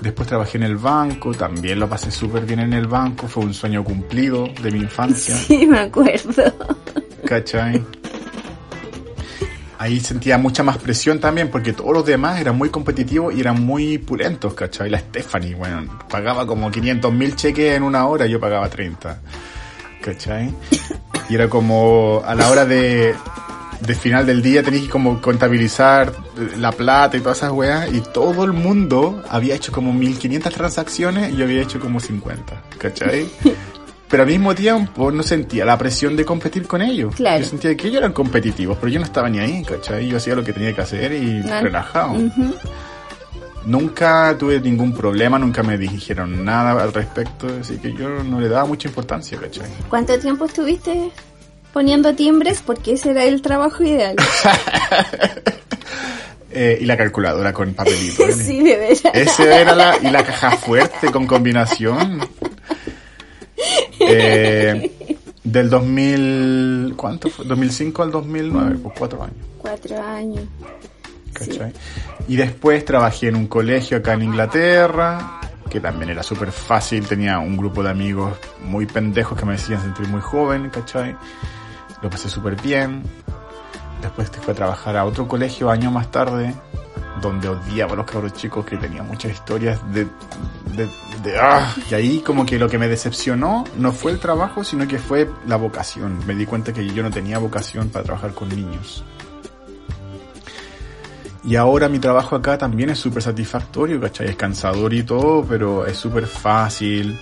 Después 0.00 0.28
trabajé 0.28 0.58
en 0.58 0.64
el 0.64 0.76
banco, 0.76 1.32
también 1.32 1.80
lo 1.80 1.88
pasé 1.88 2.10
súper 2.10 2.44
bien 2.44 2.60
en 2.60 2.72
el 2.74 2.86
banco, 2.86 3.28
fue 3.28 3.44
un 3.44 3.54
sueño 3.54 3.82
cumplido 3.82 4.46
de 4.62 4.70
mi 4.70 4.80
infancia. 4.80 5.34
Sí, 5.46 5.66
me 5.66 5.78
acuerdo. 5.78 6.42
¿Cachai? 7.24 7.82
Ahí 9.78 10.00
sentía 10.00 10.38
mucha 10.38 10.62
más 10.62 10.78
presión 10.78 11.20
también 11.20 11.50
porque 11.50 11.72
todos 11.72 11.92
los 11.92 12.06
demás 12.06 12.40
eran 12.40 12.56
muy 12.56 12.70
competitivos 12.70 13.34
y 13.34 13.40
eran 13.40 13.64
muy 13.64 13.98
pulentos, 13.98 14.54
¿cachai? 14.54 14.90
La 14.90 14.98
Stephanie, 14.98 15.54
bueno, 15.54 15.98
pagaba 16.08 16.46
como 16.46 16.70
500 16.70 17.12
mil 17.12 17.36
cheques 17.36 17.76
en 17.76 17.82
una 17.82 18.06
hora, 18.06 18.26
yo 18.26 18.40
pagaba 18.40 18.68
30, 18.68 19.18
¿cachai? 20.02 20.52
Y 21.28 21.34
era 21.34 21.48
como 21.48 22.22
a 22.24 22.34
la 22.34 22.50
hora 22.50 22.64
de, 22.64 23.14
de 23.80 23.94
final 23.94 24.26
del 24.26 24.42
día 24.42 24.62
tenías 24.62 24.84
que 24.84 24.90
como 24.90 25.20
contabilizar 25.20 26.12
la 26.58 26.72
plata 26.72 27.16
y 27.16 27.20
todas 27.20 27.38
esas 27.38 27.52
weas 27.52 27.92
y 27.92 28.00
todo 28.00 28.44
el 28.44 28.52
mundo 28.52 29.22
había 29.28 29.54
hecho 29.54 29.72
como 29.72 29.92
1500 29.92 30.52
transacciones 30.52 31.32
y 31.32 31.36
yo 31.36 31.44
había 31.44 31.62
hecho 31.62 31.80
como 31.80 32.00
50, 32.00 32.62
¿cachai? 32.78 33.28
Pero 34.08 34.22
al 34.22 34.28
mismo 34.28 34.54
tiempo 34.54 35.10
no 35.10 35.22
sentía 35.22 35.64
la 35.64 35.76
presión 35.76 36.16
de 36.16 36.24
competir 36.24 36.66
con 36.66 36.80
ellos. 36.82 37.14
Claro. 37.16 37.42
Yo 37.42 37.48
sentía 37.48 37.76
que 37.76 37.88
ellos 37.88 37.98
eran 37.98 38.12
competitivos, 38.12 38.76
pero 38.80 38.92
yo 38.92 38.98
no 39.00 39.04
estaba 39.04 39.28
ni 39.28 39.38
ahí, 39.40 39.62
¿cachai? 39.64 40.06
Yo 40.08 40.16
hacía 40.18 40.34
lo 40.34 40.44
que 40.44 40.52
tenía 40.52 40.72
que 40.74 40.80
hacer 40.80 41.12
y 41.12 41.40
No. 41.44 41.60
relajado. 41.60 42.14
Nunca 43.64 44.36
tuve 44.38 44.60
ningún 44.60 44.92
problema, 44.94 45.40
nunca 45.40 45.64
me 45.64 45.76
dijeron 45.76 46.44
nada 46.44 46.80
al 46.80 46.92
respecto, 46.92 47.48
así 47.60 47.78
que 47.78 47.92
yo 47.94 48.22
no 48.22 48.40
le 48.40 48.48
daba 48.48 48.64
mucha 48.64 48.86
importancia, 48.86 49.36
¿cachai? 49.40 49.66
¿Cuánto 49.90 50.16
tiempo 50.20 50.44
estuviste 50.44 51.10
poniendo 51.72 52.14
timbres? 52.14 52.62
Porque 52.64 52.92
ese 52.92 53.10
era 53.10 53.24
el 53.24 53.42
trabajo 53.42 53.82
ideal. 53.82 54.14
Eh, 56.58 56.78
y 56.80 56.86
la 56.86 56.96
calculadora 56.96 57.52
con 57.52 57.74
papelito. 57.74 58.22
¿eh? 58.28 58.32
sí, 58.32 58.62
de 58.62 58.76
veras. 58.78 59.02
Ese 59.12 59.60
era 59.60 59.74
la, 59.74 59.98
y 60.02 60.10
la 60.10 60.24
caja 60.24 60.52
fuerte 60.52 61.10
con 61.12 61.26
combinación. 61.26 62.26
Eh, 63.98 64.92
del 65.42 65.70
2000, 65.70 66.94
¿cuánto 66.96 67.30
fue? 67.30 67.44
2005 67.44 68.02
al 68.02 68.10
2009, 68.10 68.78
pues 68.82 68.94
cuatro 68.98 69.22
años. 69.22 69.36
Cuatro 69.58 70.02
años. 70.02 70.44
¿cachai? 71.32 71.72
Y 72.28 72.36
después 72.36 72.84
trabajé 72.84 73.28
en 73.28 73.36
un 73.36 73.46
colegio 73.46 73.98
acá 73.98 74.14
en 74.14 74.22
Inglaterra, 74.22 75.40
que 75.68 75.80
también 75.80 76.10
era 76.10 76.22
súper 76.22 76.50
fácil, 76.52 77.06
tenía 77.06 77.38
un 77.38 77.56
grupo 77.56 77.82
de 77.82 77.90
amigos 77.90 78.36
muy 78.64 78.86
pendejos 78.86 79.38
que 79.38 79.44
me 79.44 79.54
hacían 79.54 79.80
sentir 79.80 80.08
muy 80.08 80.20
joven, 80.20 80.70
¿cachai? 80.70 81.16
Lo 82.02 82.10
pasé 82.10 82.28
súper 82.28 82.60
bien. 82.60 83.02
Después 84.00 84.30
fui 84.30 84.52
a 84.52 84.54
trabajar 84.54 84.96
a 84.96 85.04
otro 85.04 85.26
colegio 85.26 85.70
años 85.70 85.92
más 85.92 86.10
tarde, 86.10 86.54
donde 87.20 87.48
odiaba 87.48 87.94
a 87.94 87.96
los 87.96 88.06
cabros 88.06 88.34
chicos 88.34 88.64
que 88.64 88.76
tenían 88.76 89.06
muchas 89.06 89.32
historias 89.32 89.80
de, 89.92 90.06
de, 90.74 90.88
de 91.22 91.38
¡ah! 91.40 91.74
Y 91.90 91.94
ahí 91.94 92.20
como 92.20 92.44
que 92.44 92.58
lo 92.58 92.68
que 92.68 92.78
me 92.78 92.88
decepcionó 92.88 93.64
no 93.78 93.92
fue 93.92 94.12
el 94.12 94.18
trabajo, 94.18 94.62
sino 94.64 94.86
que 94.86 94.98
fue 94.98 95.30
la 95.46 95.56
vocación. 95.56 96.18
Me 96.26 96.34
di 96.34 96.46
cuenta 96.46 96.72
que 96.72 96.86
yo 96.86 97.02
no 97.02 97.10
tenía 97.10 97.38
vocación 97.38 97.88
para 97.88 98.04
trabajar 98.04 98.32
con 98.32 98.48
niños. 98.48 99.04
Y 101.42 101.54
ahora 101.54 101.88
mi 101.88 102.00
trabajo 102.00 102.34
acá 102.34 102.58
también 102.58 102.90
es 102.90 102.98
súper 102.98 103.22
satisfactorio, 103.22 104.00
¿cachai? 104.00 104.28
Es 104.28 104.36
cansador 104.36 104.92
y 104.92 105.04
todo, 105.04 105.44
pero 105.44 105.86
es 105.86 105.96
súper 105.96 106.26
fácil. 106.26 107.18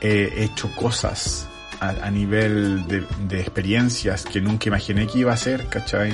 He 0.00 0.44
hecho 0.44 0.74
cosas 0.74 1.49
a, 1.80 1.88
a 2.06 2.10
nivel 2.10 2.86
de, 2.86 3.04
de 3.28 3.40
experiencias 3.40 4.24
que 4.24 4.40
nunca 4.40 4.68
imaginé 4.68 5.06
que 5.06 5.20
iba 5.20 5.30
a 5.32 5.34
hacer, 5.34 5.66
¿cachai? 5.68 6.12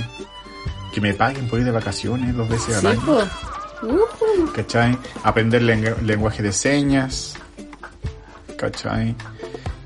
Que 0.95 1.01
me 1.01 1.13
paguen 1.15 1.49
por 1.49 1.59
ir 1.59 1.65
de 1.67 1.73
vacaciones 1.73 2.35
dos 2.35 2.49
veces 2.49 2.77
al 2.79 2.87
año. 2.87 3.01
Ujú. 3.83 4.53
¿cachai? 4.55 4.97
Aprender 5.23 5.63
lengu- 5.63 6.01
lenguaje 6.01 6.43
de 6.43 6.53
señas, 6.53 7.35
¿cachai? 8.57 9.15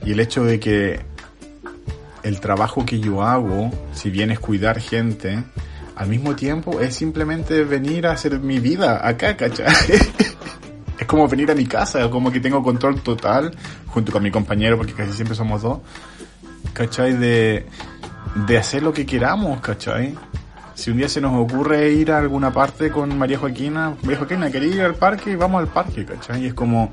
Y 0.05 0.13
el 0.13 0.21
hecho 0.21 0.45
de 0.45 0.61
que 0.61 1.01
el 2.23 2.41
trabajo 2.41 2.85
que 2.85 3.01
yo 3.01 3.23
hago, 3.23 3.71
si 3.95 4.11
bien 4.11 4.31
es 4.31 4.39
cuidar 4.39 4.81
gente, 4.81 5.43
al 5.97 6.09
mismo 6.09 6.37
tiempo 6.37 6.81
es 6.81 6.95
simplemente 6.95 7.65
venir 7.65 8.07
a 8.07 8.13
hacer 8.13 8.39
mi 8.39 8.61
vida 8.61 9.07
acá, 9.07 9.37
¿cachai? 9.37 9.67
es 10.99 11.07
como 11.07 11.27
venir 11.29 11.51
a 11.51 11.55
mi 11.55 11.67
casa, 11.67 12.09
como 12.11 12.31
que 12.31 12.41
tengo 12.41 12.63
control 12.63 13.01
total, 13.03 13.55
junto 13.91 14.13
con 14.13 14.23
mi 14.23 14.31
compañero, 14.31 14.77
porque 14.77 14.93
casi 14.95 15.13
siempre 15.13 15.35
somos 15.37 15.63
dos, 15.63 15.79
¿cachai? 16.73 17.13
De, 17.15 17.67
de 18.47 18.59
hacer 18.59 18.83
lo 18.83 18.93
que 18.93 19.05
queramos, 19.07 19.61
¿cachai? 19.61 20.15
Si 20.75 20.91
un 20.91 20.97
día 20.97 21.09
se 21.09 21.21
nos 21.21 21.35
ocurre 21.37 21.91
ir 21.93 22.11
a 22.13 22.19
alguna 22.19 22.53
parte 22.53 22.91
con 22.91 23.19
María 23.19 23.39
Joaquina, 23.39 23.95
María 24.03 24.19
Joaquina, 24.19 24.51
¿quería 24.51 24.75
ir 24.75 24.81
al 24.83 24.95
parque? 24.95 25.37
Vamos 25.37 25.61
al 25.61 25.69
parque, 25.69 26.05
¿cachai? 26.07 26.45
Y 26.45 26.47
es 26.47 26.55
como... 26.55 26.93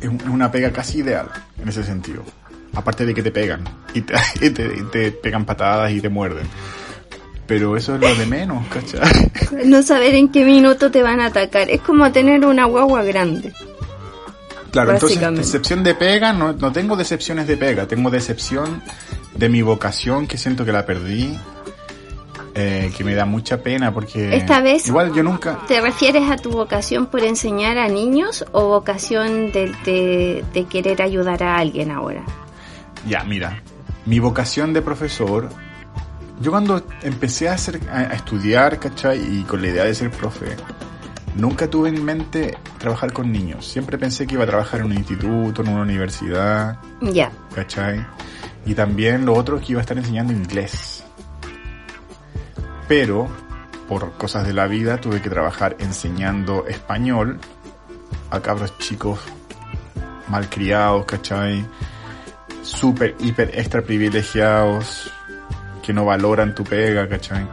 Es 0.00 0.08
un- 0.08 0.16
es 0.20 0.26
una 0.28 0.50
pega 0.50 0.70
casi 0.72 0.98
ideal, 0.98 1.28
en 1.60 1.68
ese 1.68 1.84
sentido. 1.84 2.22
Aparte 2.74 3.06
de 3.06 3.14
que 3.14 3.22
te 3.22 3.30
pegan, 3.30 3.62
y 3.94 4.00
te, 4.02 4.14
y 4.46 4.50
te, 4.50 4.64
y 4.66 4.82
te 4.90 5.12
pegan 5.12 5.44
patadas 5.44 5.92
y 5.92 6.00
te 6.00 6.08
muerden. 6.08 6.46
Pero 7.46 7.76
eso 7.76 7.94
es 7.94 8.00
lo 8.00 8.14
de 8.14 8.26
menos, 8.26 8.66
¿cachai? 8.68 9.00
No 9.66 9.82
saber 9.82 10.14
en 10.14 10.28
qué 10.30 10.44
minuto 10.44 10.90
te 10.90 11.02
van 11.02 11.20
a 11.20 11.26
atacar. 11.26 11.70
Es 11.70 11.80
como 11.82 12.10
tener 12.12 12.44
una 12.46 12.64
guagua 12.64 13.02
grande. 13.04 13.52
Claro, 14.72 14.92
entonces 14.92 15.18
decepción 15.36 15.82
de 15.84 15.94
pega, 15.94 16.32
no, 16.32 16.52
no 16.54 16.72
tengo 16.72 16.96
decepciones 16.96 17.46
de 17.46 17.56
pega, 17.56 17.86
tengo 17.86 18.10
decepción 18.10 18.82
de 19.36 19.48
mi 19.48 19.62
vocación 19.62 20.26
que 20.26 20.36
siento 20.38 20.64
que 20.64 20.72
la 20.72 20.84
perdí, 20.86 21.38
eh, 22.54 22.90
que 22.96 23.04
me 23.04 23.14
da 23.14 23.24
mucha 23.26 23.58
pena 23.62 23.92
porque... 23.92 24.34
Esta 24.36 24.60
vez- 24.60 24.86
Igual 24.88 25.12
yo 25.14 25.22
nunca... 25.22 25.58
¿Te 25.68 25.80
refieres 25.80 26.30
a 26.30 26.36
tu 26.36 26.50
vocación 26.50 27.06
por 27.06 27.22
enseñar 27.22 27.76
a 27.78 27.88
niños 27.88 28.44
o 28.52 28.66
vocación 28.68 29.52
de, 29.52 29.72
de- 29.84 30.44
de 30.52 30.64
querer 30.64 31.02
ayudar 31.02 31.42
a 31.42 31.56
alguien 31.58 31.90
ahora? 31.90 32.22
Ya, 33.06 33.24
mira, 33.24 33.62
mi 34.06 34.18
vocación 34.20 34.72
de 34.72 34.80
profesor, 34.82 35.48
yo 36.40 36.50
cuando 36.50 36.82
empecé 37.02 37.48
a, 37.48 37.54
hacer, 37.54 37.80
a, 37.90 37.98
a 37.98 38.14
estudiar, 38.14 38.78
¿cachai? 38.78 39.18
Y 39.18 39.42
con 39.42 39.60
la 39.62 39.68
idea 39.68 39.84
de 39.84 39.94
ser 39.94 40.10
profe, 40.10 40.46
nunca 41.36 41.68
tuve 41.68 41.88
en 41.88 42.04
mente 42.04 42.56
trabajar 42.78 43.12
con 43.12 43.32
niños. 43.32 43.66
Siempre 43.66 43.98
pensé 43.98 44.26
que 44.26 44.34
iba 44.34 44.44
a 44.44 44.46
trabajar 44.46 44.80
en 44.80 44.86
un 44.86 44.92
instituto, 44.94 45.62
en 45.62 45.68
una 45.68 45.82
universidad, 45.82 46.78
Ya. 47.00 47.30
¿cachai? 47.54 48.04
Y 48.66 48.74
también 48.74 49.24
lo 49.26 49.34
otro 49.34 49.56
es 49.56 49.66
que 49.66 49.72
iba 49.72 49.80
a 49.80 49.82
estar 49.82 49.98
enseñando 49.98 50.32
inglés. 50.32 51.04
Pero, 52.88 53.28
por 53.88 54.12
cosas 54.12 54.46
de 54.46 54.52
la 54.52 54.66
vida, 54.66 55.00
tuve 55.00 55.20
que 55.20 55.30
trabajar 55.30 55.76
enseñando 55.80 56.66
español 56.66 57.38
a 58.30 58.40
cabros 58.40 58.76
chicos 58.78 59.18
malcriados, 60.28 61.04
¿cachai? 61.06 61.64
Súper, 62.62 63.16
hiper, 63.20 63.50
extra 63.54 63.82
privilegiados, 63.82 65.10
que 65.82 65.92
no 65.92 66.04
valoran 66.04 66.54
tu 66.54 66.64
pega, 66.64 67.08
¿cachai? 67.08 67.46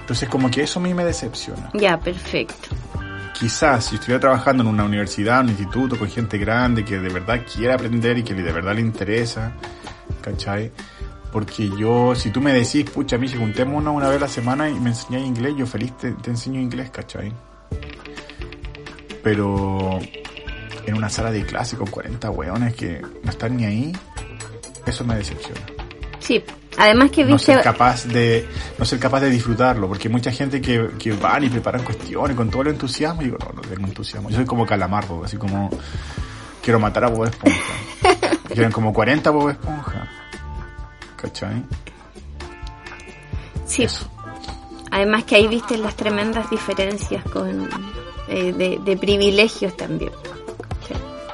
Entonces 0.00 0.28
como 0.28 0.50
que 0.50 0.62
eso 0.62 0.78
a 0.78 0.82
mí 0.82 0.94
me 0.94 1.04
decepciona. 1.04 1.70
Ya, 1.74 1.98
perfecto. 1.98 2.68
Quizás 3.34 3.86
si 3.86 3.96
estuviera 3.96 4.20
trabajando 4.20 4.62
en 4.62 4.68
una 4.68 4.84
universidad, 4.84 5.40
un 5.40 5.48
instituto 5.48 5.98
con 5.98 6.08
gente 6.08 6.38
grande 6.38 6.84
que 6.84 6.98
de 6.98 7.08
verdad 7.08 7.42
quiere 7.52 7.72
aprender 7.72 8.18
y 8.18 8.22
que 8.22 8.34
de 8.34 8.52
verdad 8.52 8.74
le 8.74 8.80
interesa, 8.80 9.52
¿cachai? 10.20 10.70
Porque 11.32 11.70
yo, 11.78 12.14
si 12.14 12.30
tú 12.30 12.40
me 12.40 12.52
decís, 12.52 12.88
pucha, 12.90 13.18
si 13.18 13.36
juntémonos 13.36 13.94
una 13.94 14.08
vez 14.08 14.18
a 14.18 14.20
la 14.20 14.28
semana 14.28 14.68
y 14.68 14.78
me 14.78 14.90
enseñáis 14.90 15.26
inglés, 15.26 15.54
yo 15.56 15.66
feliz 15.66 15.96
te, 15.96 16.12
te 16.12 16.30
enseño 16.30 16.60
inglés, 16.60 16.90
¿cachai? 16.90 17.32
Pero 19.22 19.98
en 20.86 20.94
una 20.94 21.08
sala 21.08 21.30
de 21.30 21.44
clase 21.44 21.76
con 21.76 21.86
40 21.88 22.30
weones 22.30 22.74
que 22.74 23.00
no 23.00 23.30
están 23.30 23.56
ni 23.56 23.64
ahí, 23.64 23.92
eso 24.86 25.04
me 25.04 25.16
decepciona. 25.16 25.60
Sí, 26.18 26.44
además 26.76 27.10
que 27.10 27.24
No 27.24 27.38
ser 27.38 27.62
capaz 27.62 28.06
de, 28.06 28.46
no 28.78 28.84
ser 28.84 28.98
capaz 28.98 29.20
de 29.20 29.30
disfrutarlo, 29.30 29.88
porque 29.88 30.08
hay 30.08 30.12
mucha 30.12 30.30
gente 30.30 30.60
que, 30.60 30.90
que 30.98 31.12
van 31.12 31.44
y 31.44 31.48
preparan 31.48 31.82
cuestiones 31.82 32.36
con 32.36 32.50
todo 32.50 32.62
el 32.62 32.68
entusiasmo 32.68 33.22
y 33.22 33.26
digo, 33.26 33.38
no, 33.40 33.52
no 33.52 33.62
tengo 33.62 33.86
entusiasmo. 33.86 34.30
Yo 34.30 34.36
soy 34.36 34.44
como 34.44 34.66
calamardo, 34.66 35.24
así 35.24 35.36
como, 35.36 35.70
quiero 36.62 36.78
matar 36.80 37.04
a 37.04 37.08
Bob 37.08 37.26
Esponja. 37.26 37.58
Quieren 38.48 38.72
como 38.72 38.92
40 38.92 39.30
Bob 39.30 39.50
Esponja. 39.50 40.08
¿Cachai? 41.16 41.62
Sí. 43.66 43.86
Además 44.90 45.24
que 45.24 45.36
ahí 45.36 45.48
viste 45.48 45.78
las 45.78 45.96
tremendas 45.96 46.50
diferencias 46.50 47.24
con 47.24 47.68
eh, 48.28 48.52
de, 48.52 48.78
de 48.84 48.96
privilegios 48.96 49.74
también. 49.76 50.12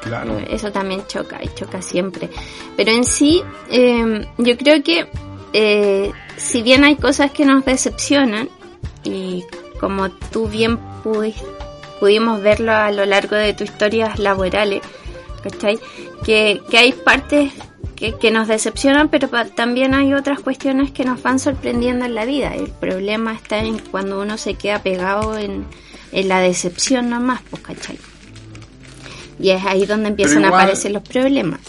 Claro. 0.09 0.39
Eso 0.49 0.73
también 0.73 1.07
choca 1.07 1.43
y 1.43 1.49
choca 1.55 1.83
siempre. 1.83 2.31
Pero 2.77 2.93
en 2.93 3.05
sí, 3.05 3.43
eh, 3.71 4.27
yo 4.39 4.57
creo 4.57 4.83
que 4.83 5.07
eh, 5.53 6.13
si 6.37 6.63
bien 6.63 6.85
hay 6.85 6.97
cosas 6.97 7.31
que 7.31 7.45
nos 7.45 7.65
decepcionan, 7.65 8.49
y 9.05 9.45
como 9.81 10.11
tú 10.11 10.49
bien 10.49 10.79
pudi- 11.05 11.35
pudimos 12.01 12.43
verlo 12.43 12.73
a 12.73 12.91
lo 12.93 13.05
largo 13.07 13.37
de 13.37 13.53
tus 13.55 13.69
historias 13.71 14.19
laborales, 14.19 14.83
¿cachai? 15.43 15.79
Que, 16.25 16.61
que 16.71 16.79
hay 16.79 16.93
partes 16.93 17.53
que, 17.97 18.15
que 18.17 18.31
nos 18.31 18.47
decepcionan, 18.49 19.09
pero 19.09 19.29
también 19.55 19.95
hay 19.95 20.15
otras 20.15 20.41
cuestiones 20.41 20.91
que 20.93 21.05
nos 21.05 21.23
van 21.23 21.39
sorprendiendo 21.39 22.05
en 22.05 22.15
la 22.15 22.25
vida. 22.25 22.55
El 22.55 22.69
problema 22.71 23.33
está 23.35 23.59
en 23.59 23.79
cuando 23.79 24.21
uno 24.21 24.37
se 24.39 24.55
queda 24.55 24.83
pegado 24.83 25.37
en, 25.39 25.65
en 26.13 26.29
la 26.29 26.41
decepción 26.41 27.09
nomás, 27.11 27.41
pues, 27.51 27.63
¿cachai? 27.63 27.99
Y 29.41 29.51
es 29.51 29.65
ahí 29.65 29.87
donde 29.87 30.09
empiezan 30.09 30.39
igual- 30.45 30.53
a 30.55 30.57
aparecer 30.63 30.91
los 30.93 31.03
problemas. 31.03 31.61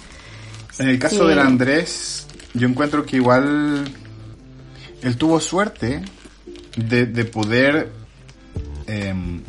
En 0.80 0.90
el 0.90 0.98
caso 1.00 1.24
Sí. 1.24 1.28
del 1.30 1.40
Andrés, 1.40 2.26
yo 2.60 2.68
encuentro 2.68 3.06
que 3.06 3.16
igual 3.16 3.86
él 5.02 5.18
tuvo 5.18 5.40
suerte 5.40 6.02
de, 6.76 7.06
de 7.06 7.26
poder 7.26 7.92
em, 8.88 9.42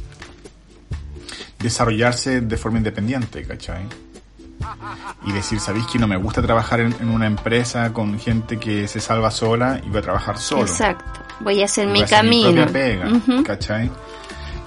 desarrollarse 1.58 2.40
de 2.40 2.56
forma 2.56 2.78
independiente, 2.78 3.44
¿cachai? 3.44 3.82
Y 5.26 5.32
decir, 5.32 5.58
¿sabéis 5.60 5.86
que 5.86 5.98
no 5.98 6.06
me 6.06 6.16
gusta 6.16 6.40
trabajar 6.42 6.80
en, 6.80 6.94
en 7.00 7.08
una 7.08 7.26
empresa 7.26 7.92
con 7.92 8.18
gente 8.18 8.58
que 8.58 8.86
se 8.88 9.00
salva 9.00 9.30
sola 9.30 9.80
y 9.84 9.88
voy 9.88 9.98
a 9.98 10.02
trabajar 10.02 10.38
solo? 10.38 10.62
Exacto. 10.62 11.20
Voy 11.40 11.60
a 11.62 11.64
hacer 11.64 11.86
Voy 11.86 11.94
mi 11.94 12.00
a 12.02 12.04
hacer 12.04 12.24
mi 12.24 12.42
camino. 12.42 12.64
propia 12.66 12.72
pega. 12.72 13.42
¿cachai? 13.44 13.90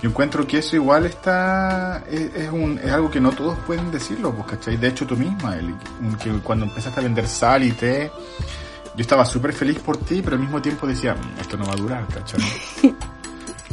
Yo 0.03 0.09
encuentro 0.09 0.45
que 0.45 0.57
eso 0.57 0.75
igual 0.75 1.05
está, 1.05 2.03
es, 2.11 2.35
es 2.35 2.51
un, 2.51 2.77
es 2.77 2.91
algo 2.91 3.09
que 3.09 3.21
no 3.21 3.31
todos 3.31 3.57
pueden 3.59 3.89
decirlo, 3.89 4.35
pues, 4.35 4.47
¿cachai? 4.47 4.75
De 4.75 4.89
hecho 4.89 5.07
tú 5.07 5.15
misma, 5.15 5.57
que 6.21 6.29
cuando 6.43 6.65
empezaste 6.65 6.99
a 6.99 7.03
vender 7.03 7.25
sal 7.25 7.63
y 7.63 7.71
té, 7.71 8.11
yo 8.97 9.01
estaba 9.01 9.23
súper 9.23 9.53
feliz 9.53 9.79
por 9.79 9.95
ti, 9.95 10.21
pero 10.21 10.35
al 10.35 10.41
mismo 10.41 10.61
tiempo 10.61 10.85
decía, 10.85 11.15
"Mm, 11.15 11.39
esto 11.39 11.55
no 11.55 11.65
va 11.67 11.71
a 11.71 11.77
durar, 11.77 12.05
¿cachai? 12.07 12.41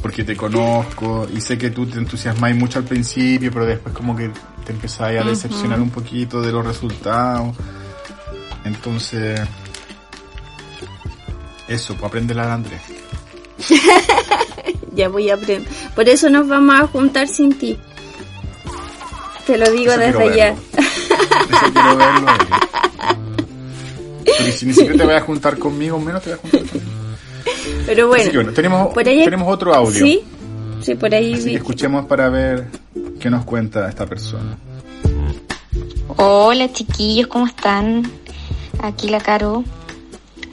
Porque 0.00 0.22
te 0.22 0.36
conozco 0.36 1.26
y 1.34 1.40
sé 1.40 1.58
que 1.58 1.70
tú 1.70 1.84
te 1.86 1.98
entusiasmáis 1.98 2.54
mucho 2.54 2.78
al 2.78 2.84
principio, 2.84 3.50
pero 3.50 3.66
después 3.66 3.92
como 3.92 4.14
que 4.14 4.30
te 4.64 4.70
empezáis 4.70 5.20
a 5.20 5.24
decepcionar 5.24 5.80
un 5.80 5.90
poquito 5.90 6.40
de 6.40 6.52
los 6.52 6.64
resultados. 6.64 7.56
Entonces, 8.64 9.40
eso, 11.66 11.94
pues 11.94 12.04
aprende 12.08 12.34
la 12.36 12.46
de 12.46 12.52
Andrés. 12.52 12.82
Ya 14.94 15.08
voy 15.08 15.30
a 15.30 15.34
aprender. 15.34 15.68
Por 15.94 16.08
eso 16.08 16.28
nos 16.30 16.48
vamos 16.48 16.74
a 16.80 16.86
juntar 16.88 17.28
sin 17.28 17.56
ti. 17.56 17.78
Te 19.46 19.56
lo 19.56 19.70
digo 19.70 19.92
Eso 19.92 20.00
desde. 20.00 20.48
Eso 20.48 20.56
quiero 21.72 21.96
verlo. 21.96 22.26
Porque 24.24 24.52
si 24.52 24.66
ni 24.66 24.72
siquiera 24.74 24.96
te 24.98 25.04
voy 25.04 25.14
a 25.14 25.20
juntar 25.20 25.58
conmigo, 25.58 25.98
menos 25.98 26.22
te 26.22 26.30
voy 26.30 26.38
a 26.38 26.42
juntar 26.42 26.60
conmigo. 26.60 26.90
Pero 27.86 28.08
bueno. 28.08 28.22
Así 28.22 28.30
que 28.30 28.36
bueno, 28.38 28.52
tenemos, 28.52 28.92
por 28.94 29.08
ahí- 29.08 29.24
tenemos 29.24 29.52
otro 29.52 29.74
audio. 29.74 30.04
Sí, 30.04 30.22
sí, 30.82 30.94
por 30.96 31.14
ahí 31.14 31.34
Así 31.34 31.44
vi. 31.44 31.50
que 31.52 31.56
escuchemos 31.58 32.04
para 32.06 32.28
ver 32.28 32.66
qué 33.20 33.30
nos 33.30 33.44
cuenta 33.44 33.88
esta 33.88 34.06
persona. 34.06 34.56
Hola 36.16 36.70
chiquillos, 36.72 37.28
¿cómo 37.28 37.46
están? 37.46 38.10
Aquí 38.82 39.08
la 39.08 39.20
Caro. 39.20 39.64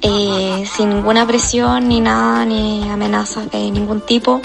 Eh, 0.02 0.66
sin 0.76 0.90
ninguna 0.90 1.26
presión 1.26 1.88
ni 1.88 2.02
nada, 2.02 2.46
ni 2.46 2.88
amenazas 2.90 3.50
de 3.52 3.72
ningún 3.72 4.02
tipo. 4.02 4.42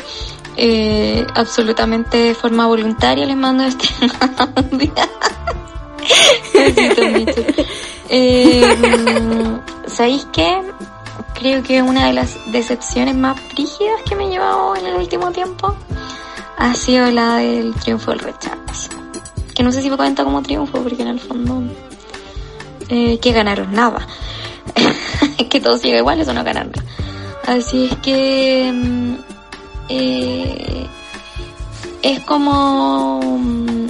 Eh, 0.56 1.26
absolutamente 1.34 2.18
de 2.18 2.34
forma 2.34 2.66
voluntaria 2.66 3.26
les 3.26 3.36
mando 3.36 3.64
este. 3.64 3.88
Eh, 8.14 8.60
¿Sabéis 9.86 10.26
qué? 10.34 10.60
Creo 11.32 11.62
que 11.62 11.80
una 11.80 12.08
de 12.08 12.12
las 12.12 12.36
decepciones 12.52 13.14
más 13.14 13.40
rígidas 13.56 14.02
que 14.06 14.14
me 14.14 14.26
he 14.26 14.28
llevado 14.28 14.76
en 14.76 14.84
el 14.84 14.96
último 14.96 15.32
tiempo 15.32 15.74
ha 16.58 16.74
sido 16.74 17.10
la 17.10 17.36
del 17.36 17.74
triunfo 17.76 18.10
del 18.10 18.20
rechazo 18.20 18.62
que 19.54 19.62
no 19.62 19.72
sé 19.72 19.82
si 19.82 19.90
me 19.90 19.96
cuenta 19.96 20.24
como 20.24 20.42
triunfo, 20.42 20.82
porque 20.82 21.02
en 21.02 21.08
el 21.08 21.20
fondo 21.20 21.62
eh, 22.88 23.18
que 23.18 23.32
ganaron 23.32 23.72
nada. 23.72 24.06
que 25.50 25.60
todo 25.60 25.76
sigue 25.78 25.98
igual, 25.98 26.20
eso 26.20 26.32
no 26.32 26.44
ganar 26.44 26.66
nada. 26.66 26.84
Así 27.46 27.86
es 27.90 27.96
que 27.96 28.70
mm, 28.72 29.14
eh, 29.88 30.86
es 32.02 32.20
como 32.20 33.20
mm, 33.20 33.88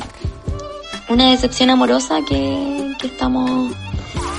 una 1.08 1.30
decepción 1.30 1.70
amorosa 1.70 2.20
que, 2.26 2.94
que 2.98 3.06
estamos 3.06 3.72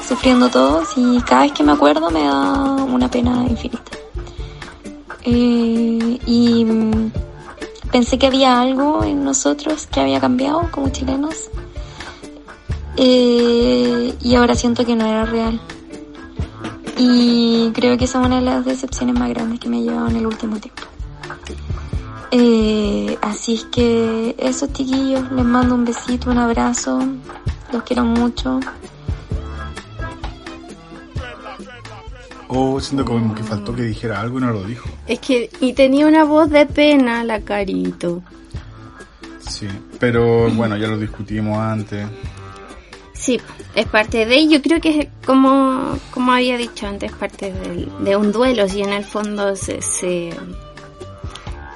sufriendo 0.08 0.50
todos 0.50 0.90
y 0.98 1.22
cada 1.22 1.44
vez 1.44 1.54
que 1.54 1.64
me 1.64 1.72
acuerdo 1.72 2.10
me 2.12 2.24
da 2.24 2.76
una 2.84 3.10
pena 3.10 3.46
infinita. 3.48 3.84
Eh, 5.26 6.20
y 6.26 6.66
mm, 6.66 7.12
pensé 7.92 8.18
que 8.18 8.28
había 8.28 8.60
algo 8.60 9.04
en 9.04 9.24
nosotros 9.24 9.88
que 9.88 10.02
había 10.02 10.20
cambiado 10.20 10.70
como 10.72 10.90
chilenos 10.90 11.50
Eh, 12.98 14.14
y 14.22 14.36
ahora 14.36 14.54
siento 14.54 14.86
que 14.86 14.96
no 14.96 15.06
era 15.06 15.26
real. 15.26 15.60
Y 16.98 17.72
creo 17.74 17.98
que 17.98 18.06
esa 18.06 18.20
es 18.20 18.26
una 18.26 18.40
de 18.40 18.46
las 18.46 18.66
decepciones 18.66 19.18
más 19.18 19.30
grandes 19.30 19.60
que 19.60 19.70
me 19.70 19.80
he 19.80 19.84
llevado 19.84 20.10
en 20.10 20.18
el 20.18 20.28
último 20.28 20.60
tiempo. 20.60 20.84
Eh, 22.32 23.18
así 23.22 23.56
es 23.56 23.66
que 23.66 24.36
eso 24.40 24.68
chiquillos, 24.68 25.32
les 25.32 25.46
mando 25.46 25.76
un 25.76 25.86
besito, 25.86 26.32
un 26.32 26.40
abrazo, 26.40 27.00
los 27.72 27.84
quiero 27.84 28.04
mucho. 28.04 28.60
Oh, 32.48 32.80
siento 32.80 33.06
como 33.06 33.34
que 33.34 33.44
faltó 33.44 33.76
que 33.76 33.84
dijera 33.84 34.22
algo 34.22 34.38
y 34.38 34.42
no 34.42 34.52
lo 34.52 34.64
dijo. 34.64 34.90
Es 35.08 35.20
que, 35.20 35.50
y 35.60 35.74
tenía 35.74 36.08
una 36.08 36.24
voz 36.24 36.50
de 36.50 36.66
pena 36.66 37.24
la 37.24 37.42
carito. 37.42 38.22
Sí, 39.40 39.68
pero 40.00 40.50
bueno, 40.52 40.78
ya 40.78 40.88
lo 40.88 40.98
discutimos 40.98 41.58
antes. 41.58 42.08
Sí, 43.14 43.40
es 43.76 43.86
parte 43.88 44.26
de, 44.26 44.48
yo 44.48 44.62
creo 44.62 44.80
que 44.82 45.00
es 45.00 45.08
como, 45.26 45.98
como 46.12 46.32
había 46.34 46.58
dicho 46.58 46.88
antes, 46.88 47.12
parte 47.12 47.52
del- 47.54 47.90
de 48.04 48.16
un 48.16 48.32
duelo, 48.32 48.68
si 48.68 48.82
en 48.82 48.92
el 48.94 49.04
fondo 49.04 49.56
se, 49.56 49.82
se, 49.82 50.32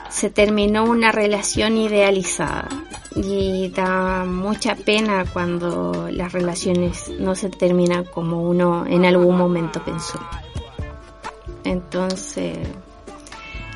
se 0.10 0.30
terminó 0.30 0.84
una 0.86 1.12
relación 1.12 1.78
idealizada 1.78 2.68
y 3.16 3.70
da 3.70 4.26
mucha 4.26 4.76
pena 4.76 5.26
cuando 5.32 6.08
las 6.12 6.32
relaciones 6.34 7.10
no 7.20 7.36
se 7.36 7.50
terminan 7.50 8.04
como 8.06 8.42
uno 8.44 8.86
en 8.88 9.06
algún 9.06 9.38
momento 9.38 9.84
pensó. 9.84 10.20
Entonces, 11.64 12.58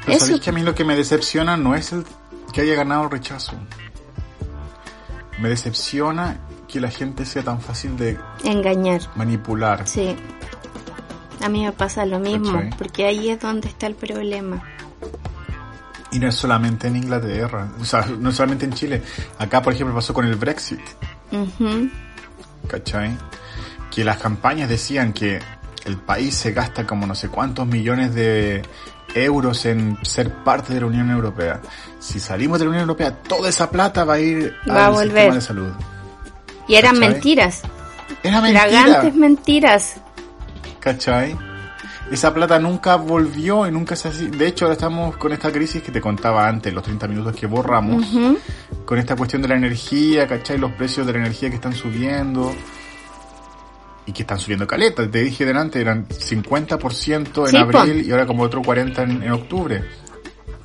Pero 0.05 0.17
Eso- 0.17 0.39
que 0.39 0.49
a 0.49 0.53
mí 0.53 0.61
lo 0.63 0.73
que 0.73 0.83
me 0.83 0.95
decepciona 0.95 1.57
no 1.57 1.75
es 1.75 1.91
el 1.93 2.05
que 2.53 2.61
haya 2.61 2.73
ganado 2.75 3.03
el 3.03 3.11
rechazo. 3.11 3.53
Me 5.39 5.49
decepciona 5.49 6.39
que 6.71 6.79
la 6.79 6.89
gente 6.89 7.25
sea 7.25 7.43
tan 7.43 7.59
fácil 7.59 7.97
de 7.97 8.17
engañar. 8.43 9.01
manipular. 9.15 9.87
Sí. 9.87 10.15
A 11.43 11.49
mí 11.49 11.63
me 11.65 11.71
pasa 11.71 12.05
lo 12.05 12.19
mismo, 12.19 12.53
¿Cachai? 12.53 12.69
porque 12.77 13.05
ahí 13.05 13.29
es 13.29 13.39
donde 13.39 13.67
está 13.67 13.87
el 13.87 13.95
problema. 13.95 14.61
Y 16.11 16.19
no 16.19 16.27
es 16.27 16.35
solamente 16.35 16.87
en 16.87 16.97
Inglaterra, 16.97 17.69
o 17.79 17.85
sea, 17.85 18.05
no 18.19 18.29
es 18.29 18.35
solamente 18.35 18.65
en 18.65 18.73
Chile. 18.73 19.01
Acá, 19.39 19.61
por 19.61 19.73
ejemplo, 19.73 19.95
pasó 19.95 20.13
con 20.13 20.25
el 20.25 20.35
Brexit, 20.35 20.81
Ujú. 21.31 21.89
¿cachai? 22.67 23.17
Que 23.89 24.03
las 24.03 24.17
campañas 24.17 24.69
decían 24.69 25.13
que 25.13 25.39
el 25.85 25.97
país 25.97 26.35
se 26.35 26.51
gasta 26.51 26.85
como 26.85 27.07
no 27.07 27.15
sé 27.15 27.29
cuántos 27.29 27.65
millones 27.65 28.13
de 28.13 28.61
euros 29.15 29.65
en 29.65 29.97
ser 30.03 30.31
parte 30.43 30.73
de 30.73 30.81
la 30.81 30.85
Unión 30.85 31.09
Europea. 31.09 31.59
Si 31.99 32.19
salimos 32.19 32.59
de 32.59 32.65
la 32.65 32.69
Unión 32.69 32.81
Europea, 32.83 33.13
toda 33.23 33.49
esa 33.49 33.69
plata 33.71 34.03
va 34.03 34.13
a 34.15 34.19
ir 34.19 34.53
Va 34.69 34.83
a 34.83 34.87
al 34.87 34.93
volver. 34.93 35.09
sistema 35.11 35.35
de 35.35 35.41
salud. 35.41 35.71
Y 36.71 36.75
eran 36.75 36.95
¿Cachai? 36.95 37.09
mentiras. 37.09 37.61
Era 38.23 38.39
mentira. 38.41 39.11
Mentiras. 39.13 39.95
¿Cachai? 40.79 41.35
Esa 42.09 42.33
plata 42.33 42.59
nunca 42.59 42.95
volvió 42.95 43.67
y 43.67 43.71
nunca 43.71 43.97
se 43.97 44.07
así. 44.07 44.27
De 44.27 44.47
hecho, 44.47 44.65
ahora 44.65 44.73
estamos 44.75 45.17
con 45.17 45.33
esta 45.33 45.51
crisis 45.51 45.81
que 45.81 45.91
te 45.91 45.99
contaba 45.99 46.47
antes, 46.47 46.73
los 46.73 46.83
30 46.83 47.09
minutos 47.09 47.35
que 47.35 47.45
borramos, 47.45 48.05
con 48.85 48.97
esta 48.99 49.17
cuestión 49.17 49.41
de 49.41 49.49
la 49.49 49.55
energía, 49.55 50.27
¿cachai? 50.27 50.57
Los 50.57 50.71
precios 50.71 51.05
de 51.05 51.11
la 51.13 51.19
energía 51.19 51.49
que 51.49 51.55
están 51.55 51.73
subiendo 51.73 52.53
y 54.05 54.13
que 54.13 54.21
están 54.23 54.39
subiendo 54.39 54.65
caleta. 54.65 55.09
Te 55.11 55.23
dije 55.23 55.45
delante, 55.45 55.81
eran 55.81 56.07
50% 56.07 57.45
en 57.45 57.47
Sí, 57.47 57.63
po. 57.69 57.79
abril 57.79 58.05
y 58.07 58.11
ahora 58.11 58.25
como 58.25 58.43
otro 58.43 58.61
40% 58.61 58.97
en, 59.03 59.23
en 59.23 59.31
octubre. 59.31 59.83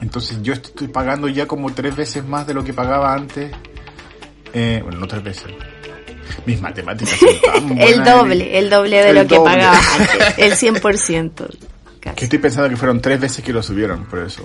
Entonces 0.00 0.40
yo 0.42 0.52
estoy 0.52 0.86
pagando 0.88 1.26
ya 1.26 1.46
como 1.46 1.72
tres 1.72 1.96
veces 1.96 2.24
más 2.24 2.46
de 2.46 2.54
lo 2.54 2.62
que 2.62 2.72
pagaba 2.72 3.12
antes. 3.12 3.50
Eh, 4.52 4.80
bueno, 4.84 4.98
no 5.00 5.06
tres 5.06 5.22
veces. 5.22 5.46
Mis 6.46 6.60
matemáticas 6.60 7.18
son 7.18 7.28
tan 7.68 7.70
El 7.78 7.96
buenas, 8.00 8.14
doble, 8.14 8.58
el 8.58 8.70
doble 8.70 9.02
de 9.02 9.10
El 9.10 9.16
lo 9.16 9.26
que 9.26 9.36
doble. 9.36 9.52
pagaba 9.54 9.78
antes. 9.98 10.38
El 10.38 10.52
100%. 10.54 11.32
Que 12.00 12.10
Casi. 12.12 12.24
estoy 12.24 12.38
pensando 12.38 12.68
que 12.68 12.76
fueron 12.76 13.00
tres 13.00 13.20
veces 13.20 13.44
que 13.44 13.52
lo 13.52 13.62
subieron, 13.62 14.04
por 14.06 14.20
eso. 14.20 14.42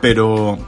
Pero 0.00 0.58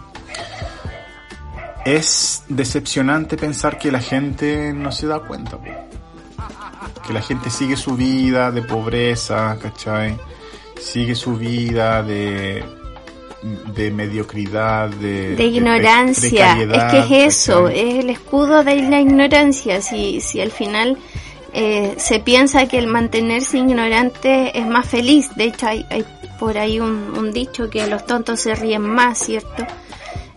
es 1.84 2.42
decepcionante 2.48 3.36
pensar 3.36 3.78
que 3.78 3.90
la 3.92 4.00
gente 4.00 4.72
no 4.74 4.90
se 4.92 5.06
da 5.06 5.20
cuenta. 5.20 5.56
po. 5.56 5.64
Que 7.06 7.12
la 7.12 7.22
gente 7.22 7.50
sigue 7.50 7.76
su 7.76 7.96
vida 7.96 8.50
de 8.50 8.62
pobreza, 8.62 9.56
¿cachai? 9.60 10.16
Sigue 10.80 11.14
su 11.14 11.36
vida 11.36 12.02
de 12.02 12.64
de 13.42 13.90
mediocridad, 13.90 14.90
de, 14.90 15.34
De 15.34 15.44
ignorancia. 15.44 16.60
Es 16.60 16.84
que 16.92 16.98
es 16.98 17.36
eso, 17.36 17.68
es 17.68 18.04
el 18.04 18.10
escudo 18.10 18.62
de 18.64 18.82
la 18.82 19.00
ignorancia. 19.00 19.80
Si, 19.80 20.20
si 20.20 20.40
al 20.40 20.50
final 20.50 20.98
eh, 21.52 21.94
se 21.96 22.20
piensa 22.20 22.66
que 22.68 22.78
el 22.78 22.86
mantenerse 22.86 23.58
ignorante 23.58 24.58
es 24.58 24.66
más 24.66 24.86
feliz. 24.86 25.34
De 25.36 25.44
hecho, 25.44 25.66
hay, 25.66 25.86
hay 25.90 26.04
por 26.38 26.58
ahí 26.58 26.80
un, 26.80 27.16
un 27.16 27.32
dicho 27.32 27.70
que 27.70 27.86
los 27.86 28.06
tontos 28.06 28.40
se 28.40 28.54
ríen 28.54 28.82
más, 28.82 29.18
¿cierto? 29.18 29.66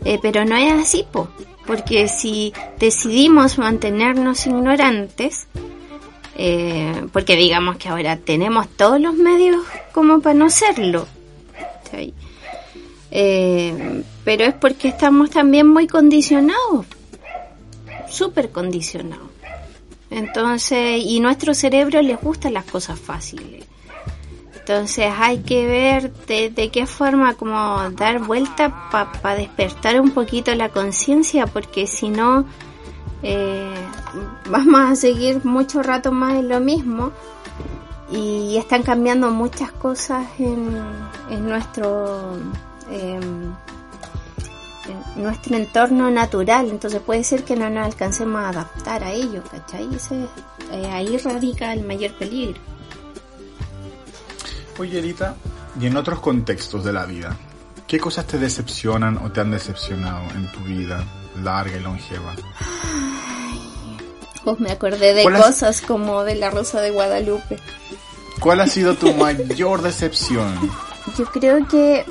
Eh, 0.05 0.19
pero 0.21 0.45
no 0.45 0.55
es 0.55 0.71
así, 0.73 1.05
po. 1.09 1.29
Porque 1.65 2.07
si 2.07 2.53
decidimos 2.79 3.57
mantenernos 3.57 4.45
ignorantes, 4.47 5.47
eh, 6.35 7.05
porque 7.13 7.35
digamos 7.35 7.77
que 7.77 7.89
ahora 7.89 8.17
tenemos 8.17 8.67
todos 8.69 8.99
los 8.99 9.13
medios 9.13 9.61
como 9.93 10.19
para 10.19 10.35
no 10.35 10.49
serlo. 10.49 11.07
Eh, 13.15 14.03
pero 14.23 14.43
es 14.43 14.55
porque 14.55 14.87
estamos 14.87 15.29
también 15.29 15.67
muy 15.67 15.85
condicionados, 15.85 16.87
súper 18.09 18.49
condicionados. 18.49 19.29
Entonces, 20.09 21.03
y 21.05 21.19
nuestro 21.19 21.53
cerebro 21.53 22.01
les 22.01 22.19
gustan 22.19 22.55
las 22.55 22.65
cosas 22.65 22.99
fáciles. 22.99 23.65
Entonces 24.55 25.11
hay 25.15 25.39
que 25.39 25.67
ver 25.67 26.11
de, 26.25 26.69
qué 26.71 26.87
forma 26.87 27.35
como 27.35 27.87
dar 27.91 28.17
vuelta 28.17 28.89
para 28.89 29.35
despertar 29.35 30.01
un 30.01 30.09
poquito 30.09 30.55
la 30.55 30.69
conciencia, 30.69 31.45
porque 31.45 31.85
si 31.85 32.09
no 32.09 32.45
eh, 33.21 33.75
vamos 34.49 34.79
a 34.79 34.95
seguir 34.95 35.45
mucho 35.45 35.83
rato 35.83 36.11
más 36.11 36.33
en 36.33 36.49
lo 36.49 36.59
mismo 36.59 37.11
y 38.11 38.57
están 38.57 38.81
cambiando 38.81 39.29
muchas 39.29 39.71
cosas 39.71 40.25
en, 40.39 40.77
en 41.29 41.47
nuestro 41.47 42.39
em, 42.89 43.53
en 45.15 45.23
nuestro 45.23 45.55
entorno 45.55 46.09
natural, 46.11 46.69
entonces 46.69 47.01
puede 47.01 47.23
ser 47.23 47.43
que 47.43 47.55
no 47.55 47.69
nos 47.69 47.85
alcancemos 47.85 48.41
a 48.43 48.49
adaptar 48.49 49.03
a 49.03 49.11
ello, 49.11 49.41
¿cachai? 49.49 49.87
Ese, 49.95 50.15
eh, 50.71 50.87
ahí 50.91 51.17
radica 51.17 51.71
el 51.73 51.83
mayor 51.85 52.11
peligro. 52.13 52.59
Oye, 54.79 54.99
Erita, 54.99 55.35
y 55.79 55.85
en 55.85 55.95
otros 55.97 56.19
contextos 56.19 56.83
de 56.83 56.91
la 56.93 57.05
vida, 57.05 57.37
¿qué 57.87 57.99
cosas 57.99 58.25
te 58.25 58.37
decepcionan 58.39 59.17
o 59.17 59.31
te 59.31 59.39
han 59.41 59.51
decepcionado 59.51 60.23
en 60.35 60.51
tu 60.51 60.59
vida 60.61 61.03
larga 61.41 61.77
y 61.77 61.79
longeva? 61.79 62.33
Pues 64.43 64.59
me 64.59 64.71
acordé 64.71 65.13
de 65.13 65.23
¿Cuál 65.23 65.35
es- 65.35 65.41
cosas 65.45 65.81
como 65.81 66.23
de 66.23 66.35
la 66.35 66.49
Rosa 66.49 66.81
de 66.81 66.91
Guadalupe. 66.91 67.59
¿Cuál 68.39 68.59
ha 68.59 68.67
sido 68.67 68.95
tu 68.95 69.13
mayor 69.15 69.81
decepción? 69.81 70.53
Yo 71.17 71.25
creo 71.25 71.65
que 71.67 72.05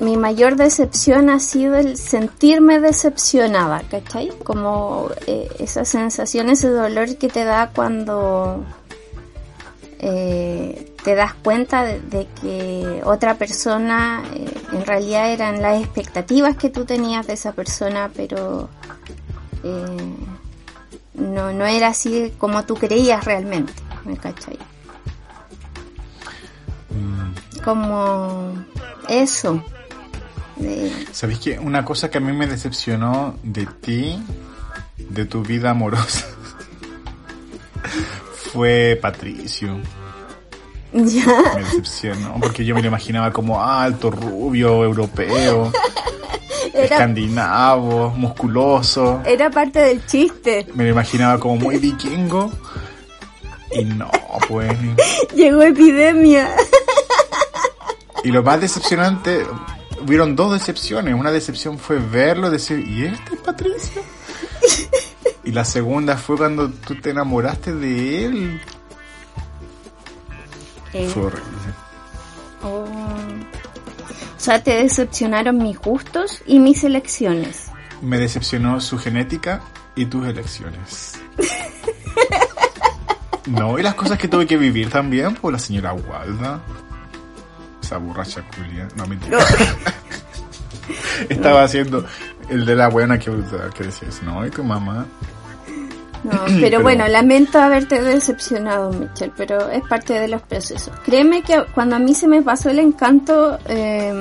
mi 0.00 0.16
mayor 0.16 0.56
decepción 0.56 1.28
ha 1.30 1.40
sido 1.40 1.76
el 1.76 1.96
sentirme 1.96 2.80
decepcionada, 2.80 3.82
¿cachai? 3.90 4.30
Como 4.44 5.10
eh, 5.26 5.48
esa 5.58 5.84
sensación, 5.84 6.50
ese 6.50 6.68
dolor 6.68 7.16
que 7.16 7.28
te 7.28 7.44
da 7.44 7.70
cuando 7.74 8.64
eh, 9.98 10.94
te 11.02 11.14
das 11.14 11.34
cuenta 11.34 11.84
de, 11.84 12.00
de 12.00 12.28
que 12.40 13.00
otra 13.04 13.34
persona 13.34 14.22
eh, 14.34 14.54
en 14.72 14.86
realidad 14.86 15.32
eran 15.32 15.60
las 15.60 15.80
expectativas 15.80 16.56
que 16.56 16.70
tú 16.70 16.84
tenías 16.84 17.26
de 17.26 17.32
esa 17.32 17.52
persona, 17.52 18.10
pero 18.14 18.68
eh, 19.64 20.14
no, 21.14 21.52
no 21.52 21.66
era 21.66 21.88
así 21.88 22.32
como 22.38 22.64
tú 22.64 22.76
creías 22.76 23.24
realmente, 23.24 23.72
¿me 24.04 24.16
cachai? 24.16 24.58
Como 27.64 28.54
eso. 29.08 29.62
De- 30.58 31.06
¿Sabéis 31.12 31.38
que 31.40 31.58
una 31.58 31.84
cosa 31.84 32.10
que 32.10 32.18
a 32.18 32.20
mí 32.20 32.32
me 32.32 32.46
decepcionó 32.46 33.36
de 33.42 33.66
ti, 33.80 34.22
de 34.96 35.24
tu 35.24 35.42
vida 35.42 35.70
amorosa, 35.70 36.26
fue 38.52 38.98
Patricio? 39.00 39.78
ya. 40.92 41.26
Me 41.54 41.64
decepcionó 41.64 42.36
porque 42.40 42.64
yo 42.64 42.74
me 42.74 42.82
lo 42.82 42.88
imaginaba 42.88 43.32
como 43.32 43.62
alto, 43.62 44.10
rubio, 44.10 44.84
europeo, 44.84 45.72
Era, 46.74 46.84
escandinavo, 46.84 48.10
musculoso. 48.10 49.22
era 49.24 49.50
parte 49.50 49.80
del 49.80 50.04
chiste. 50.06 50.66
Me 50.74 50.84
lo 50.84 50.90
imaginaba 50.90 51.38
como 51.40 51.56
muy 51.56 51.78
vikingo. 51.78 52.52
Y 53.72 53.84
no, 53.84 54.10
pues. 54.48 54.70
Llegó 55.34 55.62
epidemia. 55.62 56.48
Y 58.24 58.30
lo 58.30 58.42
más 58.42 58.60
decepcionante, 58.60 59.44
hubieron 60.00 60.36
dos 60.36 60.52
decepciones. 60.52 61.14
Una 61.14 61.30
decepción 61.30 61.78
fue 61.78 61.98
verlo 61.98 62.48
y 62.48 62.52
decir, 62.52 62.86
¿y 62.86 63.04
este 63.06 63.34
es 63.34 63.40
Patricio? 63.40 64.02
Y 65.44 65.52
la 65.52 65.64
segunda 65.64 66.18
fue 66.18 66.36
cuando 66.36 66.68
tú 66.68 67.00
te 67.00 67.08
enamoraste 67.08 67.72
de 67.72 68.26
él. 68.26 68.60
Eh, 70.92 71.08
Fue 71.08 71.22
horrible. 71.22 71.42
oh. 72.62 72.84
O 72.84 74.40
sea, 74.40 74.62
te 74.62 74.82
decepcionaron 74.82 75.56
mis 75.56 75.78
gustos 75.78 76.42
y 76.44 76.58
mis 76.58 76.84
elecciones. 76.84 77.68
Me 78.02 78.18
decepcionó 78.18 78.78
su 78.82 78.98
genética 78.98 79.62
y 79.96 80.04
tus 80.04 80.26
elecciones. 80.26 81.14
No, 83.46 83.78
y 83.78 83.82
las 83.82 83.94
cosas 83.94 84.18
que 84.18 84.28
tuve 84.28 84.46
que 84.46 84.58
vivir 84.58 84.90
también, 84.90 85.34
por 85.34 85.50
la 85.50 85.58
señora 85.58 85.94
Walda. 85.94 86.60
Esa 87.88 87.96
borracha 87.96 88.42
culia. 88.54 88.86
No, 88.96 89.06
mentira. 89.06 89.38
Estaba 91.30 91.62
haciendo 91.62 92.04
el 92.50 92.66
de 92.66 92.74
la 92.76 92.88
buena 92.88 93.18
que, 93.18 93.30
que 93.74 93.84
decías, 93.84 94.22
no, 94.22 94.44
y 94.46 94.50
tu 94.50 94.62
mamá. 94.62 95.06
No, 96.22 96.32
pero, 96.46 96.60
Pero- 96.60 96.82
bueno, 96.82 97.08
lamento 97.08 97.58
haberte 97.58 98.02
decepcionado, 98.02 98.92
Michelle, 98.92 99.32
pero 99.38 99.70
es 99.70 99.82
parte 99.88 100.12
de 100.20 100.28
los 100.28 100.42
procesos. 100.42 100.92
Créeme 101.02 101.40
que 101.42 101.64
cuando 101.74 101.96
a 101.96 101.98
mí 101.98 102.14
se 102.14 102.28
me 102.28 102.42
pasó 102.42 102.68
el 102.68 102.78
encanto, 102.80 103.58
eh, 103.66 104.12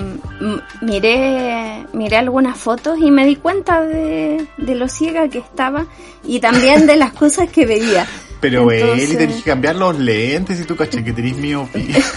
miré, 0.81 1.85
miré 1.91 2.17
algunas 2.17 2.57
fotos 2.57 2.97
y 3.01 3.11
me 3.11 3.25
di 3.25 3.35
cuenta 3.35 3.81
de, 3.81 4.47
de 4.57 4.75
lo 4.75 4.87
ciega 4.87 5.27
que 5.27 5.39
estaba 5.39 5.85
y 6.23 6.39
también 6.39 6.87
de 6.87 6.95
las 6.95 7.11
cosas 7.11 7.49
que 7.49 7.65
veía. 7.65 8.07
Pero 8.39 8.71
él, 8.71 8.79
y 8.79 8.83
Entonces- 8.91 9.17
tenés 9.17 9.35
que 9.43 9.49
cambiar 9.49 9.75
los 9.75 9.99
lentes 9.99 10.57
y 10.61 10.63
tu 10.63 10.77
caché 10.77 11.03
que 11.03 11.11
tenés 11.11 11.35
miopía. 11.35 11.97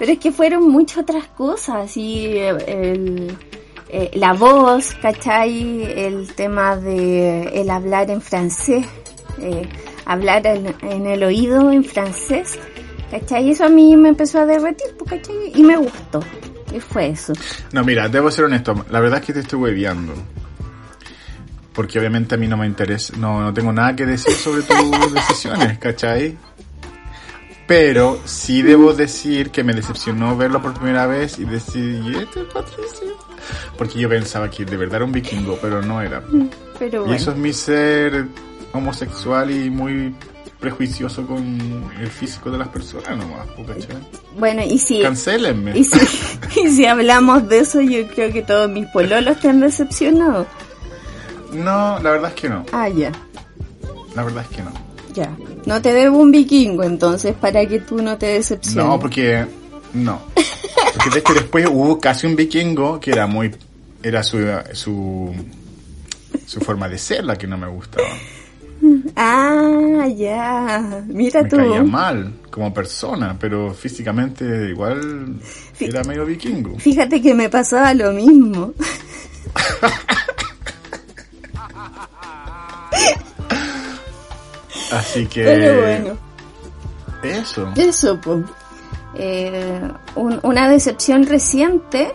Pero 0.00 0.12
es 0.12 0.18
que 0.18 0.32
fueron 0.32 0.66
muchas 0.66 1.00
otras 1.00 1.26
cosas 1.26 1.94
y 1.94 2.24
eh, 2.28 2.48
el, 2.66 3.36
eh, 3.90 4.10
la 4.14 4.32
voz, 4.32 4.94
¿cachai? 5.02 5.82
El 5.82 6.32
tema 6.32 6.74
de 6.74 7.42
el 7.60 7.68
hablar 7.68 8.10
en 8.10 8.22
francés, 8.22 8.86
eh, 9.38 9.68
hablar 10.06 10.46
en, 10.46 10.74
en 10.80 11.06
el 11.06 11.22
oído 11.22 11.70
en 11.70 11.84
francés, 11.84 12.58
¿cachai? 13.10 13.50
Eso 13.50 13.66
a 13.66 13.68
mí 13.68 13.94
me 13.94 14.08
empezó 14.08 14.38
a 14.38 14.46
derretir, 14.46 14.86
pues, 14.98 15.10
¿cachai? 15.10 15.52
Y 15.54 15.62
me 15.62 15.76
gustó. 15.76 16.20
Y 16.74 16.80
fue 16.80 17.10
eso. 17.10 17.34
No, 17.72 17.84
mira, 17.84 18.08
debo 18.08 18.30
ser 18.30 18.46
honesto. 18.46 18.86
La 18.88 19.00
verdad 19.00 19.18
es 19.20 19.26
que 19.26 19.34
te 19.34 19.40
estoy 19.40 19.58
hueviando. 19.58 20.14
Porque 21.74 21.98
obviamente 21.98 22.36
a 22.36 22.38
mí 22.38 22.48
no 22.48 22.56
me 22.56 22.66
interesa, 22.66 23.14
no, 23.18 23.42
no 23.42 23.52
tengo 23.52 23.70
nada 23.70 23.94
que 23.94 24.06
decir 24.06 24.32
sobre 24.32 24.62
tus 24.62 25.12
decisiones, 25.12 25.78
¿cachai? 25.78 26.38
Pero 27.70 28.18
sí 28.24 28.62
debo 28.62 28.92
decir 28.94 29.52
que 29.52 29.62
me 29.62 29.72
decepcionó 29.72 30.36
verlo 30.36 30.60
por 30.60 30.74
primera 30.74 31.06
vez 31.06 31.38
y 31.38 31.44
decir, 31.44 32.02
¿y 32.04 32.16
este 32.16 32.40
es 32.40 32.46
Patricio? 32.46 33.16
Porque 33.78 33.96
yo 34.00 34.08
pensaba 34.08 34.50
que 34.50 34.64
de 34.64 34.76
verdad 34.76 34.96
era 34.96 35.04
un 35.04 35.12
vikingo, 35.12 35.56
pero 35.62 35.80
no 35.80 36.02
era. 36.02 36.20
Pero 36.80 37.06
Y 37.06 37.14
eso 37.14 37.30
es 37.30 37.36
mi 37.36 37.52
ser 37.52 38.26
homosexual 38.72 39.52
y 39.52 39.70
muy 39.70 40.12
prejuicioso 40.58 41.24
con 41.24 41.44
el 42.00 42.08
físico 42.08 42.50
de 42.50 42.58
las 42.58 42.66
personas 42.70 43.16
nomás, 43.16 43.46
¿po, 43.56 43.64
¿cachai? 43.64 43.98
Bueno, 44.36 44.62
y 44.64 44.76
si, 44.76 45.00
Cancélenme. 45.02 45.78
y, 45.78 45.84
si, 45.84 46.00
y 46.64 46.70
si 46.70 46.86
hablamos 46.86 47.48
de 47.48 47.60
eso, 47.60 47.80
yo 47.80 48.04
creo 48.08 48.32
que 48.32 48.42
todos 48.42 48.68
mis 48.68 48.88
pololos 48.88 49.38
te 49.38 49.48
han 49.48 49.60
decepcionado. 49.60 50.44
No, 51.52 52.00
la 52.00 52.10
verdad 52.10 52.30
es 52.30 52.34
que 52.34 52.48
no. 52.48 52.66
Ah, 52.72 52.88
ya, 52.88 53.12
La 54.16 54.24
verdad 54.24 54.44
es 54.50 54.56
que 54.56 54.62
no. 54.64 54.72
ya. 55.14 55.30
No 55.66 55.80
te 55.82 55.92
debo 55.92 56.18
un 56.18 56.30
vikingo, 56.30 56.82
entonces, 56.82 57.34
para 57.34 57.64
que 57.66 57.80
tú 57.80 58.02
no 58.02 58.16
te 58.18 58.26
decepciones. 58.26 58.84
No, 58.84 58.98
porque 58.98 59.46
no. 59.94 60.20
Porque 60.94 61.10
de 61.10 61.18
hecho 61.20 61.34
después 61.34 61.66
hubo 61.70 61.98
casi 62.00 62.26
un 62.26 62.36
vikingo 62.36 62.98
que 63.00 63.10
era 63.12 63.26
muy 63.26 63.54
era 64.02 64.22
su 64.22 64.38
su 64.72 65.34
su 66.46 66.60
forma 66.60 66.88
de 66.88 66.96
ser 66.98 67.24
la 67.24 67.36
que 67.36 67.46
no 67.46 67.56
me 67.58 67.66
gustaba. 67.68 68.08
Ah, 69.14 70.06
ya. 70.16 71.02
Mira 71.06 71.42
Me 71.42 71.48
tú. 71.50 71.56
caía 71.58 71.82
mal 71.84 72.32
como 72.50 72.72
persona, 72.72 73.36
pero 73.38 73.74
físicamente 73.74 74.70
igual 74.70 75.38
Fí- 75.78 75.88
era 75.88 76.02
medio 76.04 76.24
vikingo. 76.24 76.78
Fíjate 76.78 77.20
que 77.20 77.34
me 77.34 77.48
pasaba 77.50 77.92
lo 77.94 78.10
mismo. 78.12 78.72
Así 84.90 85.26
que 85.26 85.44
Pero 85.44 85.80
bueno, 85.80 86.16
eso. 87.22 87.68
eso, 87.76 88.20
pues. 88.20 88.44
Eh, 89.14 89.80
un- 90.14 90.38
una 90.42 90.68
decepción 90.68 91.26
reciente, 91.26 92.12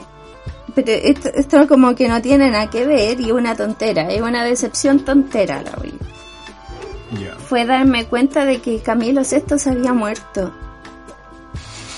pero 0.73 0.91
esto, 0.91 1.29
esto 1.33 1.67
como 1.67 1.93
que 1.95 2.07
no 2.07 2.21
tiene 2.21 2.49
nada 2.49 2.69
que 2.69 2.85
ver 2.85 3.19
y 3.19 3.31
una 3.31 3.55
tontera, 3.55 4.09
es 4.09 4.21
una 4.21 4.43
decepción 4.45 4.99
tontera, 5.03 5.61
la 5.61 5.71
vi. 5.81 5.93
Ya. 7.21 7.35
Fue 7.37 7.65
darme 7.65 8.05
cuenta 8.05 8.45
de 8.45 8.59
que 8.61 8.79
Camilo 8.79 9.21
VI 9.21 9.59
se 9.59 9.69
había 9.69 9.93
muerto. 9.93 10.51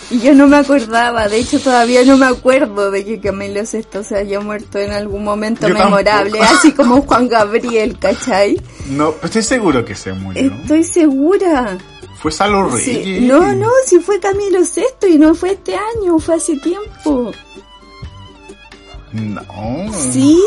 Y 0.10 0.20
yo 0.20 0.34
no 0.34 0.47
me 0.47 0.55
acordaba, 0.58 1.28
de 1.28 1.38
hecho 1.39 1.60
todavía 1.60 2.05
no 2.05 2.18
me 2.18 2.28
acuerdo 2.28 2.91
de 2.91 3.03
que 3.03 3.20
Camilo 3.20 3.62
VI 3.62 4.03
se 4.05 4.16
haya 4.16 4.39
muerto 4.39 4.80
en 4.80 4.91
algún 4.91 5.24
momento 5.26 5.68
Yo 5.68 5.74
memorable, 5.74 6.32
tampoco. 6.39 6.58
así 6.58 6.72
como 6.72 7.01
Juan 7.01 7.28
Gabriel, 7.28 7.99
¿cachai? 7.99 8.62
No, 8.89 9.12
pero 9.12 9.26
estoy 9.26 9.43
seguro 9.43 9.84
que 9.84 9.95
se 9.95 10.14
murió. 10.14 10.49
Estoy 10.62 10.84
segura. 10.86 11.78
Fue 12.22 12.32
Salo 12.32 12.70
Sí, 12.78 12.93
Reyes. 12.93 13.22
no, 13.24 13.53
no, 13.53 13.70
si 13.86 13.99
fue 13.99 14.18
Camilo 14.22 14.60
VI 14.62 15.14
y 15.14 15.18
no 15.18 15.36
fue 15.36 15.51
este 15.51 15.76
año, 15.76 16.18
fue 16.20 16.36
hace 16.36 16.55
tiempo. 16.58 17.32
No. 19.12 19.91
Sí. 19.91 20.41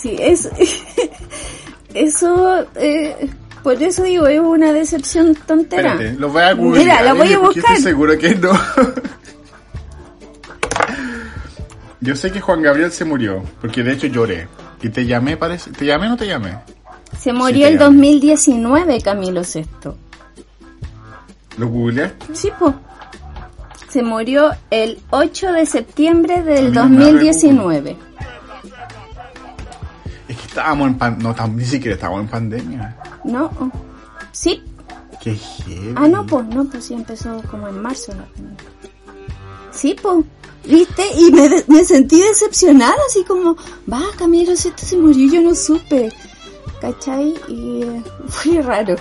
Sí, 0.00 0.16
es, 0.18 0.48
eso, 1.94 2.64
eh, 2.76 3.28
por 3.62 3.82
eso 3.82 4.02
digo, 4.02 4.26
es 4.26 4.40
una 4.40 4.72
decepción 4.72 5.34
tontera. 5.34 5.92
Espérate, 5.92 6.18
lo 6.18 6.28
voy 6.30 6.42
a 6.42 6.52
googlear. 6.52 6.84
Mira, 6.84 7.02
la 7.02 7.12
voy 7.14 7.32
a 7.32 7.38
buscar. 7.38 7.64
Estoy 7.64 7.82
seguro 7.82 8.18
que 8.18 8.34
no. 8.34 8.50
Yo 12.00 12.16
sé 12.16 12.32
que 12.32 12.40
Juan 12.40 12.62
Gabriel 12.62 12.90
se 12.90 13.04
murió, 13.04 13.42
porque 13.60 13.82
de 13.82 13.92
hecho 13.92 14.08
lloré. 14.08 14.48
Y 14.82 14.88
te 14.88 15.06
llamé, 15.06 15.36
parece. 15.36 15.70
¿Te 15.70 15.84
llamé 15.86 16.06
o 16.06 16.10
no 16.10 16.16
te 16.16 16.26
llamé? 16.26 16.58
Se 17.16 17.30
Sí, 17.30 17.32
murió 17.32 17.68
el 17.68 17.74
llamo. 17.74 17.86
2019 17.86 19.00
Camilo 19.02 19.42
VI. 19.42 19.64
¿Lo 21.58 21.68
googleaste? 21.68 22.34
Sí, 22.34 22.50
po. 22.58 22.74
Se 23.88 24.02
murió 24.02 24.50
el 24.70 24.98
8 25.10 25.52
de 25.52 25.66
septiembre 25.66 26.42
del 26.42 26.70
mí 26.70 26.70
no 26.72 26.88
me 26.88 26.96
abre 27.04 27.12
2019. 27.12 27.96
Estábamos 30.52 30.88
en 30.88 30.98
pan... 30.98 31.18
No, 31.18 31.34
tam- 31.34 31.54
ni 31.54 31.64
siquiera 31.64 31.94
estábamos 31.94 32.24
en 32.24 32.28
pandemia. 32.28 32.94
¿No? 33.24 33.50
Sí. 34.32 34.62
Qué 35.22 35.34
heavy. 35.34 35.94
Ah, 35.96 36.08
no, 36.08 36.26
pues, 36.26 36.44
no, 36.48 36.64
pues 36.66 36.84
sí 36.84 36.92
empezó 36.92 37.40
como 37.50 37.68
en 37.68 37.80
marzo. 37.80 38.12
la 38.12 38.26
pandemia. 38.26 38.56
Sí, 39.70 39.96
pues. 40.00 40.26
¿Viste? 40.66 41.02
Y 41.16 41.32
me, 41.32 41.48
me 41.68 41.84
sentí 41.86 42.20
decepcionada, 42.20 42.94
así 43.08 43.24
como, 43.24 43.56
va, 43.90 44.02
Camilo 44.18 44.52
VI 44.52 44.72
se 44.76 44.96
murió, 44.98 45.32
yo 45.32 45.40
no 45.40 45.54
supe. 45.54 46.12
¿Cachai? 46.82 47.34
Y 47.48 47.82
eh, 47.82 48.02
fue 48.28 48.60
raro. 48.60 48.96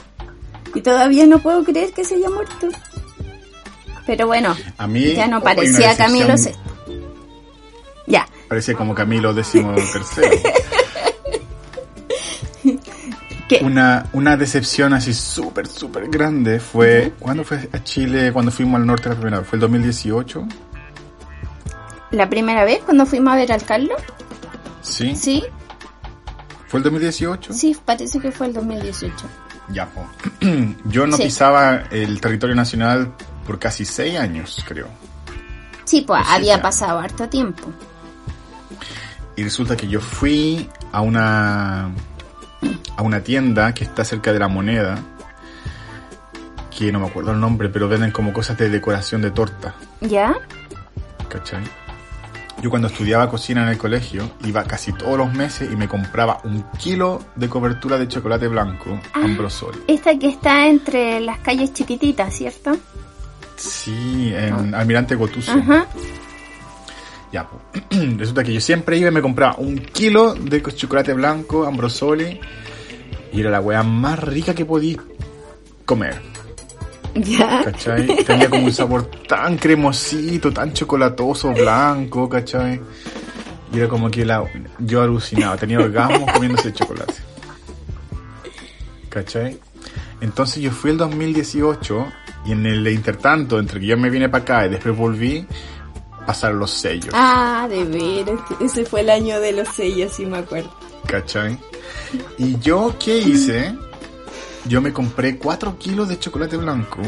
Y 0.73 0.79
todavía 0.79 1.25
no 1.27 1.39
puedo 1.39 1.65
creer 1.65 1.91
que 1.91 2.05
se 2.05 2.15
haya 2.15 2.29
muerto. 2.29 2.67
Pero 4.07 4.25
bueno, 4.27 4.55
A 4.77 4.87
mí... 4.87 5.13
ya 5.13 5.27
no 5.27 5.41
parecía 5.41 5.97
Camilo 5.97 6.27
decepción. 6.27 6.63
Ya. 8.07 8.25
Parecía 8.47 8.73
como 8.75 8.95
Camilo 8.95 9.33
décimo 9.33 9.75
tercero. 9.75 10.41
¿Qué? 13.59 13.65
Una, 13.65 14.05
una 14.13 14.37
decepción 14.37 14.93
así 14.93 15.13
súper, 15.13 15.67
súper 15.67 16.07
grande 16.09 16.59
fue... 16.61 17.11
¿Cuándo 17.19 17.43
fue 17.43 17.67
a 17.73 17.83
Chile? 17.83 18.31
Cuando 18.31 18.49
fuimos 18.49 18.79
al 18.79 18.85
norte 18.87 19.09
la 19.09 19.15
primera 19.15 19.39
vez? 19.39 19.47
¿Fue 19.49 19.57
el 19.57 19.61
2018? 19.61 20.47
La 22.11 22.29
primera 22.29 22.63
vez 22.63 22.79
cuando 22.85 23.05
fuimos 23.05 23.33
a 23.33 23.35
ver 23.35 23.51
al 23.51 23.63
Carlos, 23.63 24.01
Sí. 24.81 25.15
sí, 25.17 25.43
¿Fue 26.67 26.77
el 26.79 26.83
2018? 26.85 27.51
sí, 27.53 27.75
parece 27.83 28.19
que 28.19 28.31
fue 28.31 28.47
el 28.47 28.53
2018. 28.53 29.13
Ya, 29.73 29.85
po. 29.87 30.05
Yo 30.85 31.05
no 31.07 31.17
Sí. 31.17 31.23
pisaba 31.23 31.83
el 31.91 32.21
territorio 32.21 32.55
nacional 32.55 33.11
por 33.45 33.59
casi 33.59 33.83
seis 33.83 34.17
años, 34.17 34.63
creo. 34.65 34.87
Sí, 35.83 36.01
pues 36.07 36.21
había 36.25 36.61
pasado 36.61 36.99
harto 36.99 37.27
tiempo. 37.27 37.69
Y 39.35 39.43
resulta 39.43 39.75
que 39.75 39.87
yo 39.87 39.99
fui 40.01 40.69
a 40.91 41.01
una 41.01 41.89
a 42.95 43.01
una 43.03 43.21
tienda 43.21 43.73
que 43.73 43.83
está 43.83 44.03
cerca 44.05 44.31
de 44.33 44.39
la 44.39 44.47
moneda, 44.47 44.99
que 46.77 46.91
no 46.91 46.99
me 46.99 47.07
acuerdo 47.07 47.31
el 47.31 47.39
nombre, 47.39 47.69
pero 47.69 47.87
venden 47.87 48.11
como 48.11 48.33
cosas 48.33 48.57
de 48.57 48.69
decoración 48.69 49.21
de 49.21 49.31
torta, 49.31 49.75
¿Ya? 50.01 50.35
¿cachai? 51.29 51.63
Yo 52.61 52.69
cuando 52.69 52.87
estudiaba 52.89 53.27
cocina 53.27 53.63
en 53.63 53.69
el 53.69 53.77
colegio 53.77 54.29
iba 54.45 54.63
casi 54.65 54.93
todos 54.93 55.17
los 55.17 55.33
meses 55.33 55.67
y 55.71 55.75
me 55.75 55.87
compraba 55.87 56.39
un 56.43 56.63
kilo 56.77 57.23
de 57.35 57.49
cobertura 57.49 57.97
de 57.97 58.07
chocolate 58.07 58.47
blanco 58.47 58.99
Ah. 59.13 59.21
Ambrosoli. 59.23 59.79
Esta 59.87 60.17
que 60.19 60.29
está 60.29 60.67
entre 60.67 61.19
las 61.21 61.39
calles 61.39 61.73
chiquititas, 61.73 62.33
¿cierto? 62.35 62.77
Sí, 63.55 64.31
en 64.35 64.75
Almirante 64.75 65.15
Gotuso. 65.15 65.51
Ajá. 65.53 65.87
Ya, 67.31 67.47
pues. 67.47 67.83
Resulta 68.17 68.43
que 68.43 68.53
yo 68.53 68.61
siempre 68.61 68.97
iba 68.97 69.09
y 69.09 69.11
me 69.11 69.21
compraba 69.21 69.55
un 69.57 69.77
kilo 69.77 70.33
de 70.33 70.61
chocolate 70.61 71.13
blanco, 71.13 71.65
Ambrosoli, 71.65 72.39
y 73.31 73.39
era 73.39 73.49
la 73.49 73.61
weá 73.61 73.83
más 73.83 74.19
rica 74.19 74.53
que 74.53 74.65
podí 74.65 74.97
comer, 75.85 76.21
¿Ya? 77.15 77.63
¿cachai? 77.63 78.23
Tenía 78.23 78.49
como 78.49 78.65
un 78.65 78.73
sabor 78.73 79.05
tan 79.27 79.57
cremosito, 79.57 80.51
tan 80.51 80.73
chocolatoso, 80.73 81.51
blanco, 81.53 82.29
¿cachai? 82.29 82.79
Y 83.73 83.77
era 83.77 83.87
como 83.87 84.09
que 84.11 84.25
la, 84.25 84.43
yo 84.79 85.01
alucinaba, 85.01 85.57
tenía 85.57 85.79
orgasmos 85.79 86.31
comiendo 86.33 86.59
ese 86.59 86.73
chocolate. 86.73 87.13
¿Cachai? 89.09 89.59
Entonces 90.21 90.61
yo 90.61 90.71
fui 90.71 90.91
el 90.91 90.97
2018 90.97 92.07
y 92.45 92.51
en 92.53 92.65
el 92.65 92.87
intertanto, 92.87 93.59
entre 93.59 93.79
que 93.79 93.87
yo 93.87 93.97
me 93.97 94.09
vine 94.09 94.29
para 94.29 94.43
acá 94.43 94.65
y 94.65 94.69
después 94.69 94.95
volví, 94.95 95.45
pasaron 96.31 96.59
los 96.59 96.71
sellos. 96.71 97.13
Ah, 97.13 97.67
de 97.69 97.83
veras. 97.83 98.39
Ese 98.61 98.85
fue 98.85 99.01
el 99.01 99.09
año 99.09 99.41
de 99.41 99.51
los 99.51 99.67
sellos, 99.67 100.13
sí 100.13 100.25
me 100.25 100.37
acuerdo. 100.37 100.71
¿Cachai? 101.05 101.59
Y 102.37 102.57
yo, 102.59 102.95
¿qué 102.97 103.17
hice? 103.17 103.75
Yo 104.63 104.79
me 104.79 104.93
compré 104.93 105.37
4 105.37 105.77
kilos 105.77 106.07
de 106.07 106.17
chocolate 106.17 106.55
blanco 106.55 107.01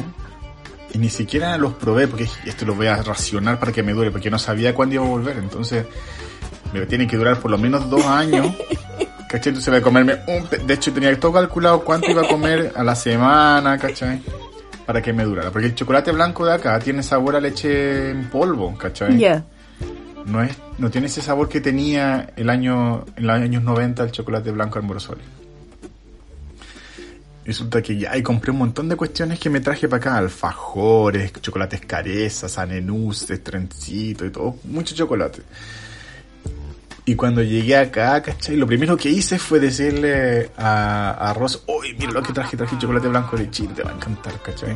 y 0.94 0.98
ni 0.98 1.10
siquiera 1.10 1.58
los 1.58 1.74
probé 1.76 2.10
porque 2.10 2.28
esto 2.46 2.66
lo 2.66 2.76
voy 2.76 2.88
a 2.88 3.02
racionar 3.02 3.60
para 3.60 3.72
que 3.72 3.82
me 3.82 3.94
dure, 3.94 4.12
porque 4.12 4.30
no 4.30 4.38
sabía 4.38 4.76
cuándo 4.76 4.96
iba 4.96 5.06
a 5.06 5.08
volver. 5.08 5.38
Entonces, 5.38 5.86
me 6.74 6.86
tiene 6.86 7.08
que 7.08 7.16
durar 7.16 7.40
por 7.40 7.50
lo 7.50 7.58
menos 7.58 7.90
dos 7.90 8.06
años. 8.06 8.54
¿Cachai? 9.30 9.52
Entonces 9.52 9.70
voy 9.70 9.80
a 9.80 9.82
comerme 9.82 10.20
un... 10.28 10.68
De 10.68 10.74
hecho, 10.74 10.92
tenía 10.92 11.18
todo 11.18 11.32
calculado 11.32 11.80
cuánto 11.86 12.12
iba 12.12 12.24
a 12.24 12.28
comer 12.28 12.74
a 12.76 12.84
la 12.84 12.94
semana, 12.94 13.78
¿cachai? 13.78 14.22
Para 14.86 15.02
que 15.02 15.14
me 15.14 15.24
durara. 15.24 15.52
Porque 15.52 15.68
el 15.68 15.76
chocolate 15.76 16.12
blanco 16.12 16.46
de 16.46 16.54
acá 16.54 16.78
tiene 16.80 17.04
sabor 17.04 17.36
a 17.36 17.40
leche 17.40 18.10
en 18.10 18.30
polvo, 18.30 18.78
¿cachai? 18.78 19.18
No 20.26 20.42
es 20.42 20.56
no 20.78 20.90
tiene 20.90 21.08
ese 21.08 21.22
sabor 21.22 21.50
que 21.50 21.62
tenía 21.62 22.34
el 22.36 22.50
año 22.50 23.06
en 23.16 23.28
los 23.28 23.36
años 23.36 23.64
90 23.64 24.04
el 24.04 24.12
chocolate 24.12 24.52
blanco 24.52 24.80
Ambrosoli. 24.80 25.22
Resulta 27.46 27.82
que 27.82 27.98
ya 27.98 28.16
y 28.18 28.24
compré 28.24 28.52
un 28.52 28.58
montón 28.58 28.88
de 28.88 28.96
cuestiones 28.96 29.38
que 29.38 29.50
me 29.50 29.60
traje 29.60 29.88
para 29.88 30.00
acá, 30.00 30.18
alfajores, 30.18 31.34
chocolates 31.42 31.82
carezas, 31.82 32.58
anenuses, 32.58 33.44
trencitos 33.44 34.28
y 34.28 34.32
todo, 34.32 34.56
mucho 34.64 34.96
chocolate. 34.96 35.42
Y 37.06 37.16
cuando 37.16 37.42
llegué 37.42 37.76
acá, 37.76 38.22
¿cachai? 38.22 38.56
Lo 38.56 38.66
primero 38.66 38.96
que 38.96 39.10
hice 39.10 39.38
fue 39.38 39.60
decirle 39.60 40.52
a, 40.58 41.12
a 41.12 41.34
Ross, 41.34 41.64
uy, 41.68 41.96
mira 42.00 42.12
lo 42.12 42.24
que 42.24 42.32
traje, 42.32 42.56
traje 42.56 42.78
chocolate 42.78 43.10
blanco 43.10 43.36
de 43.36 43.50
Chile, 43.52 43.74
te 43.76 43.84
va 43.84 43.92
a 43.92 43.94
encantar, 43.94 44.42
¿cachai? 44.42 44.74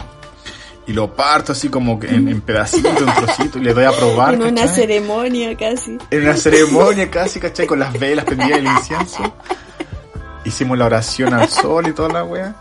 Y 0.87 0.93
lo 0.93 1.13
parto 1.13 1.53
así 1.53 1.69
como 1.69 1.99
que 1.99 2.07
en, 2.07 2.27
en 2.27 2.41
pedacitos, 2.41 3.01
en 3.01 3.13
trocitos, 3.13 3.61
y 3.61 3.65
le 3.65 3.73
doy 3.73 3.85
a 3.85 3.91
probar, 3.91 4.33
En 4.33 4.43
una 4.43 4.67
ceremonia 4.67 5.55
casi. 5.57 5.97
En 6.11 6.21
una 6.21 6.35
ceremonia 6.35 7.09
casi, 7.09 7.39
¿cachai? 7.39 7.65
Con 7.65 7.79
las 7.79 7.97
velas 7.97 8.25
prendidas 8.25 8.57
del 8.57 8.67
incienso. 8.67 9.33
Hicimos 10.43 10.77
la 10.77 10.85
oración 10.85 11.33
al 11.33 11.49
sol 11.49 11.87
y 11.87 11.93
toda 11.93 12.09
la 12.09 12.23
wea. 12.23 12.55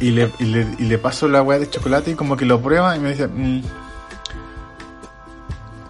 Y 0.00 0.10
le, 0.10 0.30
y 0.38 0.44
le, 0.44 0.66
y 0.78 0.84
le 0.84 0.98
paso 0.98 1.28
la 1.28 1.42
wea 1.42 1.58
de 1.58 1.68
chocolate 1.70 2.12
y 2.12 2.14
como 2.14 2.36
que 2.36 2.44
lo 2.44 2.60
prueba 2.60 2.96
y 2.96 3.00
me 3.00 3.10
dice, 3.10 3.26
mm, 3.26 3.62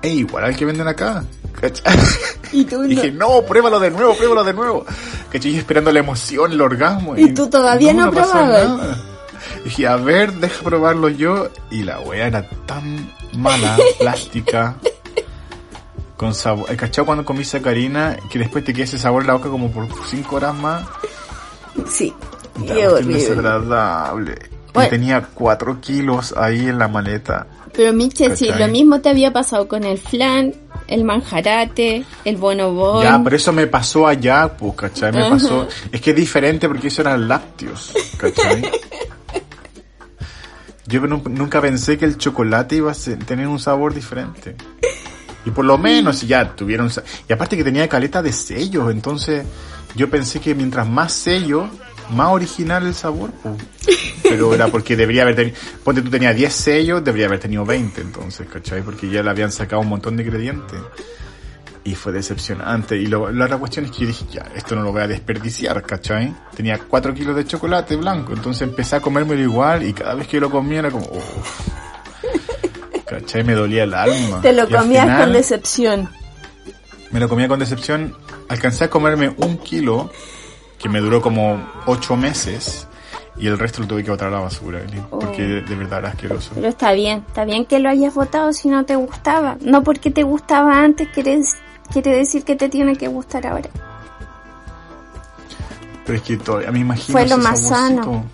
es 0.03 0.13
igual 0.13 0.45
al 0.45 0.57
que 0.57 0.65
venden 0.65 0.89
acá. 0.89 1.25
¿Cachai? 1.61 1.97
Y 2.53 2.65
tú 2.65 2.77
Y 2.77 2.79
no. 2.81 3.03
dije, 3.03 3.13
no, 3.13 3.43
pruébalo 3.43 3.79
de 3.79 3.91
nuevo, 3.91 4.15
pruébalo 4.15 4.43
de 4.45 4.55
nuevo. 4.55 4.87
¿Cachai? 5.31 5.53
Y 5.53 5.59
esperando 5.59 5.93
la 5.93 5.99
emoción, 6.01 6.53
el 6.53 6.61
orgasmo. 6.61 7.17
Y 7.17 7.35
tú 7.35 7.49
todavía 7.51 7.93
no 7.93 8.11
pasó 8.11 8.33
probabas. 8.33 8.69
nada. 8.69 8.99
Dije, 9.65 9.87
a 9.87 9.97
ver, 9.97 10.33
deja 10.35 10.63
probarlo 10.65 11.09
yo. 11.11 11.49
Y 11.71 11.83
la 11.83 12.01
wea 12.01 12.27
era 12.29 12.49
tan 12.67 13.13
mala, 13.37 13.77
plástica. 13.99 14.77
Con 16.17 16.35
sabor. 16.35 16.75
¿Cachai? 16.77 17.05
Cuando 17.05 17.25
comí 17.25 17.45
sacarina, 17.45 18.17
que 18.31 18.39
después 18.39 18.65
te 18.65 18.73
queda 18.73 18.85
ese 18.85 18.99
sabor 18.99 19.23
en 19.23 19.29
la 19.29 19.35
boca 19.35 19.49
como 19.51 19.71
por 19.71 19.87
5 20.07 20.37
horas 20.37 20.55
más. 20.55 20.85
Sí. 21.87 22.13
Horrible. 22.57 23.15
desagradable. 23.15 24.35
Bueno. 24.75 24.87
Y 24.87 24.91
tenía 24.91 25.29
4 25.35 25.81
kilos 25.81 26.35
ahí 26.37 26.67
en 26.69 26.79
la 26.79 26.89
maleta. 26.89 27.47
Pero 27.73 27.93
Michel, 27.93 28.37
sí, 28.37 28.47
¿Cachai? 28.49 28.67
lo 28.67 28.73
mismo 28.73 29.01
te 29.01 29.11
había 29.11 29.33
pasado 29.33 29.69
con 29.69 29.85
el 29.85 29.99
flan, 29.99 30.53
el 30.89 31.05
manjarate, 31.05 32.05
el 32.25 32.37
bonobón. 32.37 33.03
Ya, 33.05 33.21
pero 33.23 33.37
eso 33.37 33.53
me 33.53 33.67
pasó 33.67 34.07
allá, 34.07 34.57
pues, 34.57 34.75
¿cachai? 34.75 35.13
Me 35.13 35.29
pasó. 35.31 35.69
Es 35.93 36.01
que 36.01 36.11
es 36.11 36.17
diferente 36.17 36.67
porque 36.67 36.89
eso 36.89 37.03
eran 37.03 37.29
lácteos, 37.29 37.93
¿cachai? 38.17 38.63
Yo 40.87 41.01
nu- 41.07 41.23
nunca 41.29 41.61
pensé 41.61 41.99
que 41.99 42.07
el 42.07 42.17
chocolate 42.17 42.77
iba 42.77 42.91
a 42.91 42.95
tener 43.27 43.47
un 43.47 43.59
sabor 43.59 43.93
diferente. 43.93 44.57
Y 45.45 45.51
por 45.51 45.65
lo 45.65 45.77
menos, 45.79 46.23
ya 46.27 46.55
tuvieron. 46.57 46.91
Y 47.29 47.33
aparte 47.33 47.57
que 47.57 47.65
tenía 47.65 47.87
caleta 47.89 48.23
de 48.23 48.33
sellos, 48.33 48.91
entonces 48.91 49.45
yo 49.95 50.09
pensé 50.11 50.41
que 50.41 50.55
mientras 50.55 50.89
más 50.89 51.13
sello, 51.13 51.69
más 52.11 52.29
original 52.29 52.87
el 52.87 52.95
sabor, 52.95 53.31
pues. 53.43 53.55
Pero 54.23 54.53
era 54.55 54.69
porque 54.69 54.97
debería 54.97 55.23
haber 55.23 55.37
tenido. 55.37 55.57
Ponte 55.85 56.03
tú 56.03 56.11
tenías 56.11 56.35
10 56.37 56.53
sellos, 56.53 57.03
debería 57.05 57.27
haber 57.27 57.39
tenido 57.41 57.65
20, 57.65 58.01
entonces, 58.01 58.47
¿cachai? 58.53 58.83
Porque 58.83 59.09
ya 59.09 59.23
le 59.23 59.31
habían 59.31 59.51
sacado 59.53 59.81
un 59.83 59.89
montón 59.89 60.17
de 60.17 60.23
ingredientes. 60.25 60.79
Y 61.85 61.95
fue 61.95 62.13
decepcionante. 62.13 62.97
Y 62.99 63.07
lo- 63.07 63.31
la 63.31 63.47
otra 63.47 63.57
cuestión 63.57 63.87
es 63.87 63.91
que 63.93 64.01
yo 64.01 64.07
dije, 64.09 64.27
ya, 64.31 64.43
esto 64.55 64.75
no 64.77 64.83
lo 64.83 64.93
voy 64.93 65.01
a 65.03 65.07
desperdiciar, 65.07 65.83
¿cachai? 65.85 66.35
Tenía 66.55 66.79
4 66.79 67.15
kilos 67.15 67.35
de 67.35 67.47
chocolate 67.47 67.97
blanco, 67.97 68.35
entonces 68.35 68.63
empecé 68.69 68.97
a 68.97 69.01
comérmelo 69.01 69.41
igual 69.41 69.83
y 69.85 69.95
cada 69.95 70.15
vez 70.15 70.27
que 70.29 70.39
lo 70.39 70.51
comía 70.51 70.81
era 70.81 70.91
como, 70.91 71.07
"Uf". 71.07 71.69
¿cachai? 73.07 73.43
Me 73.45 73.55
dolía 73.55 73.85
el 73.85 73.95
alma. 73.95 74.41
Te 74.43 74.53
lo 74.53 74.65
Y 74.69 74.73
comías 74.73 75.05
final, 75.05 75.25
con 75.25 75.33
decepción. 75.33 76.09
Me 77.11 77.21
lo 77.21 77.29
comía 77.29 77.49
con 77.49 77.59
decepción. 77.59 78.15
Alcancé 78.49 78.85
a 78.85 78.91
comerme 78.91 79.31
un 79.39 79.57
kilo, 79.59 80.11
que 80.79 80.89
me 80.89 81.01
duró 81.01 81.21
como 81.21 81.61
8 81.87 82.17
meses, 82.17 82.87
y 83.37 83.47
el 83.47 83.59
resto 83.59 83.83
lo 83.83 83.89
tuve 83.89 84.03
que 84.05 84.11
botar 84.11 84.29
a 84.29 84.31
la 84.33 84.41
basura, 84.41 84.81
porque 85.11 85.43
de, 85.43 85.63
de 85.63 85.75
verdad 85.77 86.01
era 86.01 86.09
asqueroso. 86.11 86.51
Pero 86.55 86.69
está 86.69 86.93
bien, 86.93 87.25
está 87.29 87.45
bien 87.45 87.65
que 87.67 87.79
lo 87.79 87.89
hayas 87.89 88.15
votado 88.15 88.53
si 88.53 88.69
no 88.69 88.85
te 88.85 88.97
gustaba. 88.97 89.57
No 89.61 89.83
porque 89.85 90.11
te 90.11 90.23
gustaba 90.25 90.81
antes 90.83 91.09
quiere, 91.09 91.41
quiere 91.93 92.17
decir 92.17 92.45
que 92.45 92.57
te 92.57 92.69
tiene 92.69 92.97
que 92.97 93.07
gustar 93.09 93.47
ahora. 93.47 93.69
Pero 96.05 96.17
es 96.19 96.23
que 96.25 96.37
todavía 96.39 96.73
me 96.73 96.79
imagino 96.81 97.13
Fue 97.19 97.29
lo 97.29 97.35
ese 97.37 97.45
más 97.49 97.61
saborcito. 97.61 98.03
sano. 98.03 98.25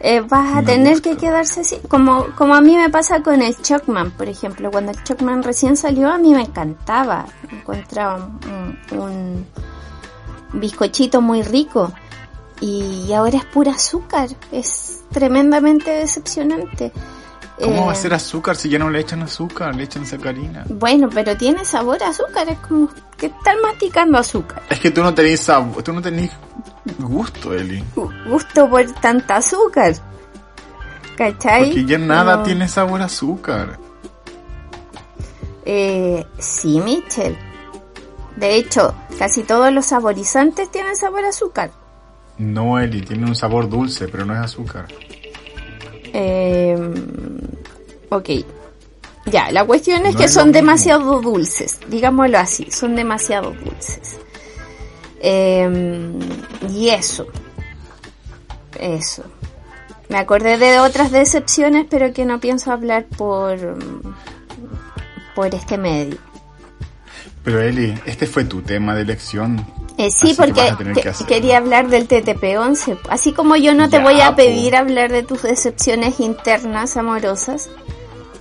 Eh, 0.00 0.20
vas 0.20 0.52
a 0.56 0.60
Me 0.60 0.66
tener 0.66 0.92
gusta. 0.94 1.10
que 1.10 1.16
quedarse 1.16 1.60
así, 1.62 1.78
como, 1.88 2.26
como 2.36 2.54
a 2.54 2.60
mí 2.60 2.76
me 2.76 2.90
pasa 2.90 3.22
con 3.22 3.40
el 3.40 3.56
Chocman, 3.62 4.10
por 4.10 4.28
ejemplo. 4.28 4.70
Cuando 4.70 4.92
el 4.92 5.02
Chocman 5.04 5.42
recién 5.42 5.76
salió, 5.78 6.10
a 6.12 6.18
mí 6.18 6.34
me 6.34 6.42
encantaba. 6.42 7.24
Encontraba 7.50 8.28
un 8.92 9.46
bizcochito 10.54 11.20
muy 11.20 11.42
rico. 11.42 11.92
Y 12.60 13.12
ahora 13.12 13.38
es 13.38 13.44
pura 13.44 13.72
azúcar. 13.72 14.28
Es 14.52 15.02
tremendamente 15.12 15.90
decepcionante. 15.90 16.92
¿Cómo 17.60 17.82
Eh, 17.82 17.86
va 17.86 17.92
a 17.92 17.94
ser 17.94 18.14
azúcar 18.14 18.56
si 18.56 18.68
ya 18.68 18.78
no 18.78 18.90
le 18.90 19.00
echan 19.00 19.22
azúcar? 19.22 19.74
Le 19.76 19.84
echan 19.84 20.04
sacarina. 20.06 20.64
Bueno, 20.68 21.08
pero 21.12 21.36
tiene 21.36 21.64
sabor 21.64 22.02
a 22.02 22.08
azúcar. 22.08 22.48
Es 22.48 22.58
como 22.58 22.88
que 23.16 23.26
están 23.26 23.60
masticando 23.62 24.18
azúcar. 24.18 24.62
Es 24.70 24.80
que 24.80 24.90
tú 24.90 25.02
no 25.02 25.14
tenés 25.14 25.40
sabor, 25.40 25.82
tú 25.82 25.92
no 25.92 26.02
tenés 26.02 26.30
gusto, 26.98 27.52
Eli. 27.54 27.82
Gu- 27.94 28.28
Gusto 28.28 28.68
por 28.68 28.84
tanta 29.00 29.36
azúcar. 29.36 29.94
¿Cachai? 31.16 31.66
Porque 31.66 31.84
ya 31.84 31.98
nada 31.98 32.38
No. 32.38 32.42
tiene 32.42 32.66
sabor 32.66 33.02
a 33.02 33.04
azúcar. 33.04 33.78
Eh, 35.64 36.26
sí, 36.38 36.80
Michel. 36.80 37.36
De 38.36 38.56
hecho, 38.56 38.94
casi 39.18 39.42
todos 39.42 39.72
los 39.72 39.86
saborizantes 39.86 40.70
tienen 40.70 40.96
sabor 40.96 41.24
a 41.24 41.28
azúcar. 41.28 41.70
No, 42.38 42.80
Eli, 42.80 43.02
tiene 43.02 43.26
un 43.26 43.36
sabor 43.36 43.68
dulce, 43.68 44.08
pero 44.08 44.24
no 44.24 44.34
es 44.34 44.40
azúcar. 44.40 44.86
Eh, 46.12 46.76
ok. 48.08 48.30
Ya, 49.26 49.50
la 49.52 49.64
cuestión 49.64 50.04
es 50.06 50.14
No 50.14 50.18
que 50.18 50.24
es 50.24 50.34
son 50.34 50.52
demasiado 50.52 51.20
dulces, 51.20 51.80
digámoslo 51.88 52.38
así, 52.38 52.70
son 52.70 52.94
demasiado 52.94 53.52
dulces. 53.52 54.18
Eh, 55.20 56.18
y 56.70 56.88
eso. 56.90 57.26
Eso. 58.78 59.24
Me 60.08 60.18
acordé 60.18 60.58
de 60.58 60.78
otras 60.80 61.10
decepciones, 61.10 61.86
pero 61.88 62.12
que 62.12 62.26
no 62.26 62.38
pienso 62.38 62.70
hablar 62.70 63.06
por, 63.06 63.78
por 65.34 65.54
este 65.54 65.78
medio. 65.78 66.18
Pero 67.44 67.60
Eli, 67.60 67.94
este 68.06 68.26
fue 68.26 68.44
tu 68.44 68.62
tema 68.62 68.94
de 68.94 69.02
elección. 69.02 69.64
Eh, 69.98 70.10
sí, 70.10 70.30
que 70.30 70.34
porque 70.34 70.74
que 71.18 71.24
quería 71.26 71.58
hablar 71.58 71.88
del 71.88 72.08
TTP-11. 72.08 72.98
Así 73.08 73.32
como 73.32 73.54
yo 73.54 73.74
no 73.74 73.88
te 73.90 73.98
Ya, 73.98 74.02
voy 74.02 74.20
a 74.20 74.30
po. 74.30 74.36
pedir 74.36 74.74
hablar 74.74 75.12
de 75.12 75.22
tus 75.22 75.42
decepciones 75.42 76.18
internas 76.20 76.96
amorosas, 76.96 77.70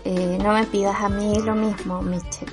eh, 0.06 0.40
no 0.42 0.54
me 0.54 0.64
pidas 0.66 0.96
a 1.02 1.10
mí 1.10 1.36
lo 1.44 1.54
mismo, 1.54 2.02
Michel. 2.02 2.50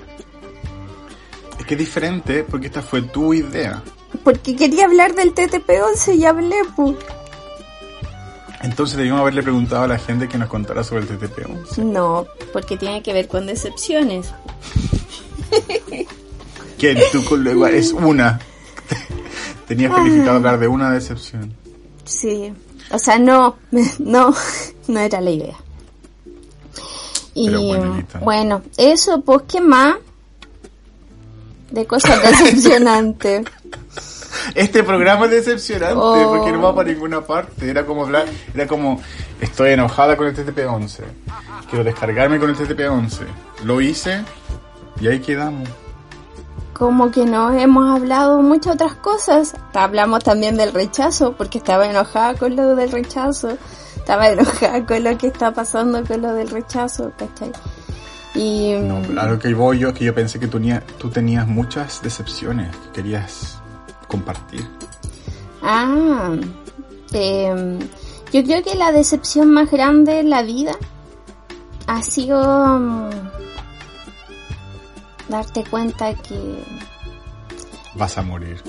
Es 1.59 1.65
que 1.65 1.75
es 1.75 1.79
diferente 1.81 2.43
porque 2.45 2.67
esta 2.67 2.83
fue 2.83 3.03
tu 3.03 3.33
idea. 3.33 3.83
Porque 4.25 4.57
quería 4.57 4.87
hablar 4.87 5.15
del 5.15 5.35
TTP-11 5.35 6.17
y 6.17 6.25
hablé, 6.27 6.57
pues. 6.75 6.97
Entonces 8.63 8.97
debíamos 8.99 9.23
haberle 9.23 9.43
preguntado 9.43 9.85
a 9.85 9.89
la 9.89 9.99
gente 9.99 10.29
que 10.29 10.37
nos 10.37 10.49
contara 10.49 10.83
sobre 10.85 11.03
el 11.03 11.09
TTP-11. 11.09 11.79
No, 11.85 12.27
porque 12.53 12.77
tiene 12.77 13.03
que 13.03 13.13
ver 13.15 13.29
con 13.29 13.47
decepciones. 13.47 14.27
Que 16.81 16.99
tú 17.13 17.37
luego 17.37 17.67
es 17.67 17.93
una. 17.93 18.41
Tenías 19.69 19.93
planificado 19.93 20.37
hablar 20.37 20.59
de 20.59 20.67
una 20.67 20.91
decepción. 20.91 21.55
Sí. 22.05 22.53
O 22.91 22.99
sea, 22.99 23.19
no, 23.19 23.57
no, 23.99 24.35
no 24.89 24.99
era 25.01 25.21
la 25.21 25.31
idea. 25.31 25.57
Y 27.35 27.49
bueno, 28.21 28.63
eso, 28.77 29.21
pues, 29.21 29.43
¿qué 29.47 29.61
más? 29.61 29.97
De 31.71 31.87
cosas 31.87 32.21
decepcionantes. 32.41 33.47
Este 34.55 34.83
programa 34.83 35.27
es 35.27 35.33
decepcionante 35.33 35.97
Oh. 35.97 36.35
porque 36.35 36.51
no 36.51 36.63
va 36.63 36.75
para 36.75 36.91
ninguna 36.91 37.21
parte. 37.21 37.69
Era 37.71 37.85
como 37.87 38.05
hablar, 38.05 38.27
era 38.55 38.67
como 38.67 39.01
estoy 39.41 39.71
enojada 39.73 40.17
con 40.17 40.27
el 40.27 40.35
TTP-11. 40.35 41.01
Quiero 41.69 41.85
descargarme 41.85 42.39
con 42.41 42.51
el 42.51 42.57
TTP-11. 42.57 43.19
Lo 43.65 43.81
hice 43.81 44.25
y 45.01 45.07
ahí 45.09 45.21
quedamos. 45.21 45.69
Como 46.81 47.11
que 47.11 47.27
no 47.27 47.51
hemos 47.53 47.95
hablado 47.95 48.41
muchas 48.41 48.73
otras 48.77 48.95
cosas. 48.95 49.55
Hablamos 49.75 50.25
también 50.25 50.57
del 50.57 50.73
rechazo, 50.73 51.35
porque 51.37 51.59
estaba 51.59 51.87
enojada 51.87 52.33
con 52.37 52.57
lo 52.57 52.75
del 52.75 52.91
rechazo. 52.91 53.59
Estaba 53.97 54.31
enojada 54.31 54.87
con 54.87 55.05
lo 55.05 55.19
que 55.19 55.27
está 55.27 55.53
pasando 55.53 56.03
con 56.07 56.23
lo 56.23 56.33
del 56.33 56.49
rechazo, 56.49 57.13
¿cachai? 57.19 57.53
Y 58.35 58.73
No, 58.81 59.03
lo 59.27 59.39
que 59.39 59.53
voy 59.53 59.81
yo 59.81 59.89
es 59.89 59.95
que 59.95 60.05
yo 60.07 60.15
pensé 60.15 60.41
que 60.41 60.47
tú, 60.47 60.57
tenía- 60.59 60.83
tú 60.99 61.11
tenías 61.11 61.47
muchas 61.47 62.01
decepciones 62.01 62.75
que 62.75 62.93
querías 63.03 63.61
compartir. 64.09 64.67
Ah, 65.63 66.31
em, 67.13 67.79
yo 68.33 68.43
creo 68.43 68.63
que 68.63 68.75
la 68.77 68.91
decepción 68.93 69.51
más 69.53 69.71
grande 69.71 70.21
en 70.21 70.31
la 70.31 70.41
vida 70.43 70.73
ha 71.87 72.01
sido 72.03 72.41
mm, 72.79 73.11
darte 75.31 75.65
cuenta 75.65 76.15
que, 76.15 76.63
Vas 77.95 78.19
a 78.19 78.23
morir. 78.23 78.63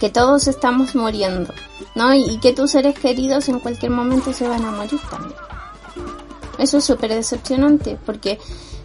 que 0.00 0.10
todos 0.10 0.48
estamos 0.48 0.94
muriendo, 0.94 1.52
¿no? 1.94 2.12
Y, 2.14 2.24
y 2.24 2.38
que 2.40 2.52
tus 2.52 2.72
seres 2.72 2.98
queridos 2.98 3.48
en 3.48 3.60
cualquier 3.60 3.92
momento 3.92 4.32
se 4.32 4.48
van 4.48 4.64
a 4.64 4.70
morir 4.70 5.00
también. 5.10 5.38
Eso 6.58 6.78
es 6.78 6.84
súper 6.84 7.10
decepcionante 7.10 7.96
porque 8.04 8.38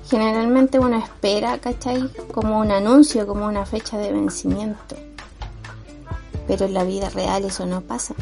generalmente 0.09 0.77
uno 0.79 0.97
espera, 0.97 1.57
¿cachai? 1.57 2.07
Como 2.31 2.59
un 2.59 2.71
anuncio, 2.71 3.25
como 3.25 3.47
una 3.47 3.65
fecha 3.65 3.97
de 3.97 4.11
vencimiento. 4.11 4.95
Pero 6.47 6.65
en 6.65 6.73
la 6.73 6.83
vida 6.83 7.09
real 7.09 7.45
eso 7.45 7.65
no 7.65 7.81
pasa. 7.81 8.13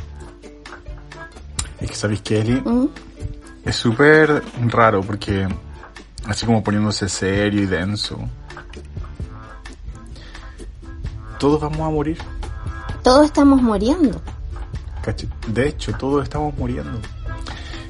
Es 1.80 1.90
que 1.90 1.96
sabéis 1.96 2.22
que 2.22 2.40
Eli 2.40 2.62
¿Mm? 2.62 2.88
es 3.66 3.76
súper 3.76 4.44
raro 4.68 5.02
porque 5.02 5.48
así 6.28 6.46
como 6.46 6.64
poniéndose 6.64 7.10
serio 7.10 7.64
y 7.64 7.66
denso. 7.66 8.18
Todos 11.42 11.60
vamos 11.60 11.80
a 11.80 11.90
morir. 11.90 12.20
Todos 13.02 13.26
estamos 13.26 13.64
muriendo. 13.64 14.22
De 15.48 15.68
hecho, 15.70 15.92
todos 15.94 16.22
estamos 16.22 16.56
muriendo. 16.56 17.00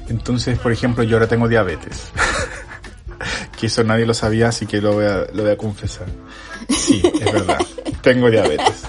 Entonces, 0.08 0.58
por 0.58 0.72
ejemplo, 0.72 1.04
yo 1.04 1.16
ahora 1.16 1.26
tengo 1.26 1.48
diabetes. 1.48 2.12
que 3.60 3.66
eso 3.66 3.84
nadie 3.84 4.06
lo 4.06 4.14
sabía, 4.14 4.48
así 4.48 4.64
que 4.64 4.80
lo 4.80 4.94
voy 4.94 5.04
a, 5.04 5.26
lo 5.34 5.42
voy 5.42 5.52
a 5.52 5.58
confesar. 5.58 6.06
Sí, 6.70 7.02
es 7.04 7.30
verdad. 7.30 7.58
tengo 8.02 8.30
diabetes. 8.30 8.84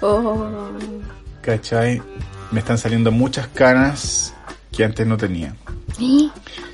Oh. 0.00 0.44
¿Cachai? 1.40 2.02
Me 2.50 2.58
están 2.58 2.78
saliendo 2.78 3.12
muchas 3.12 3.46
canas 3.46 4.34
que 4.72 4.84
antes 4.84 5.06
no 5.06 5.18
tenía. 5.18 5.54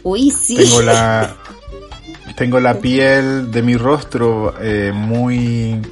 Uy, 0.03 0.31
sí. 0.31 0.57
Tengo 0.57 0.81
la, 0.81 1.37
tengo 2.35 2.61
la 2.61 2.79
piel 2.79 3.51
de 3.51 3.61
mi 3.61 3.77
rostro 3.77 4.55
eh, 4.59 4.91
muy 4.95 5.83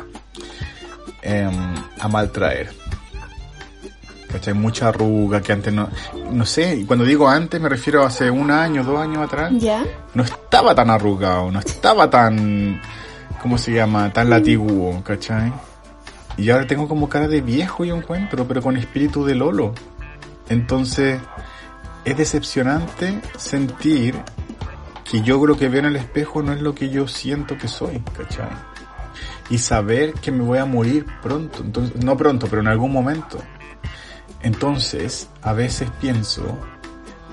em, 1.24 1.74
a 1.98 2.08
maltraer. 2.08 2.70
¿Cachai? 4.30 4.54
Mucha 4.54 4.88
arruga 4.88 5.40
que 5.40 5.52
antes 5.52 5.72
no... 5.72 5.88
No 6.32 6.44
sé, 6.44 6.76
y 6.76 6.84
cuando 6.84 7.04
digo 7.04 7.28
antes 7.28 7.60
me 7.60 7.68
refiero 7.68 8.02
a 8.02 8.08
hace 8.08 8.30
un 8.30 8.50
año, 8.50 8.82
dos 8.82 9.00
años 9.00 9.18
atrás. 9.18 9.52
¿Ya? 9.56 9.84
No 10.12 10.22
estaba 10.22 10.74
tan 10.74 10.90
arrugado, 10.90 11.50
no 11.50 11.60
estaba 11.60 12.10
tan... 12.10 12.80
¿Cómo 13.40 13.58
se 13.58 13.72
llama? 13.72 14.12
Tan 14.12 14.30
latiguo, 14.30 15.02
¿cachai? 15.04 15.52
Y 16.36 16.50
ahora 16.50 16.66
tengo 16.66 16.88
como 16.88 17.08
cara 17.08 17.28
de 17.28 17.40
viejo 17.40 17.84
yo 17.84 17.96
encuentro, 17.96 18.46
pero 18.48 18.60
con 18.60 18.76
espíritu 18.76 19.24
de 19.24 19.34
Lolo. 19.34 19.74
Entonces, 20.48 21.20
es 22.04 22.16
decepcionante 22.16 23.20
sentir 23.36 24.16
que 25.10 25.20
yo 25.20 25.40
creo 25.40 25.56
que 25.56 25.68
veo 25.68 25.80
en 25.80 25.86
el 25.86 25.96
espejo 25.96 26.42
no 26.42 26.52
es 26.52 26.60
lo 26.60 26.74
que 26.74 26.88
yo 26.88 27.06
siento 27.06 27.56
que 27.56 27.68
soy, 27.68 28.02
¿cachai? 28.16 28.48
Y 29.50 29.58
saber 29.58 30.14
que 30.14 30.32
me 30.32 30.42
voy 30.42 30.58
a 30.58 30.64
morir 30.64 31.06
pronto, 31.22 31.62
entonces, 31.62 32.02
no 32.02 32.16
pronto, 32.16 32.46
pero 32.48 32.62
en 32.62 32.68
algún 32.68 32.92
momento. 32.92 33.38
Entonces, 34.42 35.28
a 35.42 35.52
veces 35.52 35.88
pienso, 36.00 36.58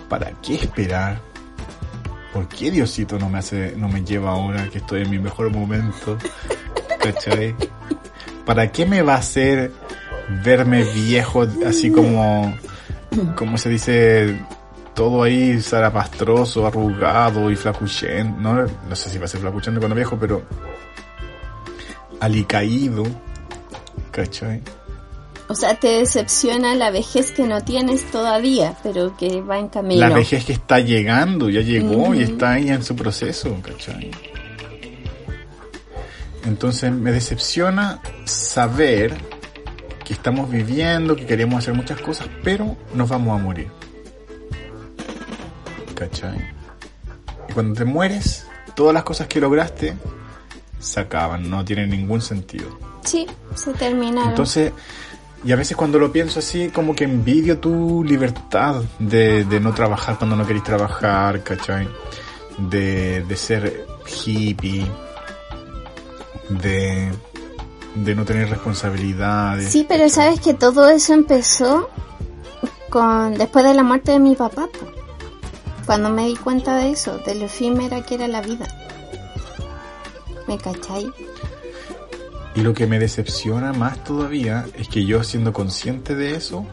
¿para 0.10 0.32
qué 0.42 0.56
esperar? 0.56 1.22
¿Por 2.34 2.48
qué 2.48 2.72
Diosito 2.72 3.20
no 3.20 3.30
me 3.30 3.40
hace, 3.40 3.76
no 3.76 3.90
me 3.90 4.04
lleva 4.04 4.32
ahora 4.32 4.70
que 4.70 4.78
estoy 4.78 5.02
en 5.02 5.10
mi 5.10 5.20
mejor 5.20 5.52
momento? 5.52 6.18
¿Cachai? 7.00 7.56
¿Para 8.46 8.72
qué 8.72 8.86
me 8.86 9.02
va 9.02 9.16
a 9.16 9.18
hacer 9.18 9.72
verme 10.44 10.84
viejo 10.84 11.46
así 11.66 11.92
como, 11.92 12.56
como 13.36 13.58
se 13.58 13.70
dice, 13.70 14.40
todo 14.94 15.24
ahí 15.24 15.60
zarapastroso, 15.62 16.66
arrugado 16.66 17.52
y 17.52 17.58
flacuchento? 17.58 18.40
No, 18.40 18.66
no 18.88 18.96
sé 18.96 19.10
si 19.10 19.18
va 19.18 19.26
a 19.26 19.28
ser 19.28 19.42
flacuchento 19.42 19.80
cuando 19.82 19.96
viejo, 19.96 20.18
pero 20.18 20.44
alicaído, 22.22 23.04
¿cachai? 24.12 24.62
O 25.50 25.56
sea, 25.56 25.76
te 25.76 26.00
decepciona 26.00 26.76
la 26.76 26.92
vejez 26.92 27.32
que 27.32 27.44
no 27.44 27.62
tienes 27.62 28.10
todavía, 28.10 28.78
pero 28.84 29.18
que 29.18 29.42
va 29.42 29.60
en 29.60 29.68
camino. 29.68 30.00
La 30.00 30.16
vejez 30.16 30.46
que 30.46 30.54
está 30.54 30.80
llegando, 30.80 31.50
ya 31.50 31.60
llegó 31.60 32.16
y 32.16 32.22
está 32.22 32.54
ahí 32.54 32.70
en 32.70 32.84
su 32.84 32.96
proceso, 32.96 33.54
¿cachai? 33.62 34.12
Entonces 36.46 36.92
me 36.92 37.12
decepciona 37.12 38.02
saber 38.24 39.18
que 40.06 40.14
estamos 40.14 40.50
viviendo, 40.50 41.16
que 41.18 41.26
queremos 41.26 41.60
hacer 41.60 41.74
muchas 41.74 42.00
cosas, 42.00 42.30
pero 42.44 42.78
nos 42.94 43.10
vamos 43.10 43.38
a 43.38 43.44
morir. 43.44 43.68
¿Cachai? 45.96 46.38
Y 47.50 47.54
cuando 47.54 47.78
te 47.78 47.84
mueres, 47.84 48.48
todas 48.74 48.94
las 48.94 49.04
cosas 49.04 49.28
que 49.28 49.42
lograste 49.42 49.96
se 50.82 51.00
acaban, 51.00 51.50
no 51.50 51.64
tienen 51.64 51.90
ningún 51.90 52.22
sentido. 52.22 52.78
Sí, 53.04 53.28
se 53.56 53.72
terminaron. 53.74 54.30
Entonces, 54.30 54.74
y 55.44 55.52
a 55.52 55.56
veces 55.56 55.76
cuando 55.76 55.98
lo 55.98 56.12
pienso 56.12 56.40
así, 56.40 56.70
como 56.70 56.96
que 56.96 57.06
envidio 57.06 57.58
tu 57.60 58.04
libertad 58.04 58.82
de, 59.00 59.44
de 59.46 59.60
no 59.60 59.74
trabajar 59.74 60.18
cuando 60.18 60.36
no 60.36 60.46
querés 60.46 60.64
trabajar, 60.64 61.42
¿cachai? 61.44 61.88
De, 62.58 63.24
de 63.24 63.36
ser 63.36 63.88
hippie, 64.26 64.86
de, 66.50 67.12
de 67.96 68.16
no 68.16 68.26
tener 68.26 68.50
responsabilidades. 68.50 69.72
Sí, 69.72 69.86
pero 69.88 70.10
sabes 70.10 70.40
que 70.40 70.54
todo 70.54 70.90
eso 70.90 71.14
empezó 71.14 71.90
con 72.90 73.36
después 73.36 73.66
de 73.66 73.74
la 73.74 73.84
muerte 73.84 74.12
de 74.12 74.20
mi 74.20 74.36
papá. 74.36 74.68
Cuando 75.86 76.10
me 76.10 76.28
di 76.28 76.36
cuenta 76.36 76.76
de 76.76 76.92
eso, 76.92 77.18
de 77.20 77.36
lo 77.36 77.46
efímera 77.46 78.06
que 78.06 78.16
era 78.16 78.28
la 78.28 78.42
vida. 78.42 78.68
¿Me 80.52 80.58
cachai? 80.58 81.10
Y 82.56 82.60
lo 82.60 82.74
que 82.74 82.86
me 82.86 83.00
decepciona 83.00 83.72
más 83.72 84.04
todavía 84.04 84.68
es 84.78 84.90
que 84.90 85.06
yo 85.06 85.24
siendo 85.24 85.54
consciente 85.54 86.14
de 86.14 86.36
eso, 86.36 86.66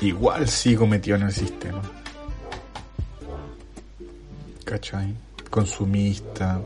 igual 0.00 0.48
sigo 0.48 0.88
metido 0.88 1.16
en 1.16 1.22
el 1.22 1.32
sistema. 1.32 1.82
¿Cachai? 4.64 5.14
Consumista. 5.48 6.60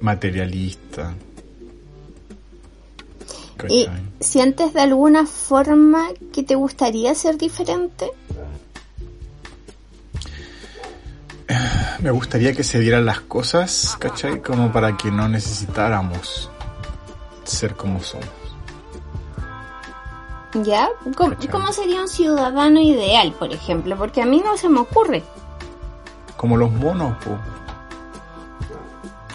Materialista. 0.00 1.14
¿Y 3.68 3.84
¿Cachai? 3.84 4.02
sientes 4.20 4.72
de 4.72 4.80
alguna 4.80 5.26
forma 5.26 6.08
que 6.32 6.44
te 6.44 6.54
gustaría 6.54 7.14
ser 7.14 7.36
diferente? 7.36 8.10
Me 12.00 12.10
gustaría 12.12 12.54
que 12.54 12.62
se 12.62 12.78
dieran 12.78 13.04
las 13.04 13.20
cosas, 13.20 13.96
¿cachai? 13.98 14.40
Como 14.40 14.70
para 14.70 14.96
que 14.96 15.10
no 15.10 15.28
necesitáramos 15.28 16.48
ser 17.42 17.74
como 17.74 18.00
somos. 18.00 18.28
¿Ya? 20.54 20.88
¿Cómo, 21.16 21.72
sería 21.72 22.00
un 22.00 22.08
ciudadano 22.08 22.80
ideal, 22.80 23.32
por 23.32 23.52
ejemplo? 23.52 23.96
Porque 23.96 24.22
a 24.22 24.26
mí 24.26 24.40
no 24.44 24.56
se 24.56 24.68
me 24.68 24.80
ocurre. 24.80 25.22
Como 26.36 26.56
los 26.56 26.70
monos, 26.70 27.16
po. 27.24 27.36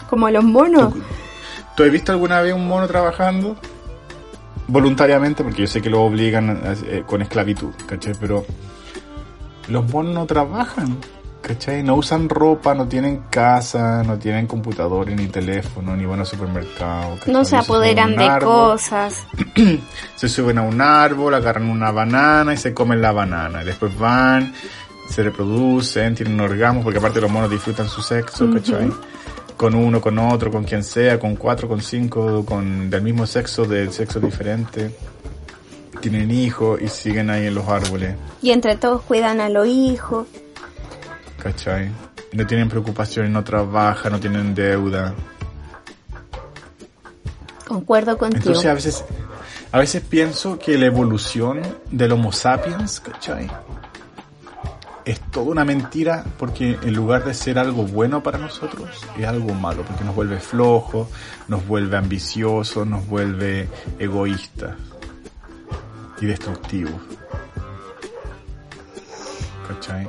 Como 0.09 0.29
los 0.29 0.43
monos. 0.43 0.93
¿Tú, 0.93 1.03
tú 1.75 1.83
has 1.83 1.91
visto 1.91 2.13
alguna 2.13 2.41
vez 2.41 2.53
un 2.53 2.67
mono 2.67 2.87
trabajando? 2.87 3.57
Voluntariamente, 4.67 5.43
porque 5.43 5.61
yo 5.61 5.67
sé 5.67 5.81
que 5.81 5.89
lo 5.89 6.01
obligan 6.01 6.61
eh, 6.85 7.03
con 7.05 7.21
esclavitud, 7.21 7.73
¿cachai? 7.85 8.13
Pero 8.19 8.45
los 9.67 9.87
monos 9.91 10.15
no 10.15 10.25
trabajan, 10.25 10.97
¿cachai? 11.43 11.83
No 11.83 11.95
usan 11.95 12.29
ropa, 12.29 12.73
no 12.73 12.87
tienen 12.87 13.25
casa, 13.29 14.01
no 14.03 14.17
tienen 14.17 14.47
computadores, 14.47 15.15
ni 15.15 15.27
teléfono, 15.27 15.95
ni 15.95 16.05
van 16.05 16.21
al 16.21 16.25
supermercado. 16.25 17.15
¿cachai? 17.17 17.33
No 17.33 17.45
se 17.45 17.57
apoderan 17.57 18.15
de 18.15 18.39
cosas. 18.39 19.27
Se 20.15 20.29
suben 20.29 20.57
a 20.57 20.61
un 20.61 20.81
árbol, 20.81 21.33
agarran 21.33 21.69
una 21.69 21.91
banana 21.91 22.53
y 22.53 22.57
se 22.57 22.73
comen 22.73 23.01
la 23.01 23.11
banana. 23.11 23.61
Y 23.61 23.65
después 23.65 23.97
van, 23.99 24.53
se 25.09 25.21
reproducen, 25.21 26.15
tienen 26.15 26.39
orgasmos, 26.39 26.83
porque 26.83 26.99
aparte 26.99 27.19
los 27.19 27.29
monos 27.29 27.51
disfrutan 27.51 27.89
su 27.89 28.01
sexo, 28.01 28.49
¿cachai? 28.51 28.89
Con 29.57 29.75
uno, 29.75 29.99
con 29.99 30.17
otro, 30.17 30.49
con 30.49 30.63
quien 30.63 30.83
sea, 30.83 31.19
con 31.19 31.35
cuatro, 31.35 31.67
con 31.67 31.81
cinco, 31.81 32.45
con 32.45 32.89
del 32.89 33.01
mismo 33.01 33.27
sexo, 33.27 33.65
del 33.65 33.91
sexo 33.91 34.19
diferente. 34.19 34.95
Tienen 35.99 36.31
hijos 36.31 36.81
y 36.81 36.87
siguen 36.87 37.29
ahí 37.29 37.47
en 37.47 37.55
los 37.55 37.67
árboles, 37.67 38.15
Y 38.41 38.51
entre 38.51 38.75
todos 38.77 39.01
cuidan 39.01 39.41
a 39.41 39.49
los 39.49 39.67
hijos. 39.67 40.25
¿Cachai? 41.43 41.91
No 42.31 42.47
tienen 42.47 42.69
preocupaciones, 42.69 43.29
no 43.29 43.43
trabajan, 43.43 44.13
no 44.13 44.19
tienen 44.19 44.55
deuda. 44.55 45.13
Concuerdo 47.67 48.17
contigo. 48.17 48.39
Entonces 48.39 48.65
a 48.65 48.73
veces, 48.73 49.05
a 49.71 49.79
veces 49.79 50.01
pienso 50.01 50.57
que 50.57 50.77
la 50.77 50.85
evolución 50.85 51.61
del 51.91 52.13
Homo 52.13 52.31
sapiens, 52.31 53.01
¿cachai? 53.01 53.51
Es 55.05 55.19
toda 55.31 55.47
una 55.47 55.65
mentira 55.65 56.23
porque 56.39 56.79
en 56.81 56.93
lugar 56.93 57.25
de 57.25 57.33
ser 57.33 57.59
algo 57.59 57.83
bueno 57.83 58.23
para 58.23 58.37
nosotros, 58.37 59.05
es 59.17 59.27
algo 59.27 59.53
malo, 59.53 59.83
porque 59.83 60.05
nos 60.05 60.15
vuelve 60.15 60.39
flojos, 60.39 61.09
nos 61.49 61.67
vuelve 61.67 61.97
ambiciosos, 61.97 62.87
nos 62.87 63.05
vuelve 63.05 63.67
egoístas 63.99 64.75
y 66.21 66.25
destructivos. 66.25 66.93
¿Cachai? 69.67 70.07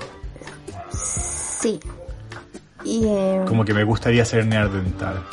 Sí. 1.65 1.81
Y 2.85 3.07
eh, 3.07 3.43
Como 3.49 3.65
que 3.65 3.73
me 3.73 3.85
gustaría 3.85 4.23
ser 4.27 4.45
neandertal 4.47 5.25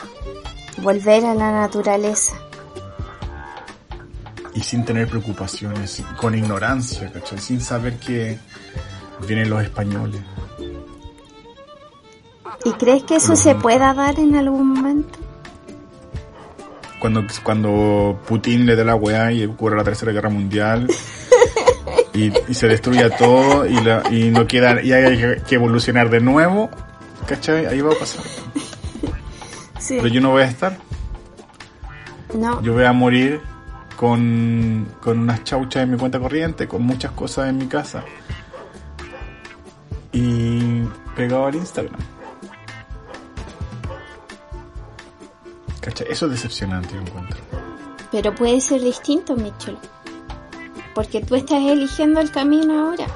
volver 0.78 1.26
a 1.26 1.36
la 1.36 1.52
naturaleza. 1.52 2.34
y 4.54 4.62
sin 4.62 4.84
tener 4.84 5.08
preocupaciones, 5.08 6.04
con 6.18 6.36
ignorancia, 6.36 7.12
¿cachai? 7.12 7.40
Sin 7.40 7.62
saber 7.62 7.98
que 8.00 8.38
vienen 9.28 9.50
los 9.50 9.62
españoles. 9.64 10.22
¿Y 12.66 12.72
crees 12.74 13.04
que 13.04 13.16
eso 13.16 13.36
se 13.36 13.56
pueda 13.56 13.94
dar 13.94 14.20
en 14.20 14.36
algún 14.36 14.68
momento? 14.74 15.20
Cuando, 17.00 17.24
cuando 17.44 18.20
Putin 18.28 18.66
le 18.66 18.76
dé 18.76 18.86
la 18.86 18.96
weá 18.96 19.32
y 19.32 19.46
ocurre 19.46 19.76
la 19.76 19.84
tercera 19.84 20.12
guerra 20.12 20.30
mundial 20.30 20.88
y, 22.14 22.32
y 22.50 22.54
se 22.54 22.68
destruya 22.68 23.16
todo 23.16 23.66
y, 23.66 23.80
la- 23.82 24.04
y 24.12 24.30
no 24.30 24.46
queda 24.48 24.82
y 24.82 24.92
hay 24.92 25.42
que- 25.48 25.56
evolucionar 25.56 26.10
de 26.10 26.20
nuevo, 26.20 26.70
¿cachai? 27.28 27.66
Ahí 27.66 27.82
va 27.82 27.94
a 27.94 28.00
pasar. 28.00 28.24
Sí. 29.80 29.96
Pero 29.98 30.08
yo 30.08 30.22
no 30.22 30.32
voy 30.32 30.44
a 30.44 30.46
estar. 30.46 30.78
No. 32.36 32.62
Yo 32.62 32.74
voy 32.74 32.86
a 32.86 32.94
morir 32.94 33.42
con, 33.98 34.88
con 35.02 35.20
unas 35.20 35.44
chauchas 35.44 35.84
en 35.84 35.92
mi 35.92 35.98
cuenta 35.98 36.20
corriente, 36.20 36.68
con 36.68 36.82
muchas 36.84 37.12
cosas 37.12 37.50
en 37.50 37.58
mi 37.58 37.68
casa. 37.68 38.04
Y 40.14 40.84
pegado 41.16 41.46
al 41.48 41.56
Instagram. 41.56 42.00
¿Cachai? 45.82 46.08
Eso 46.10 46.26
es 46.28 46.32
decepcionante, 46.34 46.94
yo 46.94 47.02
encuentro. 47.02 47.38
Pero 48.12 48.36
puede 48.36 48.62
ser 48.62 48.82
distinto, 48.82 49.36
Michel. 49.36 49.78
Porque 50.94 51.22
tú 51.22 51.36
estás 51.36 51.62
eligiendo 51.64 52.20
el 52.20 52.32
camino 52.32 52.88
ahora. 52.88 53.08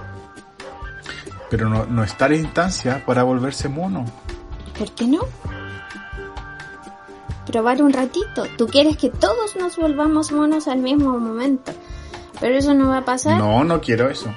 Pero 1.49 1.69
no, 1.69 1.85
no 1.85 2.03
está 2.03 2.27
la 2.27 2.35
instancia 2.35 3.03
para 3.06 3.23
volverse 3.23 3.69
mono. 3.69 4.06
¿Por 4.77 4.91
qué 4.91 5.07
no? 5.07 5.22
Probar 7.45 7.81
un 7.81 7.93
ratito. 7.93 8.45
Tú 8.57 8.68
quieres 8.68 8.97
que 8.97 9.10
todos 9.10 9.56
nos 9.56 9.77
volvamos 9.77 10.31
monos 10.31 10.68
al 10.68 10.80
mismo 10.80 11.18
momento. 11.19 11.72
Pero 12.39 12.57
eso 12.57 12.73
no 12.73 12.89
va 12.89 12.99
a 12.99 13.06
pasar. 13.06 13.38
No, 13.38 13.64
no 13.64 13.80
quiero 13.80 14.10
eso. 14.10 14.34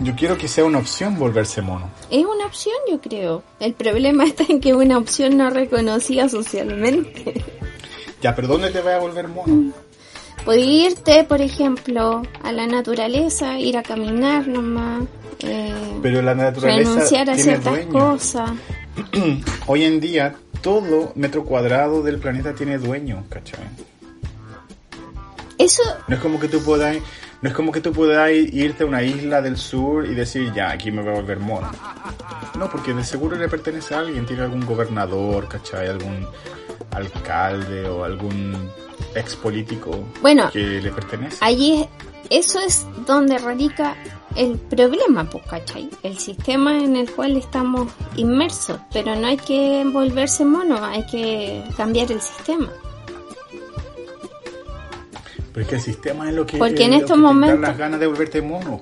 Yo 0.00 0.14
quiero 0.14 0.36
que 0.36 0.46
sea 0.46 0.64
una 0.64 0.78
opción 0.78 1.18
volverse 1.18 1.62
mono. 1.62 1.90
Es 2.10 2.24
una 2.24 2.46
opción, 2.46 2.76
yo 2.88 3.00
creo. 3.00 3.42
El 3.60 3.72
problema 3.72 4.24
está 4.26 4.44
en 4.48 4.60
que 4.60 4.70
es 4.70 4.76
una 4.76 4.98
opción 4.98 5.36
no 5.36 5.50
reconocida 5.50 6.28
socialmente. 6.28 7.42
Ya, 8.20 8.34
pero 8.34 8.48
¿dónde 8.48 8.70
te 8.70 8.80
vas 8.80 8.94
a 8.94 8.98
volver 8.98 9.28
mono? 9.28 9.72
Puedes 10.46 10.64
irte, 10.64 11.24
por 11.24 11.40
ejemplo, 11.42 12.22
a 12.42 12.52
la 12.52 12.66
naturaleza, 12.66 13.58
ir 13.58 13.76
a 13.76 13.82
caminar 13.82 14.46
nomás. 14.48 15.02
eh, 15.40 15.74
Pero 16.02 16.22
la 16.22 16.34
naturaleza 16.34 16.90
renunciar 16.90 17.28
a 17.30 17.36
ciertas 17.36 17.80
cosas. 17.86 18.52
Hoy 19.66 19.84
en 19.84 20.00
día, 20.00 20.34
todo 20.62 21.12
metro 21.16 21.44
cuadrado 21.44 22.02
del 22.02 22.18
planeta 22.18 22.54
tiene 22.54 22.78
dueño, 22.78 23.24
¿cachai? 23.28 23.60
Eso, 25.58 25.82
No 26.06 26.14
es 26.16 26.22
como 26.22 26.38
que 26.38 26.48
tú 26.48 26.62
puedas, 26.62 26.96
no 27.42 27.48
es 27.48 27.54
como 27.54 27.72
que 27.72 27.80
tú 27.80 27.92
puedas 27.92 28.30
irte 28.30 28.84
a 28.84 28.86
una 28.86 29.02
isla 29.02 29.42
del 29.42 29.56
sur 29.56 30.06
y 30.06 30.14
decir, 30.14 30.52
ya, 30.54 30.70
aquí 30.70 30.90
me 30.92 31.02
voy 31.02 31.12
a 31.12 31.14
volver 31.16 31.40
mono. 31.40 31.70
No, 32.56 32.70
porque 32.70 32.94
de 32.94 33.02
seguro 33.04 33.36
le 33.36 33.48
pertenece 33.48 33.94
a 33.94 33.98
alguien, 34.00 34.24
tiene 34.26 34.42
algún 34.42 34.64
gobernador, 34.64 35.48
¿cachai? 35.48 35.88
Algún 35.88 36.26
alcalde 36.92 37.88
o 37.88 38.04
algún 38.04 38.70
ex 39.14 39.34
político 39.36 40.04
Bueno, 40.22 40.50
que 40.52 40.80
le 40.80 40.90
pertenece. 40.92 41.38
allí 41.40 41.82
es- 41.82 41.88
eso 42.30 42.60
es 42.60 42.86
donde 43.06 43.38
radica 43.38 43.96
el 44.34 44.58
problema, 44.58 45.24
pues, 45.30 45.44
¿cachai? 45.46 45.88
El 46.02 46.18
sistema 46.18 46.76
en 46.82 46.96
el 46.96 47.10
cual 47.10 47.36
estamos 47.36 47.88
inmersos. 48.16 48.78
Pero 48.92 49.14
no 49.16 49.28
hay 49.28 49.36
que 49.38 49.84
volverse 49.90 50.44
mono, 50.44 50.84
hay 50.84 51.06
que 51.06 51.62
cambiar 51.76 52.10
el 52.12 52.20
sistema. 52.20 52.68
Pero 55.52 55.62
es 55.62 55.68
que 55.68 55.74
el 55.76 55.80
sistema 55.80 56.28
es 56.28 56.34
lo 56.34 56.44
que, 56.44 56.58
Porque 56.58 56.84
en 56.84 56.92
es 56.94 57.02
estos 57.02 57.16
momentos- 57.16 57.60
las 57.60 57.78
ganas 57.78 57.98
de 58.00 58.06
volverte 58.06 58.42
mono. 58.42 58.80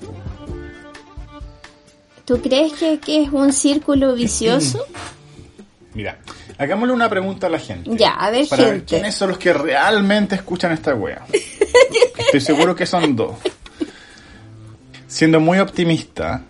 ¿Tú 2.25 2.41
crees 2.41 2.73
que, 2.73 2.99
que 2.99 3.23
es 3.23 3.31
un 3.31 3.53
círculo 3.53 4.15
vicioso? 4.17 4.85
Mira, 5.95 6.19
hagámosle 6.59 6.95
una 6.95 7.09
pregunta 7.09 7.47
a 7.47 7.51
la 7.51 7.59
gente. 7.59 7.91
Ya, 7.97 8.13
a 8.13 8.31
ver, 8.31 8.49
para 8.49 8.65
ver 8.65 8.73
gente. 8.75 8.87
quiénes 8.87 9.15
son 9.15 9.31
los 9.31 9.39
que 9.39 9.53
realmente 9.53 10.35
escuchan 10.35 10.73
esta 10.73 10.95
wea. 10.95 11.25
Estoy 12.19 12.41
seguro 12.41 12.75
que 12.75 12.87
son 12.87 13.15
dos. 13.17 13.37
Siendo 15.07 15.41
muy 15.41 15.59
optimista, 15.59 16.43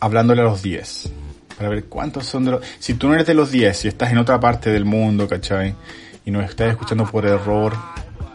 hablándole 0.00 0.42
a 0.42 0.44
los 0.44 0.62
10. 0.62 1.10
Para 1.56 1.68
ver 1.68 1.84
cuántos 1.84 2.26
son 2.26 2.44
de 2.44 2.50
los... 2.52 2.64
Si 2.78 2.94
tú 2.94 3.08
no 3.08 3.14
eres 3.14 3.26
de 3.26 3.34
los 3.34 3.50
10 3.50 3.84
y 3.84 3.88
estás 3.88 4.10
en 4.10 4.18
otra 4.18 4.40
parte 4.40 4.70
del 4.70 4.84
mundo, 4.84 5.28
¿cachai? 5.28 5.74
Y 6.24 6.30
nos 6.30 6.44
estás 6.44 6.70
escuchando 6.70 7.04
por 7.04 7.24
error, 7.26 7.74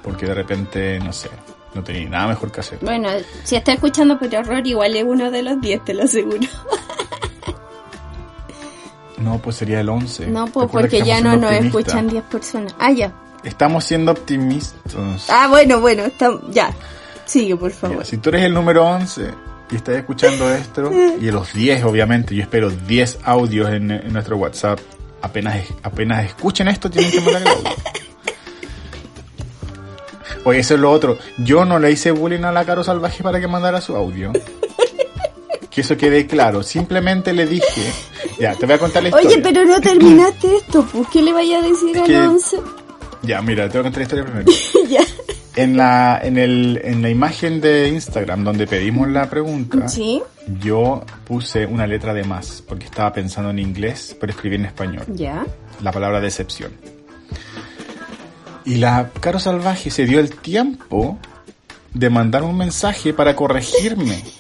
porque 0.02 0.26
de 0.26 0.34
repente, 0.34 1.00
no 1.00 1.12
sé, 1.12 1.30
no 1.74 1.84
tenía 1.84 2.08
nada 2.08 2.28
mejor 2.28 2.52
que 2.52 2.62
hacer. 2.62 2.80
Bueno, 2.82 3.10
si 3.44 3.56
está 3.56 3.74
escuchando 3.74 4.18
por 4.18 4.34
error, 4.34 4.66
igual 4.66 4.96
es 4.96 5.04
uno 5.04 5.30
de 5.32 5.42
los 5.42 5.60
10, 5.60 5.84
te 5.84 5.94
lo 5.94 6.04
aseguro. 6.04 6.40
No, 9.18 9.40
pues 9.40 9.56
sería 9.56 9.80
el 9.82 9.90
11. 9.90 10.28
No, 10.28 10.46
¿Te 10.46 10.52
pues 10.52 10.68
porque 10.72 11.02
ya 11.02 11.22
no 11.22 11.36
nos 11.38 11.52
escuchan 11.52 12.08
10 12.08 12.24
personas. 12.26 12.76
Ah, 12.80 12.92
ya. 12.92 13.12
Estamos 13.44 13.84
siendo 13.84 14.12
optimistas. 14.12 15.28
Ah, 15.30 15.48
bueno, 15.50 15.80
bueno, 15.80 16.04
está- 16.06 16.40
ya. 16.52 16.72
Sigue, 17.26 17.56
por 17.56 17.72
favor. 17.72 18.06
Si 18.06 18.18
tú 18.18 18.30
eres 18.30 18.44
el 18.44 18.54
número 18.54 18.86
11 18.86 19.32
y 19.72 19.76
estás 19.76 19.96
escuchando 19.96 20.50
esto, 20.52 20.92
y 21.22 21.32
los 21.32 21.54
10 21.54 21.84
obviamente, 21.84 22.36
yo 22.36 22.42
espero 22.44 22.70
10 22.70 23.20
audios 23.24 23.70
en, 23.72 23.92
en 23.92 24.14
nuestro 24.14 24.38
WhatsApp, 24.38 24.80
apenas, 25.22 25.58
apenas 25.84 26.26
escuchen 26.26 26.68
esto 26.68 26.90
tienen 26.90 27.12
que 27.12 27.22
mandar 27.22 27.42
el 27.42 27.48
audio. 27.48 27.70
Oye, 30.46 30.60
eso 30.60 30.76
es 30.76 30.80
lo 30.80 30.92
otro. 30.92 31.18
Yo 31.38 31.66
no 31.66 31.80
le 31.80 31.92
hice 31.92 32.12
bullying 32.12 32.44
a 32.44 32.52
la 32.54 32.64
Caro 32.64 32.84
Salvaje 32.84 33.22
para 33.24 33.40
que 33.40 33.48
mandara 33.48 33.82
su 33.82 33.96
audio. 33.96 34.32
Que 35.78 35.82
eso 35.82 35.96
quede 35.96 36.26
claro. 36.26 36.64
Simplemente 36.64 37.34
le 37.34 37.46
dije... 37.46 37.84
Ya, 38.40 38.56
te 38.56 38.66
voy 38.66 38.74
a 38.76 38.80
contar 38.80 39.04
la 39.04 39.10
historia. 39.10 39.30
Oye, 39.30 39.40
pero 39.42 39.64
no 39.66 39.80
terminaste 39.80 40.58
esto, 40.58 40.84
¿por 40.86 41.08
qué 41.10 41.22
le 41.24 41.34
vaya 41.34 41.58
a 41.60 41.62
decir 41.62 41.98
al 42.00 42.04
que- 42.06 42.18
11? 42.18 42.58
Ya, 43.24 43.42
mira, 43.44 43.68
te 43.70 43.78
voy 43.78 43.80
a 43.80 43.84
contar 43.84 43.98
la 44.00 44.04
historia 44.04 44.26
primero. 44.26 44.52
ya. 44.90 45.02
En 45.56 45.78
la, 45.78 46.20
en, 46.24 46.38
el, 46.40 46.82
en 46.84 47.02
la 47.04 47.10
imagen 47.12 47.62
de 47.62 47.90
Instagram 47.90 48.44
donde 48.44 48.66
pedimos 48.68 49.08
la 49.10 49.28
pregunta, 49.30 49.88
Sí, 49.88 50.22
yo 50.62 51.04
puse 51.26 51.66
una 51.68 51.86
letra 51.88 52.14
de 52.16 52.24
más, 52.24 52.64
porque 52.68 52.86
estaba 52.86 53.12
pensando 53.14 53.50
en 53.52 53.60
inglés, 53.60 54.16
pero 54.20 54.32
escribí 54.34 54.56
en 54.56 54.66
español, 54.66 55.04
ya. 55.14 55.46
la 55.82 55.92
palabra 55.92 56.20
decepción. 56.22 56.72
Y 58.66 58.76
la 58.76 59.10
Caro 59.20 59.40
Salvaje 59.40 59.90
se 59.92 60.06
dio 60.06 60.20
el 60.20 60.32
tiempo 60.32 61.18
de 61.94 62.10
mandar 62.12 62.44
un 62.44 62.56
mensaje 62.58 63.14
para 63.14 63.36
corregirme 63.36 64.24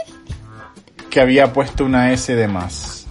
que 1.18 1.22
había 1.22 1.52
puesto 1.52 1.84
una 1.84 2.14
S 2.14 2.35
de 2.35 2.48
más. 2.48 3.07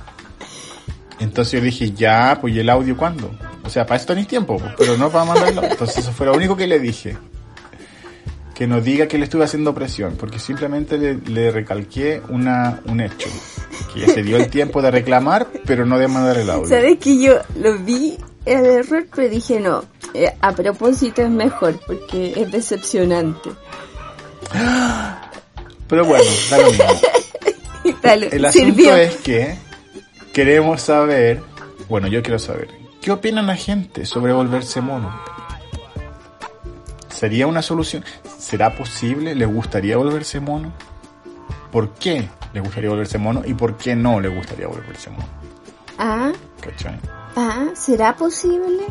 Entonces 1.19 1.55
yo 1.55 1.61
dije, 1.61 1.91
ya, 1.91 2.39
pues 2.41 2.55
¿y 2.55 2.61
el 2.61 2.71
audio 2.71 2.97
cuándo? 2.97 3.33
O 3.65 3.69
sea, 3.69 3.85
para 3.85 3.99
esto 3.99 4.15
ni 4.15 4.23
tiempo, 4.27 4.59
pues, 4.59 4.75
pero 4.79 4.97
no 4.97 5.11
para 5.11 5.25
mandarlo. 5.25 5.65
Entonces 5.65 5.99
eso 5.99 6.13
fue 6.13 6.27
lo 6.27 6.35
único 6.35 6.57
que 6.57 6.69
le 6.69 6.79
dije. 6.79 7.19
Que 8.55 8.69
no 8.69 8.81
diga 8.81 9.09
que 9.09 9.19
le 9.19 9.25
estuve 9.25 9.43
haciendo 9.43 9.75
presión, 9.75 10.15
porque 10.17 10.39
simplemente 10.39 10.99
le, 10.99 11.17
le 11.17 11.51
recalqué 11.51 12.23
una, 12.29 12.81
un 12.87 13.01
hecho. 13.01 13.29
Que 13.93 14.05
ella 14.05 14.15
se 14.15 14.23
dio 14.23 14.37
el 14.37 14.51
tiempo 14.51 14.81
de 14.83 14.93
reclamar, 14.93 15.49
pero 15.67 15.85
no 15.85 15.99
de 15.99 16.07
mandar 16.07 16.39
el 16.39 16.49
audio. 16.49 16.69
Sabes 16.69 16.99
que 16.99 17.21
yo 17.21 17.41
lo 17.57 17.77
vi 17.79 18.19
el 18.45 18.67
error, 18.67 19.05
pero 19.17 19.29
dije 19.29 19.59
no. 19.59 19.85
eh, 20.15 20.33
a 20.41 20.53
propósito 20.53 21.23
es 21.23 21.31
mejor 21.31 21.81
porque 21.85 22.35
es 22.37 22.53
decepcionante. 22.53 23.51
Pero 25.89 26.05
bueno, 26.05 26.25
da 26.51 26.59
lo 26.59 26.67
mismo. 26.71 26.85
Dale, 28.03 28.29
El 28.33 28.45
asunto 28.45 28.67
sirvió. 28.67 28.97
es 28.97 29.17
que 29.17 29.57
queremos 30.33 30.83
saber, 30.83 31.43
bueno, 31.89 32.07
yo 32.09 32.23
quiero 32.23 32.39
saber, 32.39 32.69
¿qué 33.01 33.11
opina 33.13 33.43
la 33.43 33.57
gente 33.57 34.05
sobre 34.07 34.33
volverse 34.33 34.81
mono? 34.81 35.15
¿Sería 37.09 37.47
una 37.47 37.63
solución? 37.63 38.05
¿Será 38.39 38.75
posible? 38.77 39.35
¿Le 39.35 39.47
gustaría 39.47 39.97
volverse 39.97 40.39
mono? 40.41 40.73
¿Por 41.73 41.95
qué 41.95 42.29
le 42.53 42.61
gustaría 42.61 42.91
volverse 42.91 43.19
mono 43.19 43.43
y 43.45 43.55
por 43.55 43.77
qué 43.77 43.97
no 43.97 44.21
le 44.21 44.29
gustaría 44.29 44.67
volverse 44.67 45.11
mono? 45.11 45.27
Ah, 45.99 46.33
¿Cachai? 46.61 46.99
ah, 47.37 47.69
¿será 47.75 48.15
posible? 48.17 48.85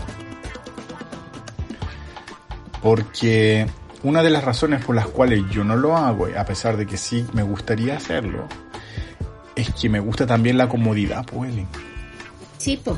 Porque 2.81 3.65
una 4.03 4.21
de 4.23 4.29
las 4.29 4.43
razones 4.43 4.83
por 4.83 4.95
las 4.95 5.07
cuales 5.07 5.43
yo 5.51 5.63
no 5.63 5.75
lo 5.75 5.95
hago, 5.97 6.27
a 6.37 6.45
pesar 6.45 6.77
de 6.77 6.85
que 6.85 6.97
sí 6.97 7.25
me 7.33 7.43
gustaría 7.43 7.97
hacerlo, 7.97 8.47
es 9.55 9.73
que 9.73 9.89
me 9.89 9.99
gusta 9.99 10.25
también 10.25 10.57
la 10.57 10.67
comodidad, 10.67 11.25
pues. 11.25 11.53
Sí, 12.57 12.77
po. 12.77 12.97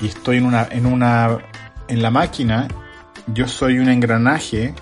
y 0.00 0.06
estoy 0.08 0.36
en 0.38 0.46
una, 0.46 0.68
en 0.70 0.84
una, 0.86 1.38
en 1.88 2.02
la 2.02 2.10
máquina, 2.10 2.68
yo 3.28 3.48
soy 3.48 3.78
un 3.78 3.88
engranaje 3.88 4.74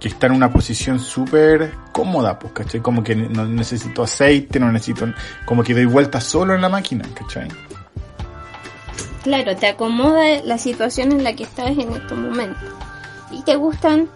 que 0.00 0.06
está 0.08 0.26
en 0.28 0.32
una 0.34 0.52
posición 0.52 1.00
súper 1.00 1.72
cómoda, 1.92 2.38
pues, 2.38 2.52
¿cachai? 2.52 2.80
Como 2.80 3.02
que 3.02 3.16
no 3.16 3.44
necesito 3.46 4.04
aceite, 4.04 4.60
no 4.60 4.70
necesito, 4.70 5.06
como 5.44 5.64
que 5.64 5.74
doy 5.74 5.86
vueltas 5.86 6.22
solo 6.24 6.54
en 6.54 6.60
la 6.62 6.68
máquina, 6.68 7.04
¿cachai? 7.14 7.48
Claro, 9.24 9.56
te 9.56 9.66
acomoda 9.66 10.22
la 10.44 10.58
situación 10.58 11.12
en 11.12 11.24
la 11.24 11.34
que 11.34 11.42
estás 11.44 11.70
en 11.70 11.92
estos 11.92 12.16
momentos. 12.16 12.62
Y 13.32 13.42
te 13.42 13.56
gustan 13.56 14.08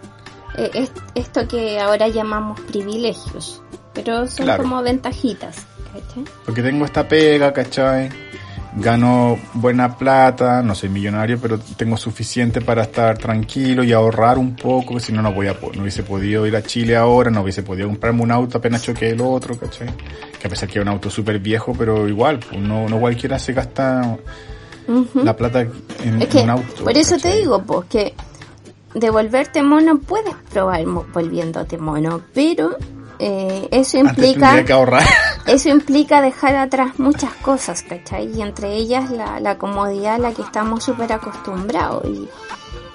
eh, 0.57 0.71
es- 0.75 0.93
esto 1.15 1.49
que 1.49 1.81
ahora 1.81 2.09
llamamos 2.09 2.61
privilegios, 2.61 3.63
pero 3.95 4.27
son 4.27 4.45
Claro. 4.47 4.63
como 4.63 4.83
ventajitas. 4.83 5.67
Porque 6.45 6.63
tengo 6.63 6.85
esta 6.85 7.07
pega, 7.07 7.53
¿cachai? 7.53 8.09
Gano 8.75 9.39
buena 9.53 9.99
plata, 9.99 10.63
no 10.63 10.75
soy 10.75 10.89
millonario, 10.89 11.39
pero 11.39 11.59
tengo 11.59 11.99
suficiente 11.99 12.63
para 12.63 12.83
estar 12.85 13.19
tranquilo 13.19 13.85
y 13.85 13.93
ahorrar 13.93 14.39
un 14.39 14.57
poco, 14.57 14.99
si 14.99 15.13
no, 15.13 15.21
no 15.21 15.33
voy 15.33 15.49
a, 15.49 15.53
no 15.53 15.83
hubiese 15.83 16.03
podido 16.03 16.47
ir 16.47 16.57
a 16.57 16.63
Chile 16.63 16.97
ahora, 16.97 17.31
no 17.31 17.43
hubiese 17.43 17.63
podido 17.63 17.89
comprarme 17.89 18.23
un 18.23 18.31
auto 18.31 18.59
apenas 18.59 18.83
choque 18.83 19.11
el 19.11 19.21
otro, 19.21 19.59
¿cachai? 19.59 19.89
Que 20.41 20.47
a 20.47 20.51
pesar 20.51 20.69
que 20.71 20.79
es 20.79 20.83
un 20.83 20.89
auto 20.89 21.11
súper 21.11 21.39
viejo, 21.39 21.75
pero 21.79 22.09
igual, 22.09 22.41
no, 22.59 22.89
no 22.89 22.99
cualquiera 22.99 23.39
se 23.39 23.53
gasta 23.53 24.17
la 25.15 25.37
plata 25.37 25.61
en, 25.61 26.43
un 26.43 26.51
auto. 26.51 26.85
Por 26.85 26.97
eso 26.97 27.19
te 27.19 27.37
digo, 27.37 27.63
pues 27.63 27.89
que 27.89 28.15
devolverte 28.95 29.63
mono 29.63 29.99
puedes 29.99 30.35
probar 30.51 30.85
volviéndote 31.13 31.77
mono, 31.77 32.23
pero 32.33 32.77
eh, 33.19 33.69
eso 33.71 33.99
implica 33.99 34.65
que 34.65 34.73
ahorrar. 34.73 35.03
eso 35.47 35.69
implica 35.69 36.21
dejar 36.21 36.57
atrás 36.57 36.99
muchas 36.99 37.33
cosas, 37.35 37.83
¿cachai? 37.83 38.31
Y 38.35 38.43
entre 38.43 38.75
ellas 38.75 39.11
la, 39.11 39.41
la 39.41 39.59
comodidad 39.59 40.15
a 40.15 40.19
la 40.19 40.33
que 40.33 40.43
estamos 40.43 40.85
súper 40.85 41.13
acostumbrados. 41.13 42.05
Y 42.05 42.29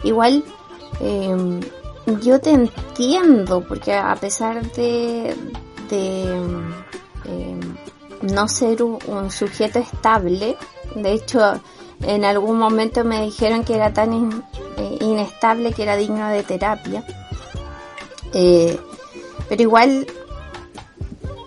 igual 0.03 0.43
em, 0.99 1.59
yo 2.21 2.39
te 2.39 2.51
entiendo, 2.51 3.63
porque 3.67 3.93
a 3.93 4.15
pesar 4.15 4.61
de, 4.73 5.35
de 5.89 6.35
em, 7.25 7.75
no 8.21 8.47
ser 8.47 8.81
un, 8.83 9.31
sujeto 9.31 9.79
estable, 9.79 10.57
de 10.95 11.11
hecho 11.11 11.61
en 12.01 12.25
algún 12.25 12.57
momento 12.57 13.03
me 13.03 13.23
dijeron 13.23 13.63
que 13.63 13.75
era 13.75 13.91
tan 13.91 14.43
eh, 14.77 14.97
inestable 15.01 15.73
que 15.73 15.83
era 15.83 15.95
digno 15.95 16.29
de 16.29 16.43
terapia. 16.43 17.03
Eh, 18.33 18.79
pero 19.49 19.61
igual 19.61 20.07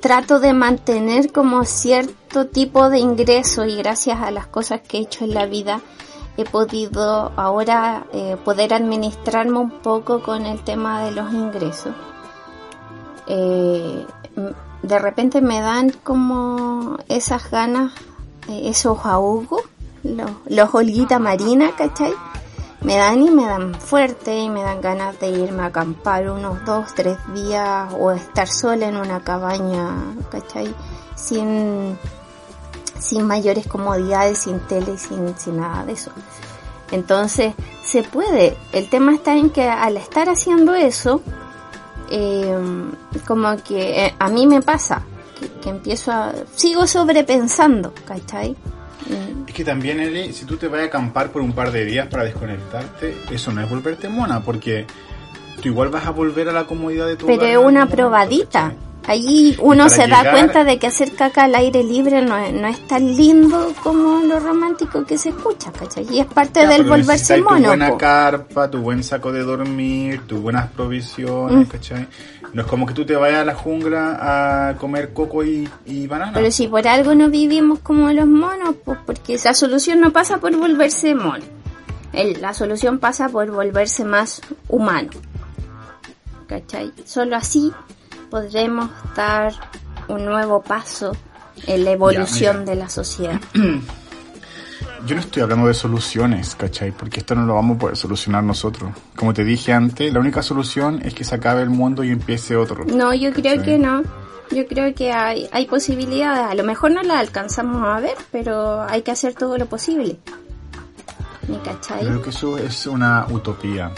trato 0.01 0.41
de 0.41 0.53
mantener 0.53 1.31
como 1.33 1.65
cierto 1.65 2.47
tipo 2.47 2.89
de 2.89 2.99
ingreso 2.99 3.65
y 3.65 3.77
gracias 3.77 4.21
a 4.21 4.31
las 4.31 4.47
cosas 4.47 4.81
que 4.81 4.99
he 4.99 5.01
hecho 5.03 5.25
en 5.25 5.35
la 5.35 5.47
vida 5.47 5.81
he 6.37 6.45
podido 6.45 7.33
ahora 7.37 8.07
eh, 8.13 8.37
poder 8.45 8.73
administrarme 8.73 9.59
un 9.59 9.71
poco 9.71 10.23
con 10.23 10.47
el 10.47 10.63
tema 10.63 11.03
de 11.05 11.11
los 11.13 11.33
ingresos. 11.33 11.95
Eh, 13.27 14.07
de 14.83 14.99
repente 14.99 15.41
me 15.41 15.61
dan 15.61 15.91
como 15.91 16.99
esas 17.09 17.51
ganas, 17.51 17.93
eh, 18.49 18.63
esos 18.65 19.05
ahogos, 19.05 19.63
los, 20.03 20.31
los 20.47 20.75
olguitas 20.75 21.21
marinas, 21.21 21.73
¿cachai? 21.77 22.15
Me 22.83 22.97
dan 22.97 23.23
y 23.23 23.31
me 23.31 23.45
dan 23.45 23.75
fuerte 23.75 24.37
y 24.37 24.49
me 24.49 24.63
dan 24.63 24.81
ganas 24.81 25.19
de 25.21 25.31
irme 25.31 25.63
a 25.63 25.67
acampar 25.67 26.31
unos 26.31 26.65
dos, 26.65 26.95
tres 26.95 27.19
días 27.35 27.93
o 27.99 28.11
estar 28.11 28.49
sola 28.49 28.89
en 28.89 28.97
una 28.97 29.21
cabaña, 29.21 29.91
¿cachai? 30.31 30.75
Sin, 31.15 31.99
sin 32.99 33.27
mayores 33.27 33.67
comodidades, 33.67 34.39
sin 34.39 34.61
tele, 34.61 34.97
sin, 34.97 35.37
sin 35.37 35.59
nada 35.59 35.85
de 35.85 35.93
eso. 35.93 36.11
Entonces, 36.91 37.55
se 37.85 38.03
puede. 38.03 38.57
El 38.73 38.89
tema 38.89 39.15
está 39.15 39.35
en 39.37 39.51
que 39.51 39.69
al 39.69 39.99
estar 39.99 40.29
haciendo 40.29 40.75
eso, 40.75 41.21
eh, 42.11 42.59
como 43.27 43.57
que 43.59 44.07
eh, 44.07 44.15
a 44.19 44.29
mí 44.29 44.47
me 44.47 44.63
pasa, 44.63 45.03
que, 45.39 45.49
que 45.61 45.69
empiezo 45.69 46.13
a... 46.13 46.33
sigo 46.55 46.87
sobrepensando, 46.87 47.93
¿cachai? 48.07 48.57
Mm. 49.11 49.49
Es 49.49 49.55
que 49.55 49.65
también, 49.65 50.01
Eli, 50.01 50.33
si 50.33 50.45
tú 50.45 50.57
te 50.57 50.69
vas 50.69 50.81
a 50.81 50.85
acampar 50.85 51.31
por 51.31 51.43
un 51.43 51.53
par 51.53 51.71
de 51.73 51.85
días 51.85 52.07
para 52.09 52.25
desconectarte, 52.25 53.17
eso 53.31 53.53
no 53.53 53.63
es 53.63 53.69
volverte 53.69 54.09
mona, 54.09 54.43
porque 54.43 54.87
tú 55.61 55.69
igual 55.69 55.89
vas 55.89 56.07
a 56.07 56.11
volver 56.11 56.49
a 56.49 56.53
la 56.53 56.65
comodidad 56.65 57.07
de 57.07 57.17
tu 57.17 57.27
Pero 57.27 57.45
es 57.45 57.57
una 57.57 57.87
probadita. 57.87 58.73
Allí 59.07 59.57
uno 59.61 59.89
se 59.89 60.07
da 60.07 60.31
cuenta 60.31 60.63
de 60.63 60.79
que 60.79 60.87
hacer 60.87 61.13
caca 61.13 61.45
al 61.45 61.55
aire 61.55 61.83
libre 61.83 62.23
no 62.23 62.37
es, 62.37 62.53
no 62.53 62.69
es 62.69 62.87
tan 62.87 63.17
lindo 63.17 63.73
como 63.83 64.21
lo 64.21 64.39
romántico 64.39 65.05
que 65.05 65.17
se 65.19 65.31
escucha, 65.31 65.73
¿cachai? 65.73 66.07
Y 66.11 66.21
es 66.21 66.27
parte 66.27 66.67
del 66.67 66.85
volverse 66.85 67.41
mono. 67.41 67.57
Tu 67.57 67.67
buena 67.67 67.97
carpa, 67.97 68.71
tu 68.71 68.79
buen 68.79 69.03
saco 69.03 69.33
de 69.33 69.43
dormir, 69.43 70.21
tus 70.27 70.41
buenas 70.41 70.71
provisiones, 70.71 71.67
mm. 71.67 71.71
¿cachai? 71.71 72.07
No 72.53 72.63
es 72.63 72.69
como 72.69 72.87
que 72.87 72.95
tú 72.95 73.05
te 73.05 73.15
vayas 73.15 73.41
a 73.41 73.45
la 73.45 73.55
jungla 73.55 74.69
a 74.71 74.77
comer 74.77 75.13
coco 75.13 75.45
y, 75.45 75.69
y 75.87 76.07
banana. 76.07 76.33
Pero 76.35 76.51
si 76.51 76.67
por 76.67 76.87
algo 76.89 77.15
no 77.15 77.31
vivimos 77.31 77.79
como 77.81 78.13
los 78.13 78.27
monos, 78.27 78.75
pues 78.85 78.99
porque 79.07 79.35
esa 79.35 79.55
solución 79.55 80.01
no 80.01 80.13
pasa 80.13 80.39
por 80.39 80.55
volverse 80.57 81.15
mono. 81.15 81.45
la 82.13 82.55
solución 82.55 82.99
pasa 82.99 83.29
por 83.29 83.51
volverse 83.51 84.05
más 84.05 84.43
humano. 84.69 85.11
¿Cachai? 86.49 86.93
Solo 87.05 87.37
así 87.37 87.73
podremos 88.31 88.91
dar 89.15 89.53
un 90.09 90.25
nuevo 90.25 90.63
paso 90.63 91.13
en 91.67 91.85
la 91.85 91.93
evolución 91.93 92.65
de 92.65 92.75
la 92.75 92.89
sociedad. 92.89 93.41
Yo 95.07 95.15
no 95.15 95.21
estoy 95.21 95.43
hablando 95.43 95.67
de 95.67 95.75
soluciones, 95.75 96.55
¿cachai? 96.55 96.93
Porque 96.93 97.21
esto 97.21 97.35
no 97.35 97.47
lo 97.47 97.55
vamos 97.55 97.77
a 97.77 97.81
poder 97.81 97.97
solucionar 97.97 98.45
nosotros. 98.45 98.93
Como 99.17 99.33
te 99.33 99.45
dije 99.45 99.73
antes, 99.73 100.13
la 100.13 100.21
única 100.21 100.43
solución 100.43 101.01
es 101.03 101.15
que 101.15 101.25
se 101.25 101.35
acabe 101.35 101.63
el 101.63 101.71
mundo 101.71 102.05
y 102.05 102.11
empiece 102.11 102.57
otro. 102.57 102.85
No, 102.85 103.15
yo 103.15 103.33
creo 103.33 103.63
que 103.63 103.79
no. 103.79 104.03
Yo 104.51 104.67
creo 104.67 104.95
que 104.95 105.13
hay, 105.13 105.49
hay 105.53 105.67
posibilidades. 105.67 106.51
A 106.51 106.55
lo 106.55 106.65
mejor 106.65 106.91
no 106.91 107.03
las 107.03 107.19
alcanzamos 107.19 107.83
a 107.85 108.01
ver, 108.01 108.17
pero 108.31 108.83
hay 108.83 109.03
que 109.03 109.13
hacer 109.13 109.35
todo 109.35 109.57
lo 109.57 109.67
posible. 109.67 110.19
¿Me 111.49 111.59
cachai? 111.61 112.01
Creo 112.01 112.21
que 112.21 112.31
eso 112.31 112.59
es 112.59 112.87
una 112.87 113.27
utopía. 113.31 113.93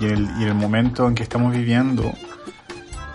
Y 0.00 0.06
el, 0.06 0.28
y 0.38 0.44
el 0.44 0.54
momento 0.54 1.06
en 1.06 1.14
que 1.14 1.22
estamos 1.22 1.52
viviendo, 1.52 2.12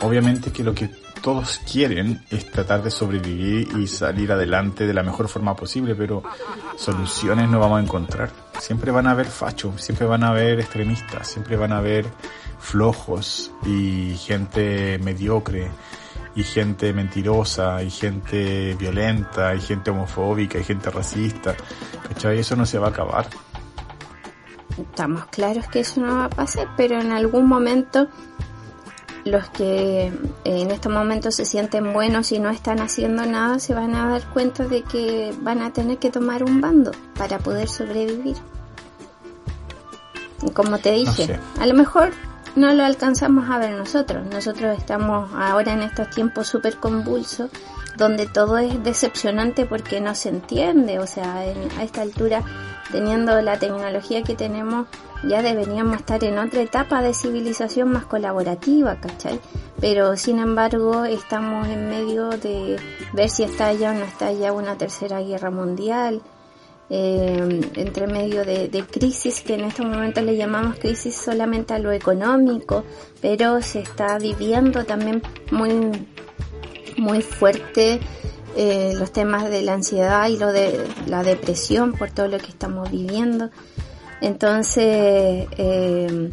obviamente 0.02 0.52
que 0.52 0.64
lo 0.64 0.74
que 0.74 0.90
todos 1.22 1.62
quieren 1.72 2.24
es 2.30 2.50
tratar 2.50 2.84
de 2.84 2.92
sobrevivir 2.92 3.70
y 3.78 3.88
salir 3.88 4.32
adelante 4.32 4.88
de 4.88 4.94
la 4.94 5.04
mejor 5.04 5.28
forma 5.28 5.56
posible, 5.56 5.96
pero 5.96 6.24
soluciones 6.76 7.50
no 7.50 7.60
vamos 7.60 7.80
a 7.80 7.84
encontrar. 7.84 8.32
Siempre 8.60 8.92
van 8.92 9.08
a 9.08 9.12
haber 9.12 9.28
fachos, 9.28 9.82
siempre 9.82 10.08
van 10.08 10.24
a 10.24 10.30
haber 10.30 10.60
extremistas, 10.60 11.28
siempre 11.28 11.58
van 11.58 11.74
a 11.74 11.78
haber 11.78 12.06
flojos 12.60 13.52
y 13.66 14.16
gente 14.18 15.00
mediocre 15.00 15.70
y 16.36 16.44
gente 16.44 16.94
mentirosa 16.94 17.84
y 17.84 17.90
gente 17.90 18.76
violenta 18.76 19.56
y 19.56 19.62
gente 19.62 19.92
homofóbica 19.92 20.58
y 20.60 20.64
gente 20.64 20.90
racista. 20.90 21.56
¿Cachai? 22.08 22.40
Eso 22.40 22.56
no 22.56 22.66
se 22.66 22.80
va 22.80 22.88
a 22.88 22.90
acabar. 22.92 23.28
Estamos 24.78 25.26
claros 25.26 25.68
que 25.68 25.82
eso 25.82 26.00
no 26.00 26.16
va 26.16 26.26
a 26.26 26.30
pasar, 26.30 26.70
pero 26.78 27.02
en 27.02 27.12
algún 27.12 27.48
momento 27.48 28.08
los 29.26 29.50
que 29.50 30.08
eh, 30.08 30.14
en 30.46 30.72
estos 30.72 30.92
momentos 30.92 31.36
se 31.36 31.46
sienten 31.46 31.94
buenos 31.94 32.32
y 32.32 32.40
no 32.40 32.50
están 32.50 32.80
haciendo 32.80 33.26
nada 33.26 33.60
se 33.60 33.74
van 33.74 33.96
a 33.96 34.10
dar 34.10 34.24
cuenta 34.30 34.66
de 34.66 34.84
que 34.84 35.34
van 35.42 35.62
a 35.62 35.72
tener 35.74 35.98
que 35.98 36.10
tomar 36.10 36.44
un 36.44 36.62
bando 36.62 36.92
para 37.18 37.40
poder 37.40 37.68
sobrevivir. 37.68 38.38
Como 40.54 40.78
te 40.78 40.92
dije, 40.92 41.38
a 41.60 41.66
lo 41.66 41.74
mejor 41.74 42.12
no 42.56 42.74
lo 42.74 42.86
alcanzamos 42.86 43.50
a 43.50 43.58
ver 43.58 43.72
nosotros. 43.72 44.26
Nosotros 44.32 44.78
estamos 44.78 45.30
ahora 45.36 45.74
en 45.74 45.82
estos 45.82 46.10
tiempos 46.10 46.48
súper 46.48 46.78
convulsos 46.78 47.50
donde 47.98 48.26
todo 48.26 48.58
es 48.58 48.82
decepcionante 48.84 49.66
porque 49.66 50.02
no 50.02 50.16
se 50.16 50.30
entiende. 50.30 51.00
O 51.00 51.08
sea, 51.08 51.36
a 51.40 51.84
esta 51.84 52.02
altura, 52.02 52.42
teniendo 52.92 53.40
la 53.42 53.60
tecnología 53.60 54.24
que 54.24 54.36
tenemos, 54.36 54.88
ya 55.24 55.42
deberíamos 55.42 55.98
estar 55.98 56.24
en 56.24 56.38
otra 56.38 56.62
etapa 56.62 57.02
de 57.02 57.14
civilización 57.14 57.92
más 57.92 58.06
colaborativa, 58.06 58.96
¿cachai? 59.00 59.40
Pero 59.80 60.16
sin 60.18 60.40
embargo 60.40 61.06
estamos 61.06 61.68
en 61.68 61.90
medio 61.90 62.30
de 62.30 62.78
ver 63.14 63.30
si 63.30 63.44
está 63.44 63.74
ya 63.74 63.92
o 63.92 63.94
no 63.94 64.06
está 64.06 64.32
ya 64.32 64.52
una 64.52 64.78
tercera 64.78 65.22
guerra 65.22 65.52
mundial, 65.52 66.22
eh, 66.90 67.62
entre 67.76 68.08
medio 68.08 68.44
de, 68.44 68.68
de, 68.68 68.84
crisis 68.84 69.42
que 69.42 69.54
en 69.54 69.66
estos 69.66 69.86
momentos 69.86 70.24
le 70.24 70.36
llamamos 70.36 70.78
crisis 70.80 71.16
solamente 71.16 71.76
a 71.76 71.80
lo 71.80 71.92
económico, 71.92 72.84
pero 73.22 73.62
se 73.62 73.82
está 73.82 74.18
viviendo 74.18 74.84
también 74.86 75.22
muy, 75.52 75.92
muy 76.98 77.22
fuerte 77.22 78.00
eh, 78.56 78.94
los 78.98 79.12
temas 79.12 79.50
de 79.50 79.62
la 79.62 79.74
ansiedad 79.74 80.28
y 80.28 80.38
lo 80.38 80.52
de 80.52 80.86
la 81.06 81.24
depresión 81.24 81.94
por 81.94 82.10
todo 82.10 82.28
lo 82.28 82.40
que 82.40 82.48
estamos 82.48 82.90
viviendo. 82.90 83.52
Entonces, 84.22 85.48
eh, 85.58 86.32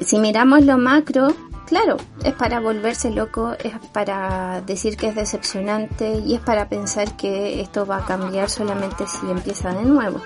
si 0.00 0.18
miramos 0.18 0.64
lo 0.64 0.78
macro, 0.78 1.34
claro, 1.66 1.96
es 2.24 2.34
para 2.34 2.60
volverse 2.60 3.10
loco, 3.10 3.54
es 3.62 3.72
para 3.92 4.60
decir 4.62 4.96
que 4.96 5.08
es 5.08 5.14
decepcionante 5.14 6.18
y 6.24 6.34
es 6.34 6.40
para 6.40 6.68
pensar 6.68 7.16
que 7.16 7.60
esto 7.60 7.86
va 7.86 7.98
a 7.98 8.04
cambiar 8.04 8.50
solamente 8.50 9.06
si 9.06 9.30
empieza 9.30 9.72
de 9.72 9.84
nuevo. 9.84 10.20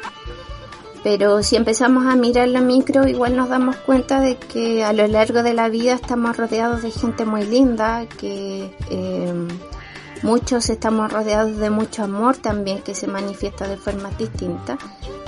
Pero 1.04 1.42
si 1.44 1.54
empezamos 1.54 2.06
a 2.06 2.16
mirar 2.16 2.48
lo 2.48 2.60
micro, 2.62 3.06
igual 3.06 3.36
nos 3.36 3.48
damos 3.48 3.76
cuenta 3.76 4.18
de 4.18 4.36
que 4.36 4.82
a 4.82 4.92
lo 4.92 5.06
largo 5.06 5.44
de 5.44 5.54
la 5.54 5.68
vida 5.68 5.94
estamos 5.94 6.36
rodeados 6.36 6.82
de 6.82 6.90
gente 6.90 7.24
muy 7.24 7.44
linda, 7.44 8.06
que 8.06 8.74
eh, 8.90 9.32
Muchos 10.26 10.70
estamos 10.70 11.12
rodeados 11.12 11.56
de 11.58 11.70
mucho 11.70 12.02
amor 12.02 12.36
también 12.36 12.82
que 12.82 12.96
se 12.96 13.06
manifiesta 13.06 13.68
de 13.68 13.76
forma 13.76 14.10
distinta 14.18 14.76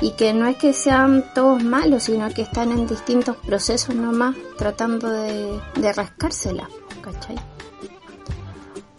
y 0.01 0.11
que 0.19 0.33
no 0.33 0.49
es 0.49 0.57
que 0.57 0.73
sean 0.73 1.25
todos 1.37 1.63
malos, 1.63 2.03
sino 2.03 2.29
que 2.35 2.43
están 2.43 2.73
en 2.73 2.89
distintos 2.89 3.37
procesos 3.37 3.95
nomás 3.95 4.35
tratando 4.57 5.09
de, 5.09 5.61
de 5.77 5.93
rascársela, 5.93 6.69
¿cachai? 7.01 7.37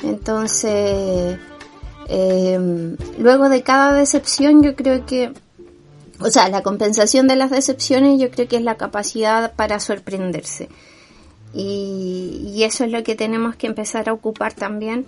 Entonces, 0.03 1.38
Eh, 2.11 2.95
luego 3.19 3.49
de 3.49 3.61
cada 3.61 3.93
decepción 3.93 4.63
yo 4.63 4.76
creo 4.76 5.05
que, 5.05 5.31
o 6.19 6.30
sea, 6.31 6.49
la 6.49 6.63
compensación 6.63 7.27
de 7.27 7.35
las 7.35 7.51
decepciones 7.51 8.19
yo 8.19 8.31
creo 8.31 8.47
que 8.47 8.55
es 8.55 8.63
la 8.63 8.77
capacidad 8.77 9.53
para 9.53 9.80
sorprenderse. 9.80 10.69
Y 11.53 12.63
eso 12.63 12.84
es 12.85 12.91
lo 12.91 13.03
que 13.03 13.15
tenemos 13.15 13.55
que 13.57 13.67
empezar 13.67 14.09
a 14.09 14.13
ocupar 14.13 14.53
también 14.53 15.05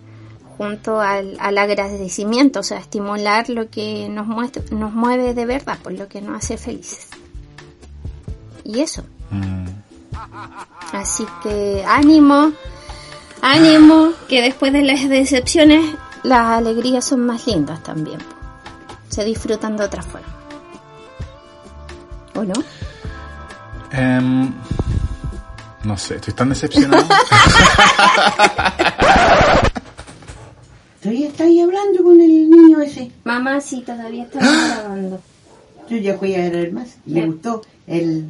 junto 0.58 1.00
al, 1.00 1.38
al 1.40 1.58
agradecimiento, 1.58 2.60
o 2.60 2.64
sea, 2.64 2.80
estimular 2.80 3.50
lo 3.50 3.70
que 3.70 4.08
nos, 4.10 4.28
muestra, 4.28 4.64
nos 4.72 4.94
mueve 4.94 5.34
de 5.34 5.46
verdad, 5.46 5.78
por 5.82 5.94
lo 5.94 6.08
que 6.08 6.22
nos 6.22 6.38
hace 6.38 6.58
felices. 6.58 7.08
Y 8.64 8.82
eso. 8.82 9.04
Mm. 9.32 9.66
Así 10.94 11.26
que 11.42 11.84
ánimo, 11.88 12.52
ánimo, 13.42 14.12
que 14.28 14.42
después 14.42 14.74
de 14.74 14.82
las 14.82 15.08
decepciones 15.08 15.96
las 16.24 16.58
alegrías 16.58 17.06
son 17.06 17.26
más 17.26 17.48
lindas 17.48 17.82
también. 17.82 18.20
Se 19.10 19.24
disfrutan 19.24 19.78
de 19.78 19.86
otra 19.86 20.04
forma. 20.04 20.28
¿O 22.36 22.44
no? 22.44 22.54
Em, 23.92 24.54
no 25.84 25.98
sé, 25.98 26.16
estoy 26.16 26.34
tan 26.34 26.50
decepcionado. 26.50 27.06
Todavía 31.02 31.28
estáis 31.30 31.62
hablando 31.64 32.04
con 32.04 32.22
el 32.22 32.50
niño 32.50 32.80
ese. 32.82 33.12
Mamá, 33.24 33.60
sí, 33.60 33.82
todavía 33.86 34.24
estamos 34.24 34.50
grabando. 34.78 35.20
Yo 35.90 35.98
ya 35.98 36.18
fui 36.18 36.36
a 36.36 36.50
ver 36.50 36.72
más. 36.72 36.98
Le 37.06 37.22
Ya. 37.22 37.26
gustó 37.26 37.62
el, 37.88 38.26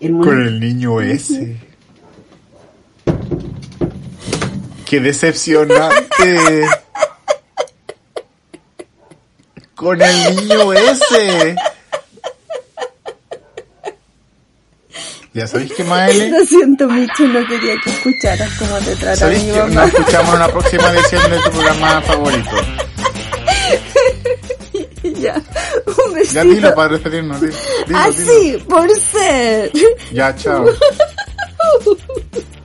el 0.00 0.12
Con 0.18 0.40
el 0.40 0.60
niño 0.60 1.00
ese. 1.00 1.56
Qué 4.86 5.00
decepcionante. 5.00 6.64
Con 9.74 10.00
el 10.02 10.36
niño 10.36 10.72
ese. 10.72 11.54
Ya 15.34 15.46
sabéis 15.46 15.72
que 15.72 15.84
Maele. 15.84 16.30
Lo 16.38 16.44
siento, 16.44 16.88
Micho, 16.88 17.24
no 17.28 17.46
quería 17.46 17.74
que 17.84 17.90
escucharas 17.90 18.52
cómo 18.58 18.76
te 18.78 18.96
trata 18.96 19.16
¿Sabéis 19.16 19.44
mi 19.44 19.52
que 19.52 19.74
nos 19.74 19.88
escuchamos 19.88 20.34
en 20.34 20.40
la 20.40 20.48
próxima 20.48 20.90
edición 20.90 21.30
de 21.30 21.38
tu 21.40 21.50
programa 21.50 22.00
favorito? 22.02 22.50
Ya, 25.20 25.34
un 26.06 26.14
besito. 26.14 26.34
Ya 26.34 26.44
dilo 26.44 26.74
para 26.74 26.92
despedirnos. 26.92 27.40
Dilo, 27.40 27.54
dilo, 27.86 27.98
Así, 27.98 28.64
por 28.68 28.90
ser. 28.90 29.72
Ya, 30.12 30.34
chao. 30.36 30.66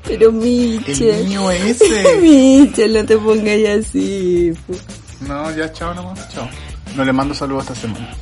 Pero 0.04 0.28
El 0.30 0.34
Miche. 0.34 1.24
niño 1.24 1.50
ese. 1.52 2.18
Miche, 2.22 2.88
no 2.90 3.06
te 3.06 3.18
pongas 3.18 3.88
así. 3.88 4.52
No, 5.22 5.56
ya, 5.56 5.72
chao 5.72 5.94
nomás. 5.94 6.28
Chao. 6.34 6.48
No 6.96 7.06
le 7.06 7.14
mando 7.14 7.34
saludos 7.34 7.64
esta 7.64 7.76
semana. 7.76 8.14